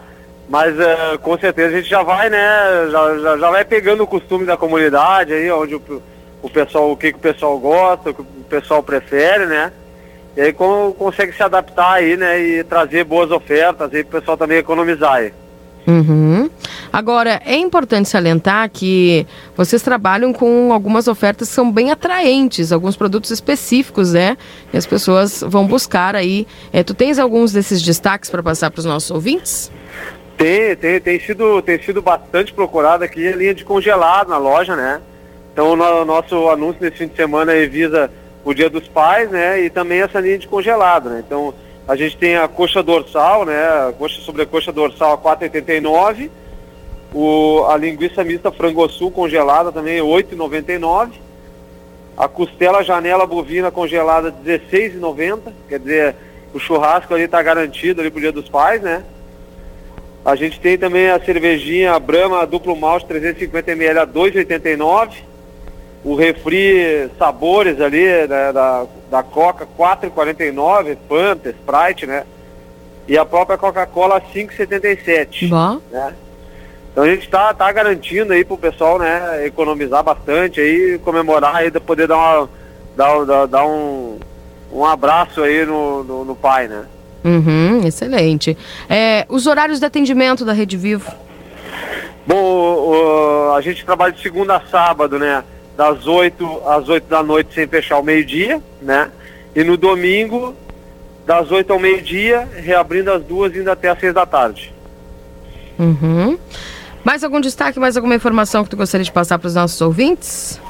[0.50, 2.90] Mas uh, com certeza a gente já vai, né?
[2.92, 6.04] Já, já, já, vai pegando o costume da comunidade aí, onde o,
[6.42, 9.72] o pessoal, o que, que o pessoal gosta, o que o pessoal prefere, né?
[10.36, 12.40] E aí como consegue se adaptar aí, né?
[12.40, 15.34] E trazer boas ofertas para o pessoal também economizar aí.
[15.92, 16.50] Uhum.
[16.92, 22.96] Agora, é importante salientar que vocês trabalham com algumas ofertas que são bem atraentes, alguns
[22.96, 24.38] produtos específicos, né?
[24.74, 26.48] E as pessoas vão buscar aí.
[26.72, 29.72] É, tu tens alguns desses destaques para passar para os nossos ouvintes?
[30.38, 34.76] Tem, tem, tem sido, tem sido bastante procurada aqui a linha de congelado na loja,
[34.76, 35.02] né?
[35.54, 38.10] Então o nosso anúncio nesse fim de semana visa
[38.44, 39.62] o Dia dos Pais, né?
[39.62, 41.24] E também essa linha de congelado, né?
[41.26, 41.54] Então
[41.88, 43.60] a gente tem a coxa dorsal, né?
[43.90, 46.30] A coxa sobre a coxa dorsal a 4,89.
[47.14, 51.12] O, a linguiça mista frangosul congelada também 8,99.
[52.16, 55.52] A costela janela bovina congelada 16,90.
[55.68, 56.16] Quer dizer,
[56.54, 59.04] o churrasco ali está garantido ali pro Dia dos Pais, né?
[60.24, 65.31] A gente tem também a cervejinha Brahma duplo malte 350 ml a 2,89
[66.04, 72.24] o refri sabores ali né, da, da Coca 4,49, Fanta, Sprite, né?
[73.08, 75.50] E a própria Coca-Cola 5,77.
[75.92, 76.14] Né?
[76.92, 81.72] Então a gente tá, tá garantindo aí pro pessoal, né, economizar bastante aí, comemorar e
[81.72, 82.50] poder dar, uma,
[82.96, 84.20] dar, dar, dar um,
[84.72, 86.86] um abraço aí no, no, no pai, né?
[87.24, 88.58] Uhum, excelente.
[88.90, 91.12] É, os horários de atendimento da Rede Vivo?
[92.26, 95.44] Bom, o, o, a gente trabalha de segunda a sábado, né?
[95.82, 99.10] Das 8 às 8 da noite sem fechar o meio-dia, né?
[99.56, 100.56] E no domingo,
[101.26, 104.72] das 8 ao meio-dia, reabrindo as duas indo até às 6 da tarde.
[105.80, 106.38] Uhum.
[107.04, 110.62] Mais algum destaque, mais alguma informação que tu gostaria de passar para os nossos ouvintes?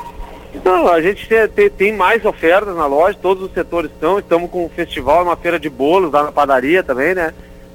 [0.63, 4.17] Não, a gente tem, tem, tem, mais ofertas na loja, todos os setores estão.
[4.17, 7.33] Estamos com um festival, uma feira de bolos lá na padaria também, né?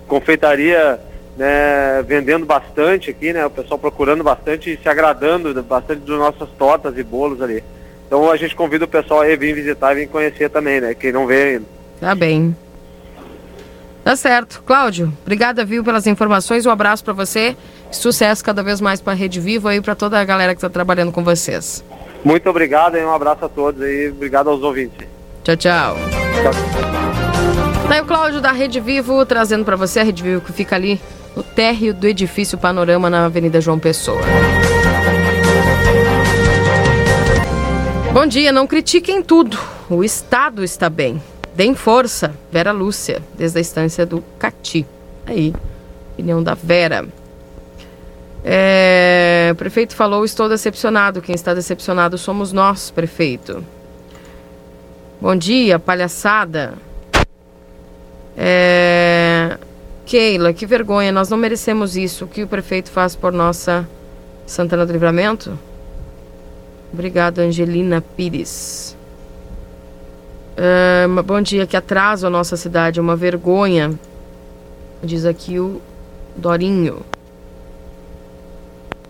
[0.08, 0.98] Confeitaria
[1.36, 3.44] né, vendendo bastante aqui, né?
[3.44, 7.62] O pessoal procurando bastante e se agradando bastante das nossas tortas e bolos ali.
[8.06, 10.94] Então a gente convida o pessoal a vir visitar e vir conhecer também, né?
[10.94, 11.66] Quem não vê ainda.
[12.00, 12.56] Tá bem.
[14.04, 14.62] Tá certo.
[14.64, 16.64] Cláudio, obrigada, viu, pelas informações.
[16.64, 17.56] Um abraço para você.
[17.90, 20.70] Sucesso cada vez mais para a Rede Viva e para toda a galera que está
[20.70, 21.84] trabalhando com vocês.
[22.24, 25.06] Muito obrigado e um abraço a todos e obrigado aos ouvintes.
[25.44, 25.96] Tchau, tchau.
[26.42, 26.52] Tchau.
[27.88, 31.00] Daí o Cláudio da Rede Vivo trazendo para você a Rede Vivo que fica ali
[31.36, 34.22] no térreo do edifício Panorama na Avenida João Pessoa.
[38.10, 39.58] Bom dia, não critiquem tudo.
[39.90, 41.22] O Estado está bem.
[41.54, 42.34] Deem força.
[42.50, 44.86] Vera Lúcia, desde a estância do Cati.
[45.26, 45.54] Aí,
[46.14, 47.06] opinião da Vera.
[48.42, 51.20] É, o prefeito falou: Estou decepcionado.
[51.20, 53.62] Quem está decepcionado somos nós, prefeito.
[55.20, 56.74] Bom dia, palhaçada.
[58.36, 59.58] É,
[60.07, 62.27] Keila, que vergonha, nós não merecemos isso.
[62.27, 63.87] O que o prefeito faz por nossa
[64.47, 65.59] Santana do Livramento?
[66.93, 68.97] Obrigado, Angelina Pires.
[70.57, 73.99] Uh, bom dia, que atraso a nossa cidade, uma vergonha.
[75.03, 75.83] Diz aqui o
[76.37, 77.05] Dorinho.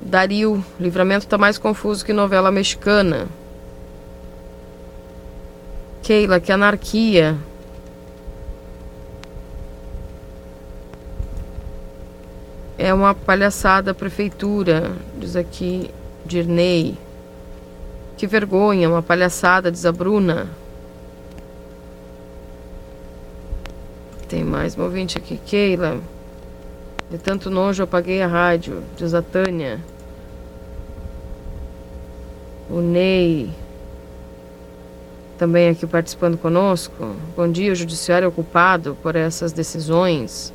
[0.01, 3.27] Dario, livramento está mais confuso que novela mexicana.
[6.03, 7.37] Keila, que anarquia.
[12.79, 15.91] É uma palhaçada a prefeitura, diz aqui
[16.27, 16.99] Dirney.
[18.19, 20.47] Que vergonha, uma palhaçada, diz a Bruna.
[24.29, 26.01] Tem mais um ouvinte aqui, Keila.
[27.11, 29.81] De tanto nojo apaguei a rádio, diz a Tânia.
[32.69, 33.51] O Ney.
[35.39, 37.15] Também aqui participando conosco.
[37.35, 40.53] Bom dia, o judiciário é ocupado por essas decisões.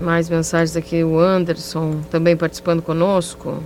[0.00, 3.62] Mais mensagens aqui, o Anderson também participando conosco.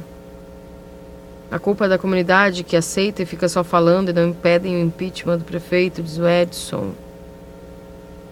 [1.51, 4.81] A culpa é da comunidade que aceita e fica só falando e não impedem o
[4.81, 6.93] impeachment do prefeito, diz o Edson.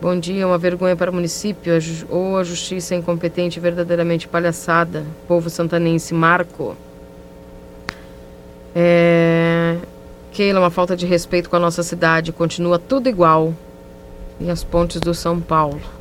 [0.01, 1.73] Bom dia, uma vergonha para o município,
[2.09, 5.05] ou a justiça é incompetente verdadeiramente palhaçada.
[5.27, 6.77] Povo santanense, Marco.
[8.73, 9.77] É...
[10.31, 12.31] Keila, uma falta de respeito com a nossa cidade.
[12.31, 13.53] Continua tudo igual.
[14.39, 15.98] E as pontes do São Paulo.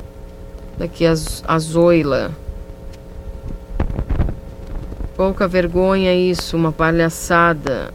[0.78, 1.12] Daqui a,
[1.46, 2.30] a Zoila.
[5.16, 7.92] Pouca vergonha isso, uma palhaçada.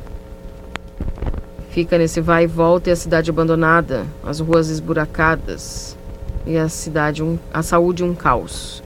[1.70, 5.98] fica nesse vai e volta e a cidade abandonada, as ruas esburacadas
[6.46, 8.84] e a cidade, um, a saúde um caos.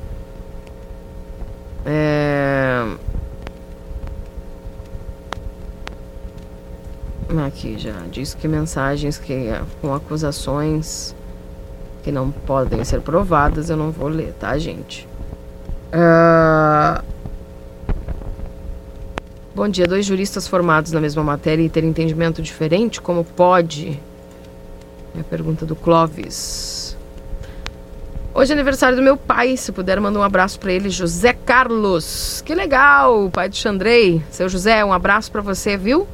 [1.86, 2.86] É...
[7.46, 9.50] Aqui já diz que mensagens que
[9.82, 11.16] com acusações
[12.08, 15.06] que não podem ser provadas eu não vou ler, tá, gente?
[15.92, 17.04] Uh...
[19.54, 24.00] Bom dia, dois juristas formados na mesma matéria e ter entendimento diferente, como pode?
[25.18, 26.96] É a pergunta do Clóvis.
[28.34, 32.42] Hoje é aniversário do meu pai, se puder mandar um abraço para ele, José Carlos.
[32.46, 34.22] Que legal, pai do Xandrei.
[34.32, 36.08] Seu José, um abraço para você, viu?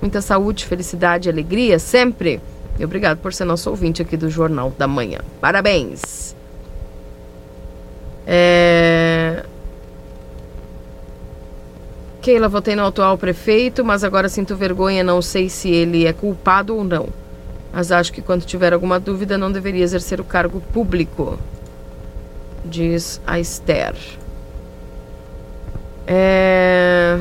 [0.00, 2.40] Muita saúde, felicidade alegria sempre.
[2.80, 5.18] E obrigado por ser nosso ouvinte aqui do Jornal da Manhã.
[5.38, 6.34] Parabéns.
[8.26, 9.44] É...
[12.22, 16.74] Keila, votei no atual prefeito, mas agora sinto vergonha, não sei se ele é culpado
[16.74, 17.10] ou não.
[17.70, 21.38] Mas acho que quando tiver alguma dúvida não deveria exercer o cargo público,
[22.64, 23.94] diz a Esther.
[26.06, 27.20] É...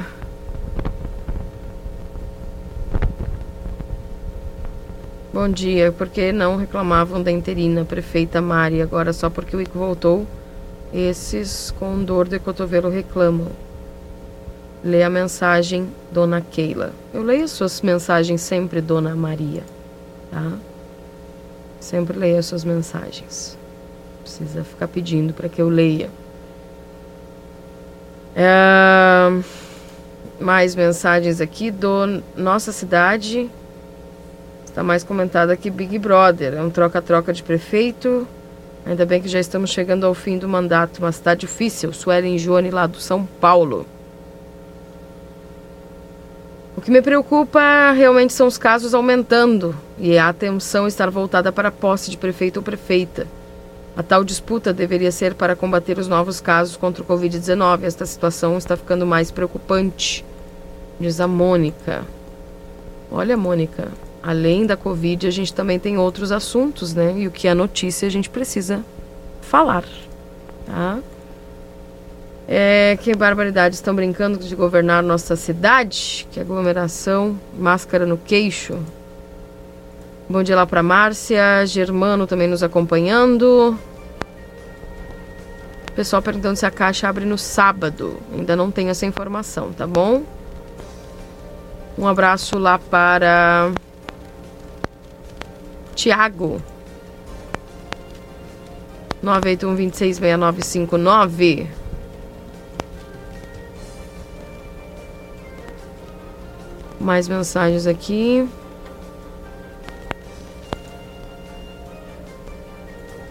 [5.41, 9.79] Bom dia, por que não reclamavam da interina prefeita Mari, agora só porque o Ico
[9.79, 10.27] voltou?
[10.93, 13.47] Esses com dor de cotovelo reclamam.
[14.83, 16.91] Lê a mensagem, Dona Keila.
[17.13, 19.63] Eu leio as suas mensagens sempre, Dona Maria.
[20.29, 20.51] Tá?
[21.79, 23.57] Sempre leio as suas mensagens.
[24.21, 26.09] Precisa ficar pedindo para que eu leia.
[28.35, 29.41] É...
[30.37, 33.49] Mais mensagens aqui do Nossa Cidade.
[34.79, 36.53] Está mais comentada aqui Big Brother.
[36.53, 38.25] É um troca-troca de prefeito.
[38.85, 41.91] Ainda bem que já estamos chegando ao fim do mandato, mas está difícil.
[41.91, 43.85] Suelen Joane lá do São Paulo.
[46.77, 51.67] O que me preocupa realmente são os casos aumentando e a atenção estar voltada para
[51.67, 53.27] a posse de prefeito ou prefeita.
[53.97, 57.83] A tal disputa deveria ser para combater os novos casos contra o Covid-19.
[57.83, 60.23] Esta situação está ficando mais preocupante,
[60.97, 62.05] diz a Mônica.
[63.11, 63.89] Olha, Mônica,
[64.21, 67.13] além da Covid, a gente também tem outros assuntos, né?
[67.17, 68.83] E o que é notícia a gente precisa
[69.41, 69.83] falar,
[70.65, 70.99] tá?
[72.47, 76.27] É, que barbaridade, estão brincando de governar nossa cidade?
[76.31, 78.79] Que aglomeração, máscara no queixo.
[80.27, 83.77] Bom dia lá para Márcia, Germano também nos acompanhando.
[85.95, 88.17] Pessoal perguntando se a caixa abre no sábado.
[88.33, 90.23] Ainda não tenho essa informação, tá bom?
[91.97, 93.71] Um abraço lá para
[95.99, 96.61] Tiago.
[99.21, 101.67] 981 266959.
[107.01, 108.47] Mais mensagens aqui.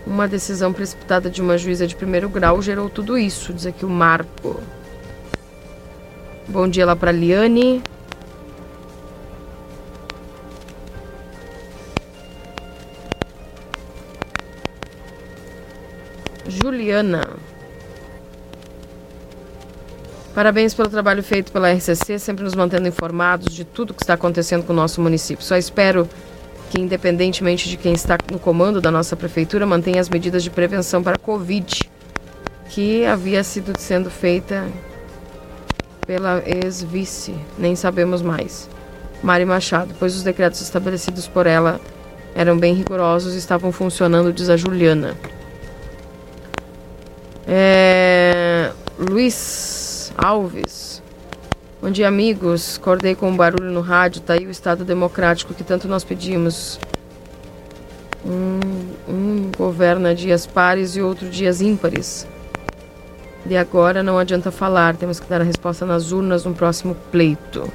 [0.06, 3.90] Uma decisão precipitada de uma juíza de primeiro grau gerou tudo isso, diz aqui o
[3.90, 4.60] Marco.
[6.46, 7.82] Bom dia lá para Liane.
[16.60, 17.28] Juliana.
[20.34, 24.64] Parabéns pelo trabalho feito pela RCC, sempre nos mantendo informados de tudo que está acontecendo
[24.64, 25.44] com o nosso município.
[25.44, 26.08] Só espero
[26.70, 31.02] que, independentemente de quem está no comando da nossa prefeitura, mantenha as medidas de prevenção
[31.02, 31.90] para a Covid,
[32.68, 34.66] que havia sido sendo feita
[36.06, 38.68] pela ex-vice, nem sabemos mais.
[39.22, 41.80] Mari Machado, pois os decretos estabelecidos por ela
[42.34, 45.16] eram bem rigorosos e estavam funcionando, diz a Juliana.
[47.50, 48.72] É...
[48.98, 51.02] Luiz Alves.
[51.80, 52.76] Bom dia, amigos.
[52.78, 54.20] Acordei com um barulho no rádio.
[54.20, 56.78] Tá aí o Estado Democrático que tanto nós pedimos.
[58.26, 58.60] Um,
[59.08, 62.26] um governa dias pares e outro dias ímpares.
[63.46, 64.96] E agora não adianta falar.
[64.96, 67.72] Temos que dar a resposta nas urnas no próximo pleito.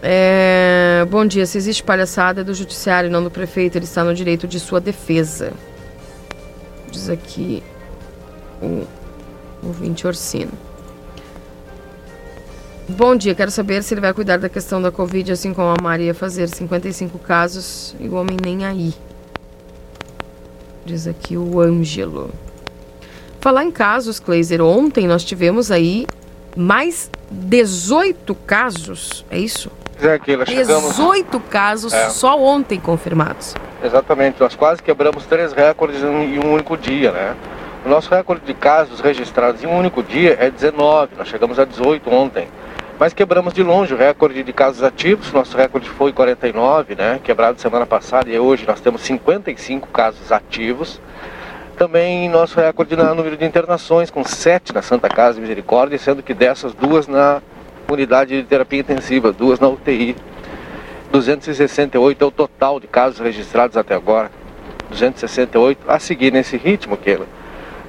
[0.00, 1.04] É...
[1.10, 1.44] Bom dia.
[1.44, 4.80] Se existe palhaçada é do judiciário não do prefeito, ele está no direito de sua
[4.80, 5.52] defesa.
[6.90, 7.62] Diz aqui
[8.60, 8.86] o
[9.62, 10.52] ouvinte Orsino.
[12.88, 15.80] Bom dia, quero saber se ele vai cuidar da questão da Covid, assim como a
[15.80, 18.92] Maria fazer 55 casos e o homem nem aí.
[20.84, 22.30] Diz aqui o Ângelo.
[23.40, 26.06] Falar em casos, Kleiser, ontem nós tivemos aí
[26.56, 29.70] mais 18 casos, é isso?
[30.00, 30.96] É, Keila, chegamos...
[30.96, 32.10] 18 casos é.
[32.10, 33.54] só ontem confirmados.
[33.82, 37.34] Exatamente, nós quase quebramos três recordes em um único dia, né?
[37.84, 41.64] O nosso recorde de casos registrados em um único dia é 19, nós chegamos a
[41.64, 42.46] 18 ontem.
[42.98, 47.18] Mas quebramos de longe o recorde de casos ativos, nosso recorde foi 49, né?
[47.24, 51.00] Quebrado semana passada e hoje nós temos 55 casos ativos.
[51.78, 56.22] Também nosso recorde no número de internações, com 7 na Santa Casa de Misericórdia, sendo
[56.22, 57.40] que dessas duas na
[57.90, 60.14] unidade de terapia intensiva, duas na UTI.
[61.10, 64.30] 268 é o total de casos registrados até agora.
[64.90, 65.90] 268.
[65.90, 67.18] A seguir nesse ritmo, que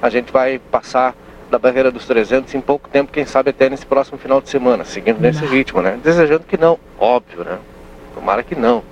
[0.00, 1.14] a gente vai passar
[1.50, 4.84] da barreira dos 300 em pouco tempo, quem sabe até nesse próximo final de semana,
[4.84, 5.98] seguindo nesse ritmo, né?
[6.02, 7.58] Desejando que não, óbvio, né?
[8.14, 8.82] Tomara que não.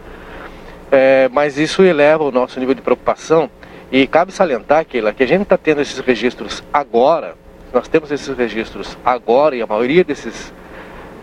[0.92, 3.48] É, mas isso eleva o nosso nível de preocupação
[3.90, 7.34] e cabe salientar, Keila, que a gente está tendo esses registros agora,
[7.72, 10.52] nós temos esses registros agora e a maioria desses,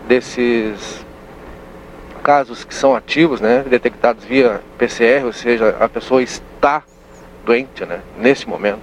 [0.08, 1.06] desses
[2.28, 6.82] casos que são ativos, né, detectados via PCR, ou seja, a pessoa está
[7.42, 8.82] doente, né, nesse momento,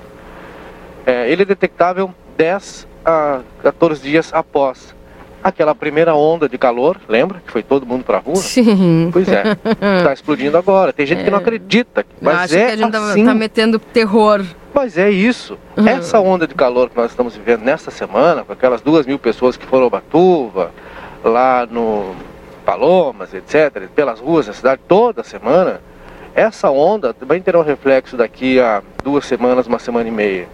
[1.06, 4.96] é, ele é detectável 10 a 14 dias após
[5.44, 7.40] aquela primeira onda de calor, lembra?
[7.46, 8.38] Que foi todo mundo pra rua?
[8.38, 9.12] Sim.
[9.14, 9.44] Pois é.
[10.00, 10.92] Está explodindo agora.
[10.92, 11.24] Tem gente é.
[11.26, 12.04] que não acredita.
[12.20, 13.26] Mas acho é que a gente assim.
[13.26, 14.44] tá, tá metendo terror.
[14.74, 15.56] Mas é isso.
[15.78, 15.88] Uhum.
[15.88, 19.56] Essa onda de calor que nós estamos vivendo nesta semana, com aquelas duas mil pessoas
[19.56, 20.72] que foram a Batuva,
[21.24, 22.16] lá no
[22.66, 25.80] Palomas, etc., pelas ruas da cidade toda semana,
[26.34, 30.48] essa onda também terá um reflexo daqui a duas semanas, uma semana e meia.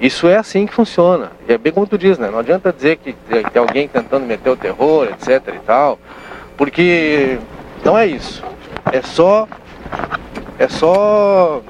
[0.00, 1.32] Isso é assim que funciona.
[1.48, 2.30] E é bem como tu diz, né?
[2.30, 5.98] Não adianta dizer que tem alguém tentando meter o terror, etc e tal,
[6.56, 7.38] porque
[7.84, 8.42] não é isso.
[8.92, 9.46] É só.
[10.58, 11.60] É só.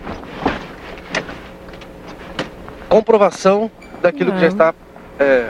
[2.88, 3.68] comprovação
[4.00, 4.74] daquilo que já está
[5.18, 5.48] é,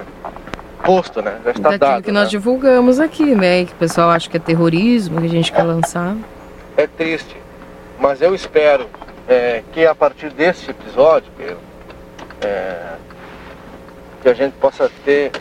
[0.85, 1.41] posto, né?
[1.45, 2.03] Já está daquilo dado.
[2.05, 2.31] que nós né?
[2.31, 3.65] divulgamos aqui, né?
[3.65, 6.15] Que o pessoal acha que é terrorismo, que a gente quer lançar.
[6.77, 7.37] É triste.
[7.99, 8.87] Mas eu espero
[9.27, 11.31] é, que a partir desse episódio,
[12.43, 12.95] é,
[14.23, 15.33] que a gente possa ter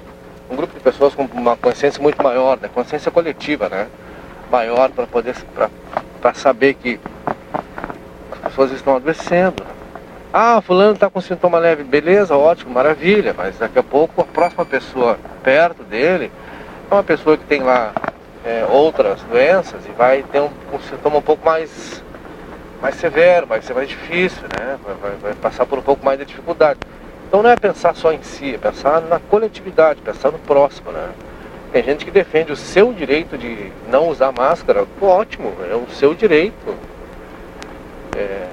[0.50, 2.70] um grupo de pessoas com uma consciência muito maior, né?
[2.74, 3.88] consciência coletiva, né?
[4.52, 5.36] maior para poder
[6.22, 7.00] para saber que
[8.32, 9.64] as pessoas estão adoecendo.
[10.36, 14.66] Ah, fulano está com sintoma leve, beleza, ótimo, maravilha, mas daqui a pouco a próxima
[14.66, 16.32] pessoa perto dele
[16.90, 17.94] é uma pessoa que tem lá
[18.44, 22.02] é, outras doenças e vai ter um, um sintoma um pouco mais
[22.82, 24.80] mais severo, vai ser mais difícil, né?
[24.84, 26.80] Vai, vai, vai, passar por um pouco mais de dificuldade.
[27.28, 31.10] Então não é pensar só em si, é pensar na coletividade, pensar no próximo, né?
[31.72, 36.16] Tem gente que defende o seu direito de não usar máscara, ótimo, é o seu
[36.16, 36.76] direito.
[38.18, 38.48] É...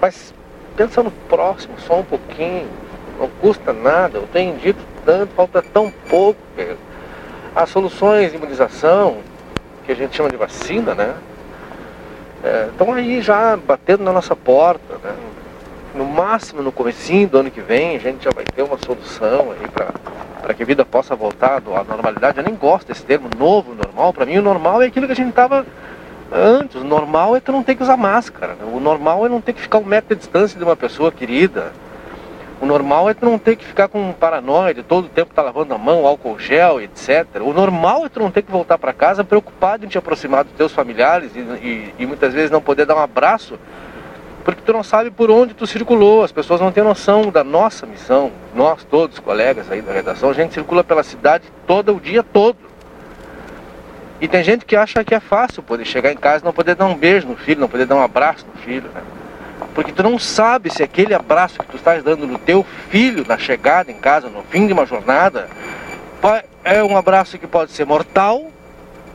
[0.00, 0.32] Mas
[0.76, 2.68] pensa no próximo só um pouquinho,
[3.18, 6.40] não custa nada, eu tenho dito tanto, falta tão pouco.
[7.54, 9.18] As soluções de imunização,
[9.84, 11.14] que a gente chama de vacina, né?
[12.70, 14.94] estão é, aí já batendo na nossa porta.
[15.02, 15.14] Né?
[15.94, 19.52] No máximo no comecinho do ano que vem a gente já vai ter uma solução
[19.52, 19.68] aí
[20.40, 22.38] para que a vida possa voltar à normalidade.
[22.38, 24.12] Eu nem gosto desse termo novo, normal.
[24.12, 25.66] Para mim o normal é aquilo que a gente estava
[26.32, 26.80] antes.
[26.80, 28.54] O normal é tu não ter que usar máscara.
[28.54, 28.64] Né?
[28.72, 31.72] O normal é não ter que ficar um metro de distância de uma pessoa querida.
[32.62, 35.42] O normal é tu não ter que ficar com paranoia de todo o tempo tá
[35.42, 37.26] lavando a mão, álcool gel, etc.
[37.40, 40.52] O normal é tu não ter que voltar para casa preocupado em te aproximar dos
[40.52, 43.58] teus familiares e, e, e, muitas vezes não poder dar um abraço,
[44.44, 46.22] porque tu não sabe por onde tu circulou.
[46.22, 48.30] As pessoas não têm noção da nossa missão.
[48.54, 52.71] Nós todos, colegas aí da redação, a gente circula pela cidade todo o dia todo.
[54.22, 56.76] E tem gente que acha que é fácil poder chegar em casa e não poder
[56.76, 59.02] dar um beijo no filho, não poder dar um abraço no filho, né?
[59.74, 63.36] Porque tu não sabe se aquele abraço que tu estás dando no teu filho na
[63.36, 65.48] chegada em casa, no fim de uma jornada,
[66.62, 68.48] é um abraço que pode ser mortal,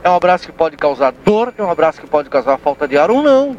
[0.04, 2.98] é um abraço que pode causar dor, é um abraço que pode causar falta de
[2.98, 3.56] ar ou não.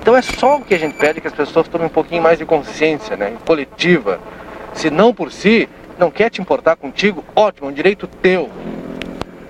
[0.00, 2.38] Então é só o que a gente pede que as pessoas tomem um pouquinho mais
[2.38, 4.18] de consciência, né, coletiva.
[4.72, 5.68] Se não por si,
[5.98, 8.48] não quer te importar contigo, ótimo, é um direito teu.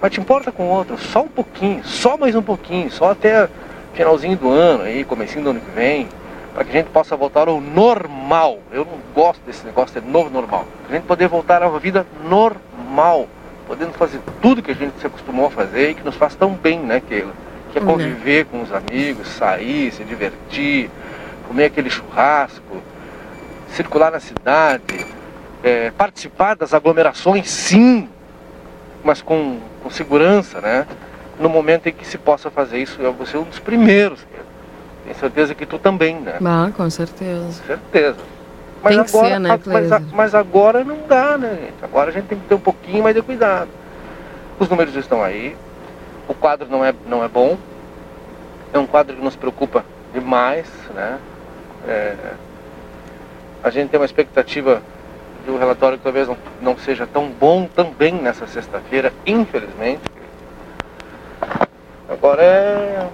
[0.00, 3.48] Mas te importa com outro, só um pouquinho, só mais um pouquinho, só até
[3.94, 6.08] finalzinho do ano aí, comecinho do ano que vem
[6.58, 8.58] para que a gente possa voltar ao normal.
[8.72, 10.64] Eu não gosto desse negócio de novo normal.
[10.88, 13.28] A gente poder voltar a uma vida normal,
[13.64, 16.50] podendo fazer tudo que a gente se acostumou a fazer e que nos faz tão
[16.50, 17.32] bem, né, Keila?
[17.70, 17.86] Que é uhum.
[17.86, 20.90] conviver com os amigos, sair, se divertir,
[21.46, 22.82] comer aquele churrasco,
[23.68, 25.06] circular na cidade,
[25.62, 28.08] é, participar das aglomerações, sim,
[29.08, 30.86] mas com, com segurança, né?
[31.40, 34.20] No momento em que se possa fazer isso, eu vou ser um dos primeiros.
[35.02, 36.36] Tenho certeza que tu também, né?
[36.44, 37.62] Ah, com certeza.
[37.66, 38.18] Certeza.
[38.82, 41.82] Mas tem que agora, ser, né, mas, mas, agora não dá, né, gente?
[41.82, 43.70] Agora a gente tem que ter um pouquinho mais de cuidado.
[44.58, 45.56] Os números estão aí.
[46.28, 47.56] O quadro não é, não é bom.
[48.74, 51.18] É um quadro que nos preocupa demais, né?
[51.86, 52.14] É,
[53.64, 54.82] a gente tem uma expectativa
[55.48, 60.02] que o relatório talvez não, não seja tão bom também nessa sexta-feira, infelizmente.
[62.06, 63.08] Agora é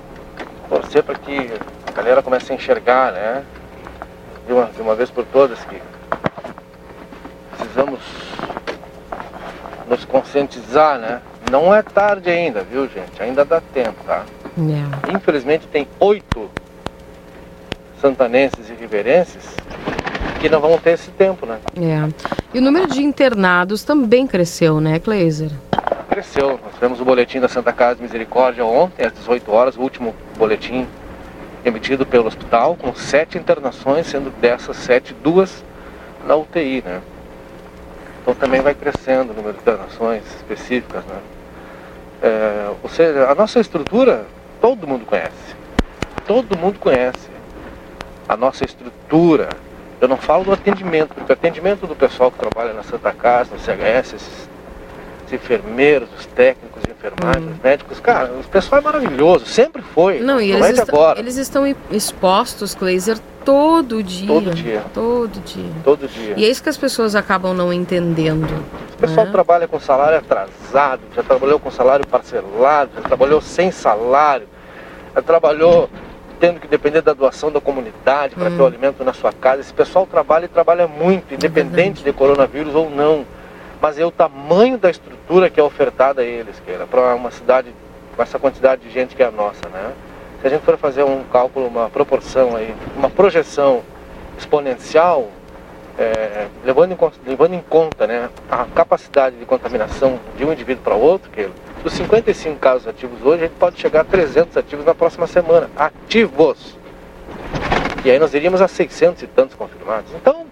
[0.69, 1.53] torcer para que
[1.87, 3.45] a galera comece a enxergar, né?
[4.49, 5.81] De uma, de uma vez por todas que
[7.57, 8.01] precisamos
[9.89, 11.23] nos conscientizar, né?
[11.49, 13.23] Não é tarde ainda, viu, gente?
[13.23, 14.25] Ainda dá tempo, tá?
[14.59, 15.13] É.
[15.13, 16.51] Infelizmente tem oito
[18.01, 19.55] santanenses e riverenses
[20.41, 21.59] que não vão ter esse tempo, né?
[21.77, 22.09] É.
[22.53, 25.51] E o número de internados também cresceu, né, Kleiser?
[26.09, 26.61] Cresceu.
[26.63, 30.15] Nós tivemos o boletim da Santa Casa de Misericórdia ontem, às 18 horas, o último
[30.37, 30.87] boletim
[31.65, 35.65] emitido pelo hospital, com sete internações, sendo dessas sete, duas
[36.27, 37.01] na UTI, né?
[38.23, 41.19] Então também vai crescendo o número de internações específicas, né?
[42.23, 44.27] É, ou seja, a nossa estrutura
[44.61, 45.55] todo mundo conhece.
[46.27, 47.29] Todo mundo conhece
[48.27, 49.51] a nossa estrutura.
[50.01, 53.51] Eu não falo do atendimento, porque o atendimento do pessoal que trabalha na Santa Casa,
[53.55, 54.49] no CHS, esses,
[55.27, 60.21] os enfermeiros, os técnicos de enfermagem, os médicos, cara, o pessoal é maravilhoso, sempre foi.
[60.21, 61.19] Não, e eles, é est- agora.
[61.19, 64.27] eles estão expostos, Kleiser, todo dia.
[64.27, 64.83] Todo dia.
[64.93, 65.71] Todo dia.
[65.85, 66.35] Todo dia.
[66.37, 68.49] E é isso que as pessoas acabam não entendendo.
[68.95, 74.47] O pessoal trabalha com salário atrasado, já trabalhou com salário parcelado, já trabalhou sem salário,
[75.15, 75.89] já trabalhou
[76.41, 79.61] tendo que depender da doação da comunidade para ter o alimento na sua casa.
[79.61, 83.25] Esse pessoal trabalha e trabalha muito, independente de coronavírus ou não.
[83.81, 87.31] Mas é o tamanho da estrutura que é ofertada a eles, que era para uma
[87.31, 87.69] cidade
[88.17, 89.93] com essa quantidade de gente que é a nossa, né?
[90.41, 93.83] Se a gente for fazer um cálculo, uma proporção aí, uma projeção
[94.39, 95.29] exponencial,
[95.99, 100.95] é, levando, em, levando em conta né, a capacidade de contaminação de um indivíduo para
[100.95, 101.49] outro, que
[101.85, 105.71] dos 55 casos ativos hoje, a gente pode chegar a 300 ativos na próxima semana.
[105.77, 106.77] Ativos!
[108.05, 110.11] E aí nós iríamos a 600 e tantos confirmados.
[110.15, 110.47] Então,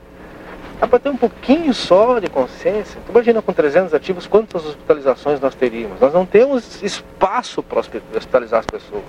[0.79, 2.99] dá para ter um pouquinho só de consciência.
[3.09, 5.99] Imagina com 300 ativos quantas hospitalizações nós teríamos.
[6.01, 9.03] Nós não temos espaço para hospi- hospitalizar as pessoas.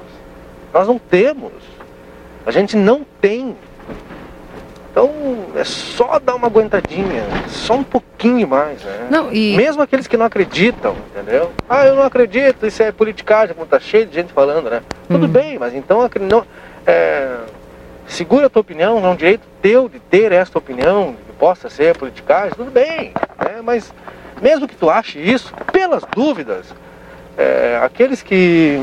[0.74, 1.52] Nós não temos.
[2.46, 3.56] A gente não tem.
[4.94, 5.10] Então
[5.56, 9.08] é só dar uma aguentadinha, só um pouquinho mais, né?
[9.10, 11.52] Não, e- Mesmo aqueles que não acreditam, entendeu?
[11.68, 14.84] Ah, eu não acredito, isso é politicagem, como tá cheio de gente falando, né?
[15.08, 16.46] Tudo bem, mas então não,
[16.86, 17.38] é,
[18.06, 21.98] segura a tua opinião, é um direito teu de ter esta opinião, que possa ser
[21.98, 23.14] politicagem, tudo bem,
[23.44, 23.62] né?
[23.64, 23.92] Mas
[24.44, 26.68] mesmo que tu ache isso, pelas dúvidas,
[27.36, 28.80] é, aqueles que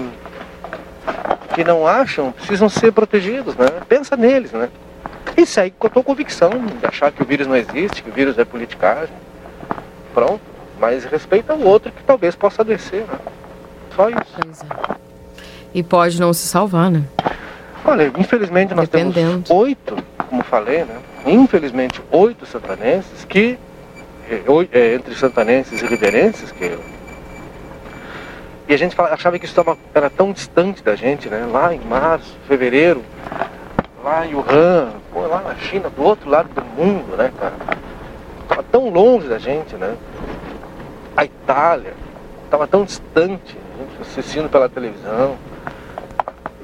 [1.55, 3.67] que não acham precisam ser protegidos, né?
[3.89, 4.69] Pensa neles, né?
[5.41, 8.13] E segue com a tua convicção de achar que o vírus não existe, que o
[8.13, 9.15] vírus é politicagem.
[10.13, 10.41] Pronto.
[10.79, 13.19] Mas respeita o outro que talvez possa adoecer, né?
[13.97, 14.67] Só isso.
[15.73, 17.03] E pode não se salvar, né?
[17.87, 19.15] Olha, infelizmente nós temos
[19.49, 19.97] oito,
[20.29, 20.99] como falei, né?
[21.25, 23.59] Infelizmente oito santanenses que,
[24.47, 26.79] oi- eh, entre santanenses e riverenses, que
[28.69, 29.59] e a gente achava que isso
[29.95, 31.49] era tão distante da gente, né?
[31.51, 33.03] Lá em março, fevereiro,
[34.03, 37.55] lá em Wuhan, pô, lá na China, do outro lado do mundo, né, cara?
[38.49, 39.97] Tava tão longe da gente, né?
[41.17, 41.95] A Itália,
[42.51, 45.37] tava tão distante, a gente assistindo pela televisão.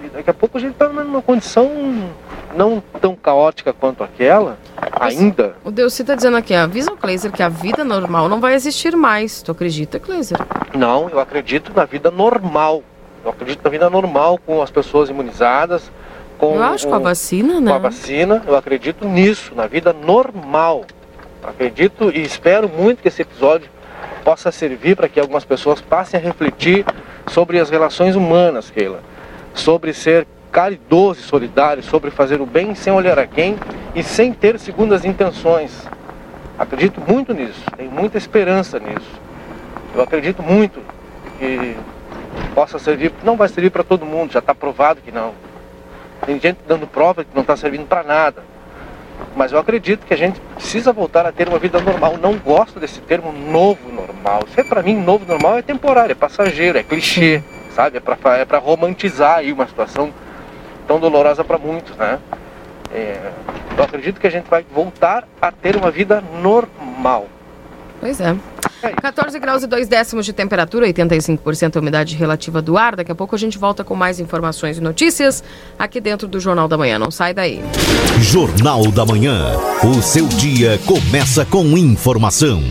[0.02, 1.70] E daqui a pouco a gente tá numa condição
[2.54, 4.56] não tão caótica quanto aquela,
[4.98, 5.56] ainda.
[5.62, 8.96] O Deus está dizendo aqui, avisa o Kleiser que a vida normal não vai existir
[8.96, 9.42] mais.
[9.42, 10.38] Tu acredita, Kleiser?
[10.74, 12.82] Não, eu acredito na vida normal.
[13.24, 15.90] Eu acredito na vida normal com as pessoas imunizadas,
[16.38, 17.70] com Eu acho com a vacina, né?
[17.70, 20.84] com a vacina, eu acredito nisso, na vida normal.
[21.42, 23.70] Acredito e espero muito que esse episódio
[24.24, 26.84] possa servir para que algumas pessoas passem a refletir
[27.28, 29.00] sobre as relações humanas, Keila.
[29.54, 33.56] Sobre ser caridoso e solidário, sobre fazer o bem sem olhar a quem
[33.94, 35.86] e sem ter segundas intenções.
[36.58, 39.20] Acredito muito nisso, tenho muita esperança nisso.
[39.94, 40.80] Eu acredito muito
[41.38, 41.76] que
[42.54, 45.32] possa servir, não vai servir para todo mundo, já está provado que não.
[46.24, 48.42] Tem gente dando prova que não está servindo para nada.
[49.34, 52.16] Mas eu acredito que a gente precisa voltar a ter uma vida normal.
[52.16, 54.44] Não gosto desse termo novo normal.
[54.46, 57.42] Isso é para mim novo normal é temporário, é passageiro, é clichê,
[57.74, 57.98] sabe?
[57.98, 60.12] É para é romantizar aí uma situação
[60.86, 62.18] tão dolorosa para muitos, né?
[62.92, 63.32] É,
[63.76, 67.26] eu acredito que a gente vai voltar a ter uma vida normal.
[68.00, 68.36] Pois é.
[69.00, 72.96] 14 graus e 2 décimos de temperatura, 85% a umidade relativa do ar.
[72.96, 75.42] Daqui a pouco a gente volta com mais informações e notícias
[75.78, 76.98] aqui dentro do Jornal da Manhã.
[76.98, 77.62] Não sai daí.
[78.20, 79.56] Jornal da Manhã.
[79.82, 82.62] O seu dia começa com informação.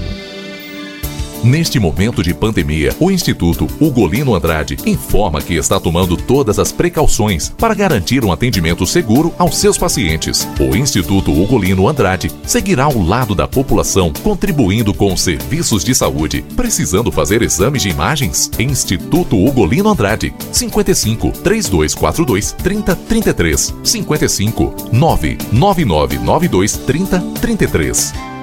[1.45, 7.49] Neste momento de pandemia, o Instituto Ugolino Andrade informa que está tomando todas as precauções
[7.49, 10.47] para garantir um atendimento seguro aos seus pacientes.
[10.59, 16.43] O Instituto Ugolino Andrade seguirá ao lado da população, contribuindo com os serviços de saúde.
[16.55, 18.49] Precisando fazer exames de imagens?
[18.57, 28.34] Instituto Ugolino Andrade, 55 3242 3033 55 99992 3033.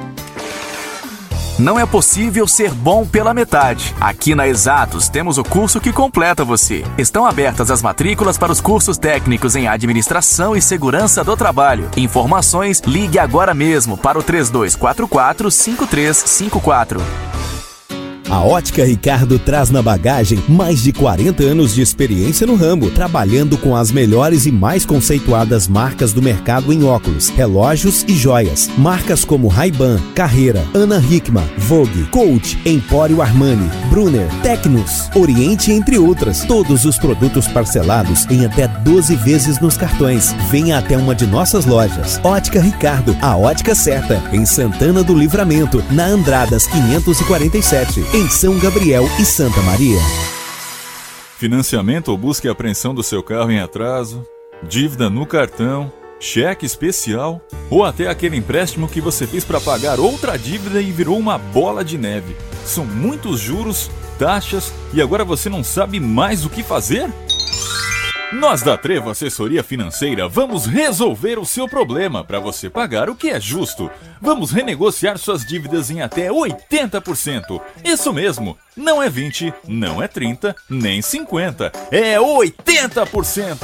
[1.62, 3.94] Não é possível ser bom pela metade.
[4.00, 6.84] Aqui na Exatos temos o curso que completa você.
[6.98, 11.88] Estão abertas as matrículas para os cursos técnicos em administração e segurança do trabalho.
[11.96, 17.00] Informações, ligue agora mesmo para o 3244 5354.
[18.32, 23.58] A Ótica Ricardo traz na bagagem mais de 40 anos de experiência no ramo, trabalhando
[23.58, 28.70] com as melhores e mais conceituadas marcas do mercado em óculos, relógios e joias.
[28.78, 36.42] Marcas como Ray-Ban, Carreira, Ana Hickman, Vogue, Coach, Empório Armani, Brunner, Tecnos, Oriente, entre outras.
[36.46, 40.34] Todos os produtos parcelados em até 12 vezes nos cartões.
[40.50, 42.18] Venha até uma de nossas lojas.
[42.24, 49.04] Ótica Ricardo, a ótica certa, em Santana do Livramento, na Andradas 547, em São Gabriel
[49.18, 49.98] e Santa Maria.
[51.38, 54.24] Financiamento ou busca e apreensão do seu carro em atraso,
[54.62, 60.36] dívida no cartão, cheque especial ou até aquele empréstimo que você fez para pagar outra
[60.38, 62.36] dívida e virou uma bola de neve.
[62.64, 63.90] São muitos juros,
[64.20, 67.10] taxas e agora você não sabe mais o que fazer?
[68.32, 73.28] Nós da Trevo Assessoria Financeira vamos resolver o seu problema para você pagar o que
[73.28, 73.90] é justo.
[74.22, 77.60] Vamos renegociar suas dívidas em até 80%.
[77.84, 83.58] Isso mesmo, não é 20, não é 30, nem 50, é 80%.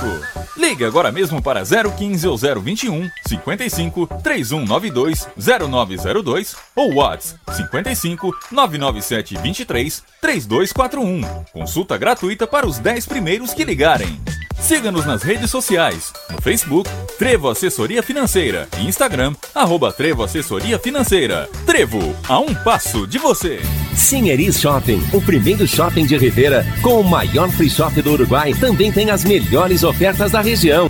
[0.59, 10.03] Ligue agora mesmo para 015 ou 021 55 3192 0902 ou WhatsApp 55 997 23
[10.21, 11.45] 3241.
[11.53, 14.21] Consulta gratuita para os 10 primeiros que ligarem.
[14.61, 21.49] Siga-nos nas redes sociais, no Facebook, Trevo Assessoria Financeira e Instagram, arroba Trevo Assessoria Financeira.
[21.65, 23.61] Trevo, a um passo de você.
[23.95, 28.91] Sinheris Shopping, o primeiro shopping de Rivera com o maior free shop do Uruguai, também
[28.91, 30.89] tem as melhores ofertas da região.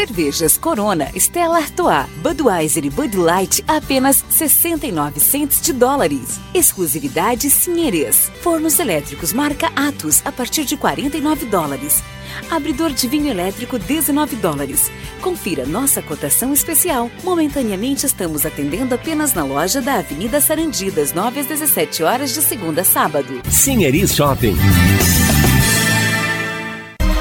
[0.00, 6.40] Cervejas Corona, Stella Artois, Budweiser e Bud Light apenas 69 cents de dólares.
[6.54, 8.32] Exclusividade Sinheres.
[8.40, 12.02] Fornos elétricos marca Atos a partir de 49 dólares.
[12.50, 14.90] Abridor de vinho elétrico 19 dólares.
[15.20, 17.10] Confira nossa cotação especial.
[17.22, 22.40] Momentaneamente estamos atendendo apenas na loja da Avenida Sarandi das 9 às 17 horas de
[22.40, 23.42] segunda a sábado.
[23.50, 24.56] Sinheris Shopping.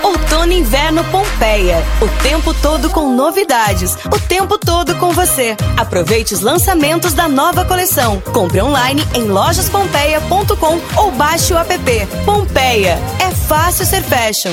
[0.09, 1.83] Outono e Inverno Pompeia.
[2.01, 3.95] O tempo todo com novidades.
[4.07, 5.55] O tempo todo com você.
[5.77, 8.19] Aproveite os lançamentos da nova coleção.
[8.33, 12.07] Compre online em lojaspompeia.com ou baixe o app.
[12.25, 12.97] Pompeia.
[13.19, 14.51] É fácil ser fashion.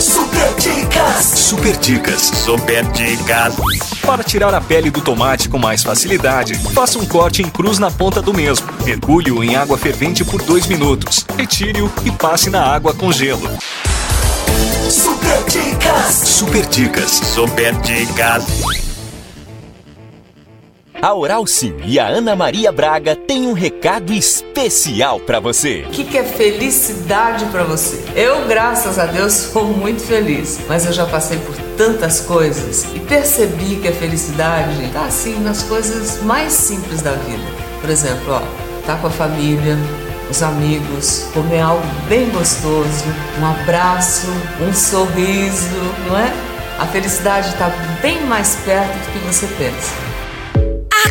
[0.00, 1.24] Super dicas.
[1.24, 2.20] Super dicas.
[2.22, 3.54] Super dicas.
[4.04, 7.90] Para tirar a pele do tomate com mais facilidade, faça um corte em cruz na
[7.90, 8.66] ponta do mesmo.
[8.84, 11.24] Mergulhe-o em água fervente por dois minutos.
[11.38, 13.48] Retire-o e passe na água com gelo.
[14.90, 16.14] Super dicas.
[16.14, 17.10] Super dicas.
[17.10, 18.44] Super dicas.
[21.00, 25.84] A Oral Sim e a Ana Maria Braga têm um recado especial para você.
[25.86, 28.02] O que, que é felicidade para você?
[28.14, 33.00] Eu, graças a Deus, sou muito feliz, mas eu já passei por tantas coisas e
[33.00, 37.44] percebi que a felicidade está assim nas coisas mais simples da vida.
[37.80, 38.42] Por exemplo, ó,
[38.86, 39.76] tá com a família,
[40.30, 43.04] os amigos, comer algo bem gostoso,
[43.40, 44.28] um abraço,
[44.60, 46.32] um sorriso, não é?
[46.78, 47.68] A felicidade está
[48.02, 50.13] bem mais perto do que você pensa.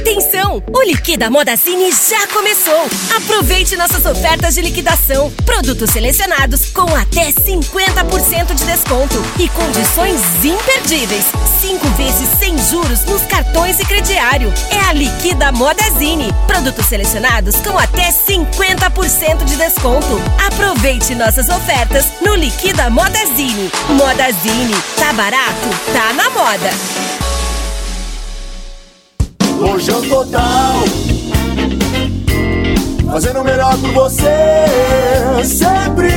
[0.03, 0.61] Atenção!
[0.75, 2.89] O Liquida Modazine já começou!
[3.15, 5.31] Aproveite nossas ofertas de liquidação.
[5.45, 11.23] Produtos selecionados com até 50% de desconto e condições imperdíveis.
[11.61, 14.53] Cinco vezes sem juros nos cartões e crediário.
[14.69, 16.27] É a Liquida Modazine.
[16.47, 20.21] Produtos selecionados com até 50% de desconto.
[20.45, 23.71] Aproveite nossas ofertas no Liquida Modazine.
[23.87, 24.75] Modazine.
[24.97, 25.69] Tá barato?
[25.93, 27.22] Tá na moda.
[29.59, 31.22] Lojão Total.
[33.13, 34.23] Fazendo o melhor por você,
[35.43, 36.09] sempre.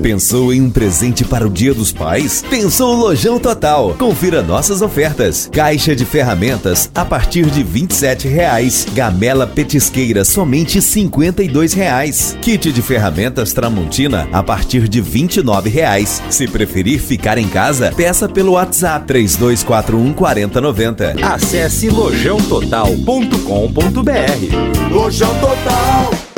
[0.00, 2.42] Pensou em um presente para o Dia dos Pais?
[2.48, 3.94] Pensou Lojão Total.
[3.98, 5.50] Confira nossas ofertas.
[5.52, 8.86] Caixa de ferramentas a partir de 27 reais.
[8.94, 12.34] Gamela petisqueira somente 52 reais.
[12.40, 16.22] Kit de ferramentas Tramontina a partir de 29 reais.
[16.30, 21.16] Se preferir ficar em casa, peça pelo WhatsApp 3241 4090.
[21.22, 24.90] Acesse lojãototal.com.br.
[24.90, 25.79] Lojão Total.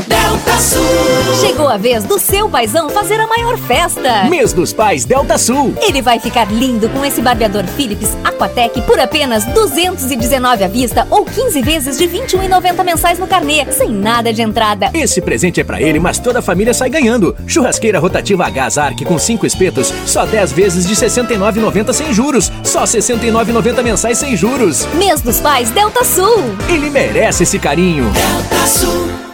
[0.07, 1.35] Delta Sul.
[1.41, 4.25] Chegou a vez do seu paizão fazer a maior festa.
[4.25, 5.75] Mês dos Pais Delta Sul.
[5.81, 11.25] Ele vai ficar lindo com esse barbeador Philips Aquatec por apenas 219 à vista ou
[11.25, 14.91] 15 vezes de 21,90 mensais no carnê, sem nada de entrada.
[14.95, 17.37] Esse presente é pra ele, mas toda a família sai ganhando.
[17.47, 22.51] Churrasqueira rotativa a gás Arc com 5 espetos, só 10 vezes de 69,90 sem juros.
[22.63, 24.87] Só 69,90 mensais sem juros.
[24.95, 26.43] Mês dos Pais Delta Sul.
[26.69, 28.11] Ele merece esse carinho.
[28.11, 29.32] Delta Sul.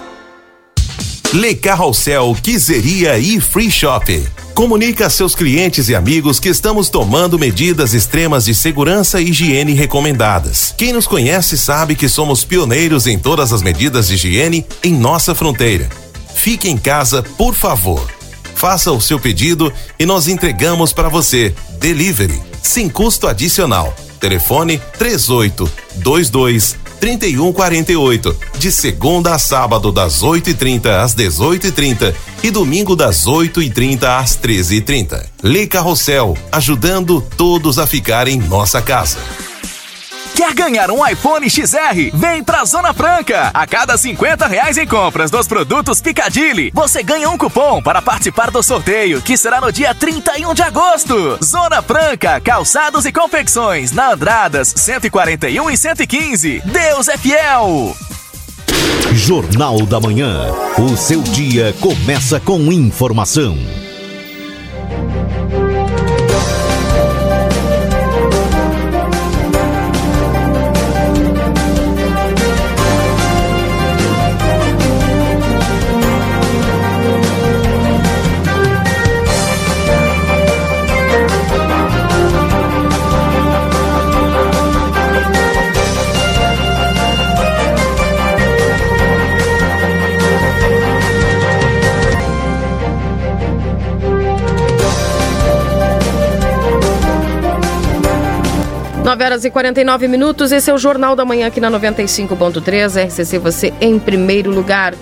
[1.32, 4.26] Le Carrossel Quiseria e Free Shop.
[4.54, 9.74] Comunica a seus clientes e amigos que estamos tomando medidas extremas de segurança e higiene
[9.74, 10.74] recomendadas.
[10.78, 15.34] Quem nos conhece sabe que somos pioneiros em todas as medidas de higiene em nossa
[15.34, 15.90] fronteira.
[16.34, 18.10] Fique em casa, por favor.
[18.54, 21.54] Faça o seu pedido e nós entregamos para você.
[21.78, 23.94] Delivery, sem custo adicional.
[24.18, 34.02] Telefone 3822 3148, de segunda a sábado das 8h30 às 18h30 e domingo das 8h30
[34.04, 35.24] às 13h30.
[35.42, 39.18] Lê Carrossel, ajudando todos a ficar em nossa casa.
[40.38, 42.14] Quer ganhar um iPhone XR?
[42.14, 43.50] Vem pra Zona Franca!
[43.52, 48.48] A cada 50 reais em compras dos produtos Picadilly, você ganha um cupom para participar
[48.48, 51.44] do sorteio, que será no dia 31 de agosto.
[51.44, 56.62] Zona Franca, calçados e confecções, na Andradas 141 e 115.
[56.66, 57.96] Deus é fiel!
[59.14, 60.52] Jornal da Manhã.
[60.78, 63.58] O seu dia começa com informação.
[99.28, 100.52] Horas e 49 minutos.
[100.52, 103.08] Esse é o Jornal da Manhã aqui na 95.3.
[103.08, 104.94] RCC, você em primeiro lugar.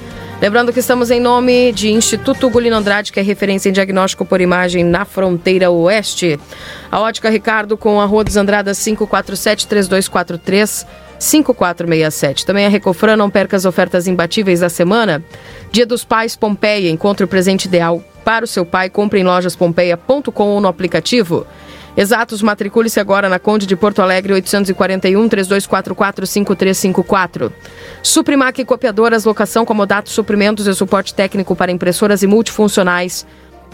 [0.42, 4.40] Lembrando que estamos em nome de Instituto Gulino Andrade, que é referência em diagnóstico por
[4.40, 6.40] imagem na fronteira oeste.
[6.90, 10.84] A Ótica Ricardo com a Rua dos Andradas 547-3243.
[11.20, 12.44] 5467.
[12.44, 15.22] Também a Recofran, não perca as ofertas imbatíveis da semana.
[15.70, 18.90] Dia dos Pais Pompeia, encontre o presente ideal para o seu pai.
[18.90, 21.46] Compre em lojaspompeia.com ou no aplicativo.
[21.96, 27.52] Exatos, matricule-se agora na Conde de Porto Alegre, 841 3244 5354.
[28.02, 33.26] Suprimac Copiadoras, locação, comodato, suprimentos e suporte técnico para impressoras e multifuncionais.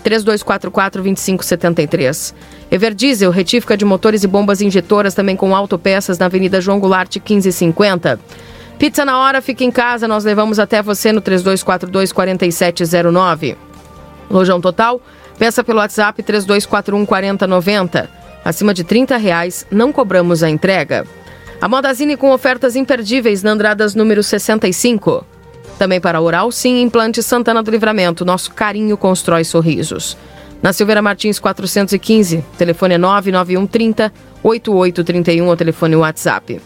[0.04, 2.34] 3244-2573.
[2.70, 8.18] Everdiesel, retífica de motores e bombas injetoras, também com autopeças na Avenida João Goulart, 1550.
[8.78, 13.56] Pizza na hora, fica em casa, nós levamos até você no 3242-4709.
[14.28, 15.00] Lojão Total,
[15.42, 18.08] Peça pelo WhatsApp 3241 4090.
[18.44, 21.04] Acima de 30 reais, não cobramos a entrega.
[21.60, 25.26] A Modazine com ofertas imperdíveis na Andradas número 65.
[25.76, 28.24] Também para Oral Sim Implante Santana do Livramento.
[28.24, 30.16] Nosso carinho constrói sorrisos.
[30.62, 34.12] Na Silveira Martins 415, telefone é 99130
[34.44, 36.60] 8831 ou telefone WhatsApp.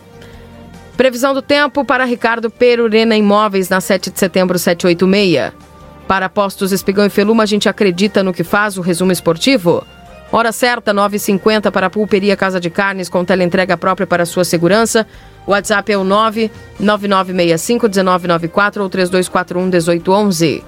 [0.98, 5.54] Previsão do tempo para Ricardo Perurena Imóveis na 7 de setembro 786.
[6.06, 9.84] Para Postos Espigão e Feluma, a gente acredita no que faz o resumo esportivo?
[10.30, 15.06] Hora certa, 9h50 para a Pulperia Casa de Carnes com teleentrega própria para sua segurança.
[15.46, 16.04] O WhatsApp é o
[16.80, 20.62] 99965-1994 ou 3241-1811.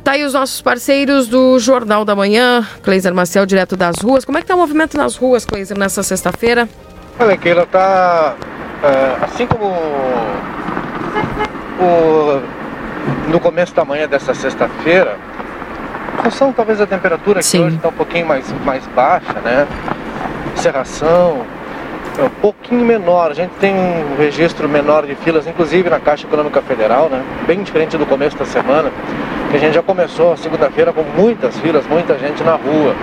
[0.04, 4.24] Tá aí os nossos parceiros do Jornal da Manhã, Cleiser Marcel, direto das ruas.
[4.24, 6.68] Como é que tá o movimento nas ruas, Cleiser, nessa sexta-feira?
[7.18, 8.36] Olha, Keila, tá
[8.82, 9.64] é, assim como
[11.80, 12.42] o,
[13.30, 15.16] no começo da manhã dessa sexta-feira,
[16.18, 19.66] em função talvez da temperatura que hoje está um pouquinho mais, mais baixa, né?
[20.56, 21.44] Serração,
[22.18, 23.30] é um pouquinho menor.
[23.30, 27.22] A gente tem um registro menor de filas, inclusive na Caixa Econômica Federal, né?
[27.46, 28.90] Bem diferente do começo da semana,
[29.50, 32.94] que a gente já começou a segunda-feira com muitas filas, muita gente na rua.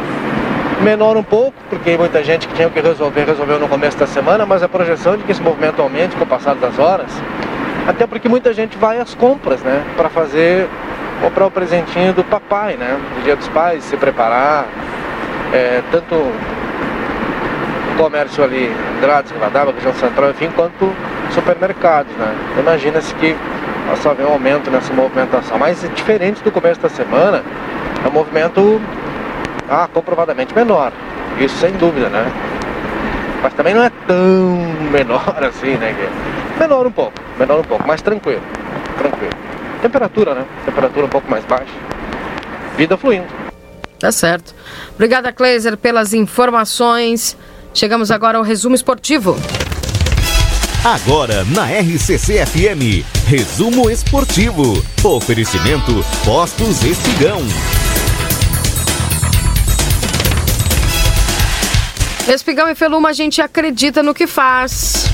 [0.82, 4.46] Menor um pouco, porque muita gente que tinha que resolver, resolveu no começo da semana,
[4.46, 7.12] mas a projeção de que esse movimento aumente com o passar das horas,
[7.88, 9.84] até porque muita gente vai às compras, né?
[9.96, 10.68] Para fazer,
[11.22, 12.98] comprar o presentinho do papai, né?
[13.16, 14.66] Do dia dos pais, se preparar.
[15.54, 16.16] É, tanto
[17.98, 20.94] comércio ali, Andrade, Guadaba, região central, enfim, quanto
[21.34, 22.36] supermercados, né?
[22.60, 23.36] Imagina-se que
[23.88, 25.58] possa haver um aumento nessa movimentação.
[25.58, 27.44] Mas diferente do começo da semana,
[28.04, 28.82] é um movimento
[29.70, 30.92] ah, comprovadamente menor.
[31.40, 32.26] Isso sem dúvida, né?
[33.42, 34.18] Mas também não é tão
[34.92, 35.96] menor assim, né?
[36.60, 38.42] Menor um pouco, menor um pouco, mais tranquilo,
[38.98, 39.34] tranquilo.
[39.82, 40.46] Temperatura, né?
[40.66, 41.74] Temperatura um pouco mais baixa.
[42.78, 43.26] Vida fluindo.
[44.00, 44.54] Tá certo.
[44.94, 47.38] Obrigada, Kleiser, pelas informações.
[47.74, 49.36] Chegamos agora ao resumo esportivo.
[50.84, 54.84] Agora na RCC FM, resumo esportivo.
[55.04, 57.40] Oferecimento Postos Espigão.
[62.28, 65.06] Espigão e Feluma, a gente acredita no que faz.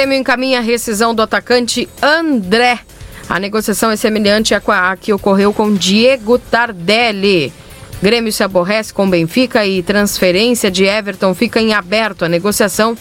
[0.00, 2.78] Grêmio encaminha a rescisão do atacante André.
[3.28, 7.52] A negociação é semelhante à que ocorreu com Diego Tardelli.
[8.02, 12.24] Grêmio se aborrece com Benfica e transferência de Everton fica em aberto.
[12.24, 12.96] A negociação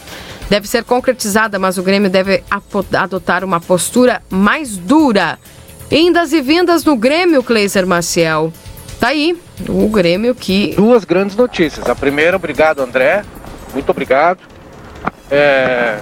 [0.50, 2.44] deve ser concretizada, mas o Grêmio deve
[2.92, 5.40] adotar uma postura mais dura.
[5.90, 8.52] Indas e vindas no Grêmio, Cleiser Maciel.
[9.00, 9.40] Tá aí,
[9.70, 10.74] o Grêmio que.
[10.76, 11.88] Duas grandes notícias.
[11.88, 13.24] A primeira, obrigado, André.
[13.74, 14.59] Muito obrigado.
[15.32, 16.00] É...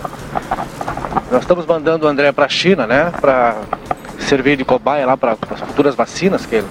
[1.31, 3.11] Nós estamos mandando o André para a China, né?
[3.19, 3.55] Para
[4.19, 6.67] servir de cobaia lá para as futuras vacinas que ele.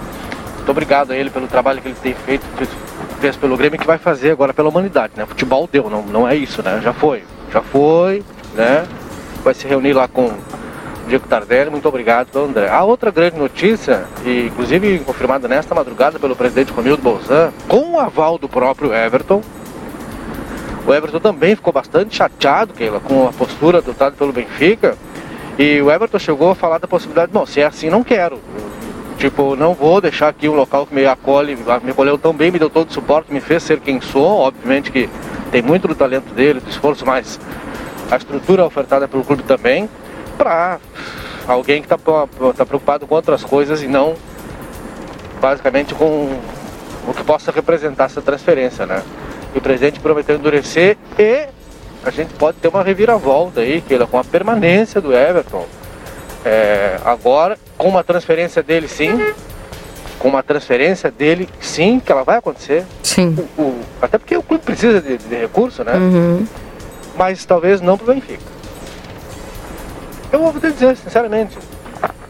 [0.57, 2.44] Muito obrigado a ele pelo trabalho que ele tem feito,
[3.20, 5.24] fez pelo Grêmio que vai fazer agora pela humanidade, né?
[5.27, 6.81] Futebol deu, não, não é isso, né?
[6.82, 7.23] Já foi,
[7.53, 8.24] já foi,
[8.55, 8.85] né?
[9.44, 10.32] Vai se reunir lá com
[11.07, 12.69] Diego Tardelli, muito obrigado André.
[12.69, 18.01] A outra grande notícia, e inclusive confirmada nesta madrugada pelo presidente Romildo Bolzan, com o
[18.01, 19.40] aval do próprio Everton,
[20.86, 24.96] o Everton também ficou bastante chateado, Keila, com a postura adotada pelo Benfica.
[25.58, 28.38] E o Everton chegou a falar da possibilidade, bom, se é assim, não quero.
[29.18, 32.58] Tipo, não vou deixar aqui um local que me acolhe, me acolheu tão bem, me
[32.58, 34.40] deu todo o suporte, me fez ser quem sou.
[34.40, 35.08] Obviamente que
[35.50, 37.40] tem muito do talento dele, do esforço, mas
[38.10, 39.88] a estrutura ofertada pelo clube também,
[40.38, 40.78] para
[41.48, 44.14] alguém que está tá preocupado com outras coisas e não
[45.40, 46.38] basicamente com
[47.08, 49.02] o que possa representar essa transferência, né?
[49.58, 51.46] O presidente prometeu endurecer e
[52.04, 55.66] a gente pode ter uma reviravolta aí, que com a permanência do Everton.
[56.44, 59.18] É, agora, com uma transferência dele sim,
[60.18, 62.84] com uma transferência dele sim, que ela vai acontecer.
[63.02, 63.36] Sim.
[63.56, 65.94] O, o, até porque o clube precisa de, de recurso, né?
[65.94, 66.46] Uhum.
[67.16, 68.44] Mas talvez não pro Benfica.
[70.32, 71.56] Eu vou te dizer, sinceramente,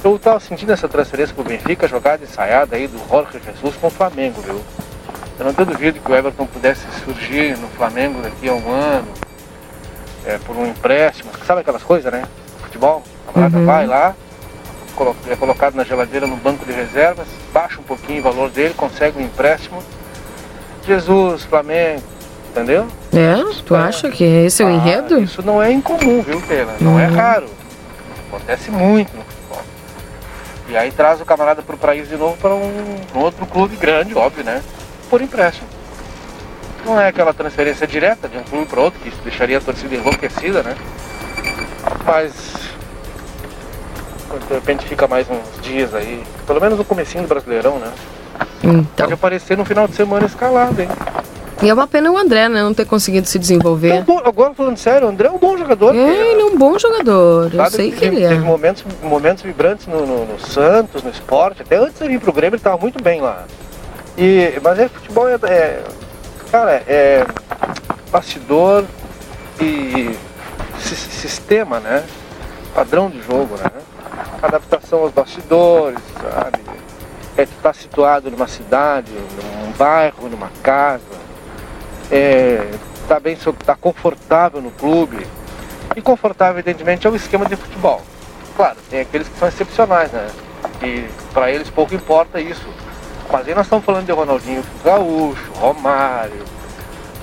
[0.03, 3.91] eu estava sentindo essa transferência pro Benfica, jogada ensaiada aí do Jorge Jesus com o
[3.91, 4.61] Flamengo, viu?
[5.39, 9.09] Eu não tenho dúvida que o Everton pudesse surgir no Flamengo daqui a um ano,
[10.25, 12.25] é, por um empréstimo, sabe aquelas coisas, né?
[12.63, 13.67] Futebol, a camarada Uhum.
[13.67, 14.15] vai lá,
[15.31, 19.19] é colocado na geladeira no banco de reservas, baixa um pouquinho o valor dele, consegue
[19.19, 19.83] um empréstimo.
[20.87, 22.03] Jesus, Flamengo,
[22.51, 22.87] entendeu?
[23.13, 23.35] É?
[23.65, 25.21] Tu acha que esse é o enredo?
[25.21, 26.77] Isso não é incomum, viu, Keila?
[26.81, 27.15] Não é Uhum.
[27.15, 27.47] raro.
[28.29, 29.63] Acontece muito no futebol.
[30.69, 34.15] E aí traz o camarada pro país de novo para um, um outro clube grande,
[34.17, 34.63] óbvio, né?
[35.11, 35.69] Por empréstimo.
[36.85, 39.95] Não é aquela transferência direta de um clube para outro, que isso deixaria a torcida
[39.95, 40.77] enlouquecida, né?
[42.05, 42.33] Mas
[44.49, 47.91] de repente fica mais uns dias aí, pelo menos no comecinho do Brasileirão, né?
[48.63, 49.07] Então.
[49.07, 50.89] Pode aparecer no final de semana escalado, hein?
[51.63, 53.89] E é uma pena o André, né, não ter conseguido se desenvolver.
[53.89, 55.95] É um bom- agora falando sério, o André é um bom jogador.
[55.95, 55.99] É,
[56.33, 57.51] ele é um bom jogador.
[57.55, 58.29] Eu sei que ele é.
[58.29, 61.63] Teve momentos, momentos vibrantes no, no- no Santos, no esporte.
[61.63, 63.45] Até antes de vir pro Grêmio, ele estava muito bem lá.
[64.17, 65.85] E, mas é futebol, é, é-
[66.51, 67.27] cara, é
[68.11, 68.85] bastidor
[69.61, 70.17] e
[70.79, 72.05] si- sistema, né?
[72.75, 73.71] Padrão de jogo, né?
[74.43, 76.61] Adaptação aos bastidores, sabe?
[77.37, 81.03] É tu tá situado numa cidade, num bairro, numa casa.
[82.11, 82.71] É,
[83.07, 85.27] tá bem, tá confortável no clube.
[85.95, 88.03] E confortável, evidentemente, é o esquema de futebol.
[88.57, 90.29] Claro, tem aqueles que são excepcionais, né?
[90.83, 92.67] E para eles pouco importa isso.
[93.33, 96.45] Aí nós estamos falando de Ronaldinho Gaúcho, Romário,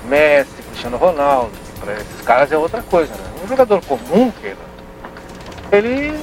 [0.06, 1.52] Messi, Cristiano Ronaldo.
[1.80, 3.30] Para esses caras é outra coisa, né?
[3.44, 4.56] Um jogador comum, Keila,
[5.70, 6.18] ele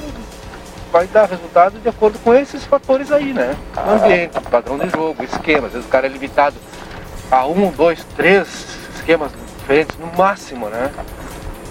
[0.92, 3.56] vai dar resultado de acordo com esses fatores aí, né?
[3.76, 5.68] O ambiente, o padrão de jogo, esquema.
[5.68, 6.56] Às vezes o cara é limitado
[7.30, 8.48] a um, dois, três
[8.96, 10.92] esquemas diferentes no máximo, né?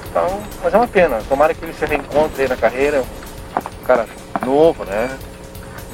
[0.08, 1.20] Então, mas é uma pena.
[1.28, 3.02] Tomara que ele se reencontre aí na carreira.
[3.82, 4.06] Um cara
[4.44, 5.10] novo, né?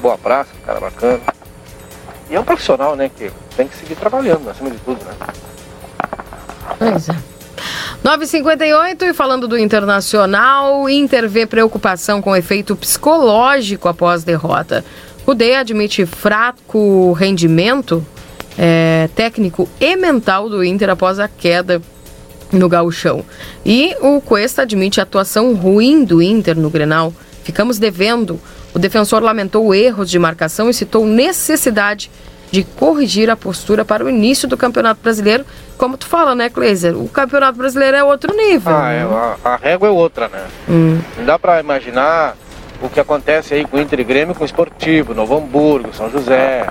[0.01, 1.36] Boa praça, um cara bacana.
[2.29, 3.09] E é um profissional, né?
[3.15, 5.13] Que tem que seguir trabalhando, acima de tudo, né?
[6.77, 7.15] Pois é.
[8.03, 14.85] 958 e falando do Internacional, Inter vê preocupação com efeito psicológico após derrota.
[15.25, 18.05] O D admite fraco rendimento
[18.57, 21.81] é, técnico e mental do Inter após a queda
[22.51, 23.25] no gauchão.
[23.65, 27.13] E o Cuesta admite atuação ruim do Inter no Grenal.
[27.47, 28.41] Ficamos devendo.
[28.73, 32.11] O defensor lamentou erros de marcação e citou necessidade
[32.51, 35.45] de corrigir a postura para o início do Campeonato Brasileiro.
[35.77, 36.97] Como tu fala, né, Kleiser?
[36.97, 38.75] O Campeonato Brasileiro é outro nível.
[38.75, 38.99] Ah, né?
[38.99, 40.43] é, a, a régua é outra, né?
[40.67, 40.99] Hum.
[41.19, 42.35] Não dá pra imaginar
[42.81, 46.11] o que acontece aí com o Inter e Grêmio com o Esportivo, Novo Hamburgo, São
[46.11, 46.67] José.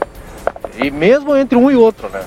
[0.77, 2.21] E mesmo entre um e outro, né?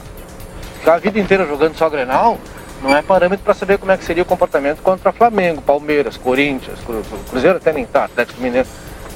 [0.80, 2.40] Ficar a vida inteira jogando só Grenal
[2.82, 6.80] não é parâmetro para saber como é que seria o comportamento contra Flamengo, Palmeiras, Corinthians,
[6.86, 8.68] Cru- Cruzeiro até nem tá, Atlético Mineiro.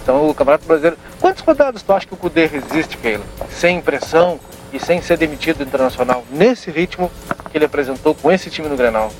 [0.02, 0.98] Então o Campeonato Brasileiro.
[1.22, 3.24] Quantas rodadas tu acha que o Cudê resiste, Keila?
[3.50, 4.38] Sem pressão
[4.74, 7.10] e sem ser demitido do internacional, nesse ritmo
[7.52, 9.12] que ele apresentou com esse time no Grenal.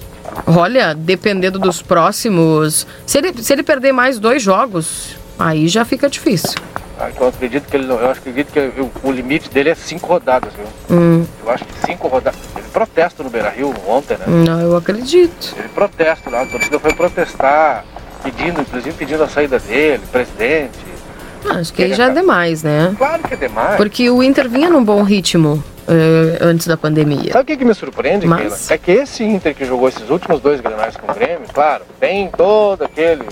[0.48, 2.88] Olha, dependendo dos próximos.
[3.06, 6.60] Se ele, se ele perder mais dois jogos, aí já fica difícil.
[7.00, 7.98] Ah, então eu acredito que ele não.
[8.00, 10.66] Eu acredito que o, o limite dele é cinco rodadas, viu?
[10.98, 12.40] Hum, Eu acho que cinco rodadas.
[12.56, 14.26] Ele protesta no Beira Rio ontem, né?
[14.28, 15.56] não, eu acredito.
[15.58, 17.84] Ele protesta lá, a torcida foi protestar,
[18.24, 20.80] pedindo, inclusive pedindo a saída dele, presidente.
[21.50, 22.94] Ah, Acho que aí já é demais, né?
[22.98, 23.76] Claro que é demais.
[23.76, 27.34] Porque o Inter vinha num bom ritmo eh, antes da pandemia.
[27.34, 28.58] Sabe o que, que me surpreende, Mas- Keila?
[28.70, 32.30] É que esse Inter que jogou esses últimos dois grenais com o Grêmio, claro, tem
[32.30, 33.24] todo aquele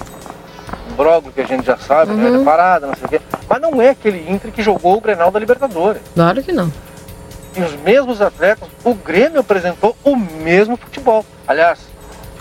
[0.91, 2.29] brogo que a gente já sabe, né?
[2.29, 2.39] Uhum.
[2.39, 3.21] Da parada, não sei o quê.
[3.49, 6.01] Mas não é aquele Inter que jogou o Grenal da Libertadores.
[6.13, 6.71] Claro que não.
[7.55, 11.25] E os mesmos atletas, o Grêmio apresentou o mesmo futebol.
[11.47, 11.79] Aliás,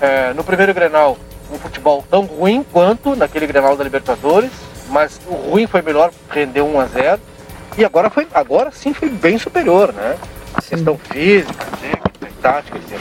[0.01, 1.19] é, no primeiro Grenal,
[1.53, 4.51] um futebol tão ruim quanto naquele Grenal da Libertadores,
[4.89, 7.21] mas o ruim foi melhor, rendeu 1 a 0
[7.77, 10.17] E agora, foi, agora sim foi bem superior, né?
[10.69, 12.10] Questão física, técnica,
[12.41, 12.99] tática, etc.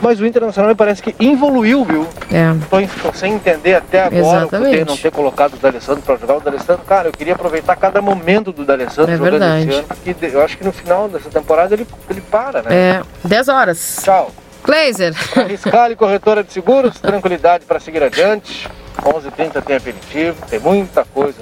[0.00, 2.06] Mas o Internacional me parece que evoluiu, viu?
[2.32, 2.52] É.
[2.68, 4.82] Tô, em- tô sem entender até agora Exatamente.
[4.82, 6.36] o não ter colocado o D'Alessandro para jogar.
[6.38, 9.68] O D'Alessandro, cara, eu queria aproveitar cada momento do D'Alessandro É jogando verdade.
[9.68, 9.86] esse ano.
[9.88, 12.68] porque eu acho que no final dessa temporada ele, ele para, né?
[12.74, 14.00] É, 10 horas.
[14.02, 14.30] Tchau.
[14.64, 15.14] Glazer.
[15.48, 18.68] Riscale Corretora de Seguros, tranquilidade para seguir adiante.
[19.02, 21.38] 11h30 tem aperitivo, tem muita coisa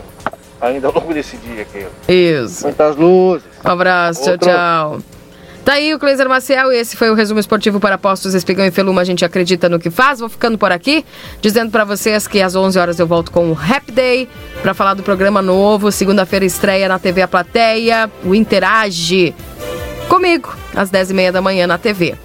[0.61, 1.87] ainda ao longo desse dia aqui.
[2.09, 2.65] Isso.
[2.65, 3.47] Muitas luzes.
[3.65, 4.49] Um abraço, tchau, Outro.
[4.49, 5.01] tchau.
[5.65, 8.71] Tá aí o Cleiser Maciel e esse foi o resumo esportivo para Postos Espigão e
[8.71, 9.03] Feluma.
[9.03, 10.21] A gente acredita no que faz.
[10.21, 11.05] Vou ficando por aqui,
[11.41, 14.29] dizendo para vocês que às 11 horas eu volto com o Happy Day
[14.63, 15.93] para falar do programa novo.
[15.93, 19.35] Segunda-feira estreia na TV A Plateia, o Interage
[20.09, 22.17] comigo às 10h30 da manhã na TV.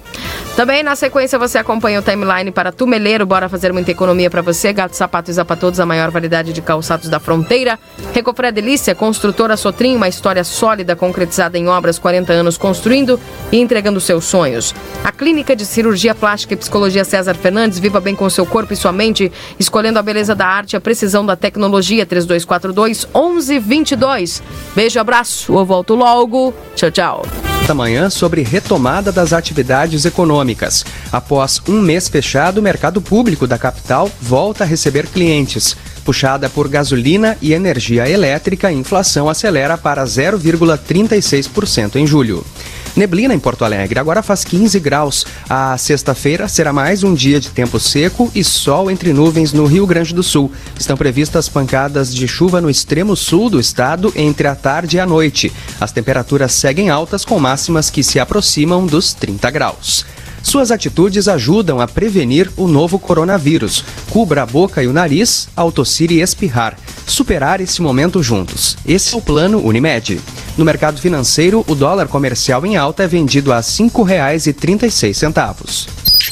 [0.56, 4.72] Também na sequência você acompanha o timeline para Tumeleiro, bora fazer muita economia para você.
[4.72, 7.78] Gato, sapato e zapatodos, a maior variedade de calçados da fronteira.
[8.14, 13.20] Recofré Delícia, construtora Sotrim, uma história sólida concretizada em obras, 40 anos construindo
[13.52, 14.74] e entregando seus sonhos.
[15.04, 18.76] A Clínica de Cirurgia Plástica e Psicologia César Fernandes, viva bem com seu corpo e
[18.76, 19.30] sua mente,
[19.60, 24.42] escolhendo a beleza da arte a precisão da tecnologia, 3242 1122.
[24.74, 26.54] Beijo, abraço, eu volto logo.
[26.74, 27.55] Tchau, tchau.
[27.66, 30.84] Da manhã sobre retomada das atividades econômicas.
[31.10, 35.76] Após um mês fechado, o mercado público da capital volta a receber clientes.
[36.06, 42.46] Puxada por gasolina e energia elétrica, a inflação acelera para 0,36% em julho.
[42.94, 45.26] Neblina em Porto Alegre, agora faz 15 graus.
[45.50, 49.84] A sexta-feira será mais um dia de tempo seco e sol entre nuvens no Rio
[49.84, 50.52] Grande do Sul.
[50.78, 55.06] Estão previstas pancadas de chuva no extremo sul do estado entre a tarde e a
[55.06, 55.52] noite.
[55.80, 60.06] As temperaturas seguem altas com máximas que se aproximam dos 30 graus.
[60.46, 63.82] Suas atitudes ajudam a prevenir o novo coronavírus.
[64.10, 66.78] Cubra a boca e o nariz ao tossir e espirrar.
[67.04, 68.78] Superar esse momento juntos.
[68.86, 70.20] Esse é o plano Unimed.
[70.56, 75.88] No mercado financeiro, o dólar comercial em alta é vendido a R$ 5,36.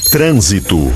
[0.09, 0.93] Trânsito.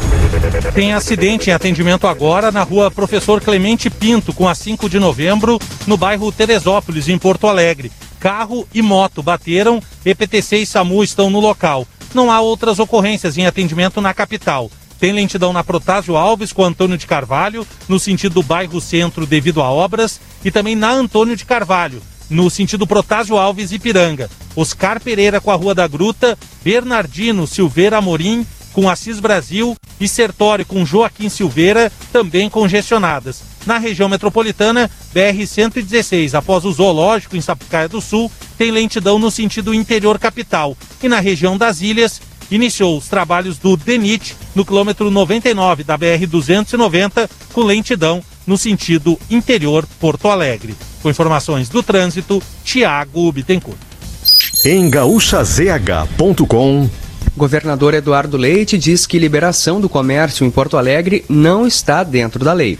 [0.74, 5.60] Tem acidente em atendimento agora na rua Professor Clemente Pinto, com a 5 de novembro,
[5.86, 7.92] no bairro Teresópolis, em Porto Alegre.
[8.18, 13.46] Carro e moto bateram, EPTC e SAMU estão no local não há outras ocorrências em
[13.46, 14.70] atendimento na capital.
[15.00, 19.62] Tem lentidão na Protásio Alves com Antônio de Carvalho, no sentido do bairro Centro devido
[19.62, 24.30] a obras, e também na Antônio de Carvalho, no sentido Protásio Alves e Piranga.
[24.56, 30.66] Oscar Pereira com a Rua da Gruta, Bernardino Silveira Amorim com Assis Brasil e Sertório
[30.66, 33.44] com Joaquim Silveira também congestionadas.
[33.66, 39.74] Na região metropolitana, BR-116, após o zoológico em Sapucaia do Sul, tem lentidão no sentido
[39.74, 40.78] interior capital.
[41.04, 47.30] E na região das ilhas, iniciou os trabalhos do DENIT no quilômetro 99 da BR-290,
[47.54, 50.76] com lentidão no sentido interior Porto Alegre.
[51.02, 53.78] Com informações do trânsito, Tiago Bittencourt.
[54.66, 56.90] Em gaúchazh.com
[57.40, 62.52] Governador Eduardo Leite diz que liberação do comércio em Porto Alegre não está dentro da
[62.52, 62.78] lei.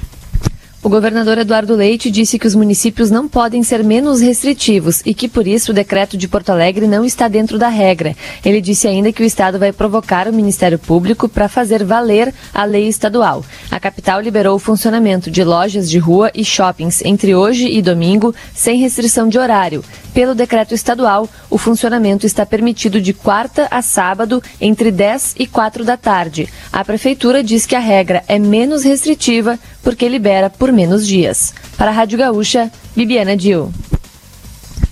[0.82, 5.28] O governador Eduardo Leite disse que os municípios não podem ser menos restritivos e que,
[5.28, 8.16] por isso, o decreto de Porto Alegre não está dentro da regra.
[8.46, 12.64] Ele disse ainda que o Estado vai provocar o Ministério Público para fazer valer a
[12.64, 13.44] lei estadual.
[13.70, 18.34] A capital liberou o funcionamento de lojas de rua e shoppings entre hoje e domingo,
[18.56, 19.84] sem restrição de horário.
[20.14, 25.84] Pelo decreto estadual, o funcionamento está permitido de quarta a sábado, entre 10 e 4
[25.84, 26.48] da tarde.
[26.72, 31.54] A Prefeitura diz que a regra é menos restritiva porque libera por menos dias.
[31.78, 33.72] Para a Rádio Gaúcha, Bibiana Dil.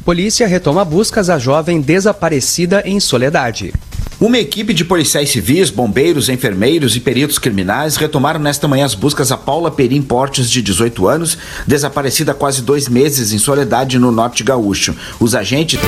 [0.06, 3.74] Polícia retoma buscas à jovem desaparecida em Soledade.
[4.20, 9.32] Uma equipe de policiais civis, bombeiros, enfermeiros e peritos criminais retomaram nesta manhã as buscas
[9.32, 11.38] a Paula Perim Portes, de 18 anos,
[11.68, 14.96] desaparecida há quase dois meses em Soledade, no norte gaúcho.
[15.20, 15.80] Os agentes.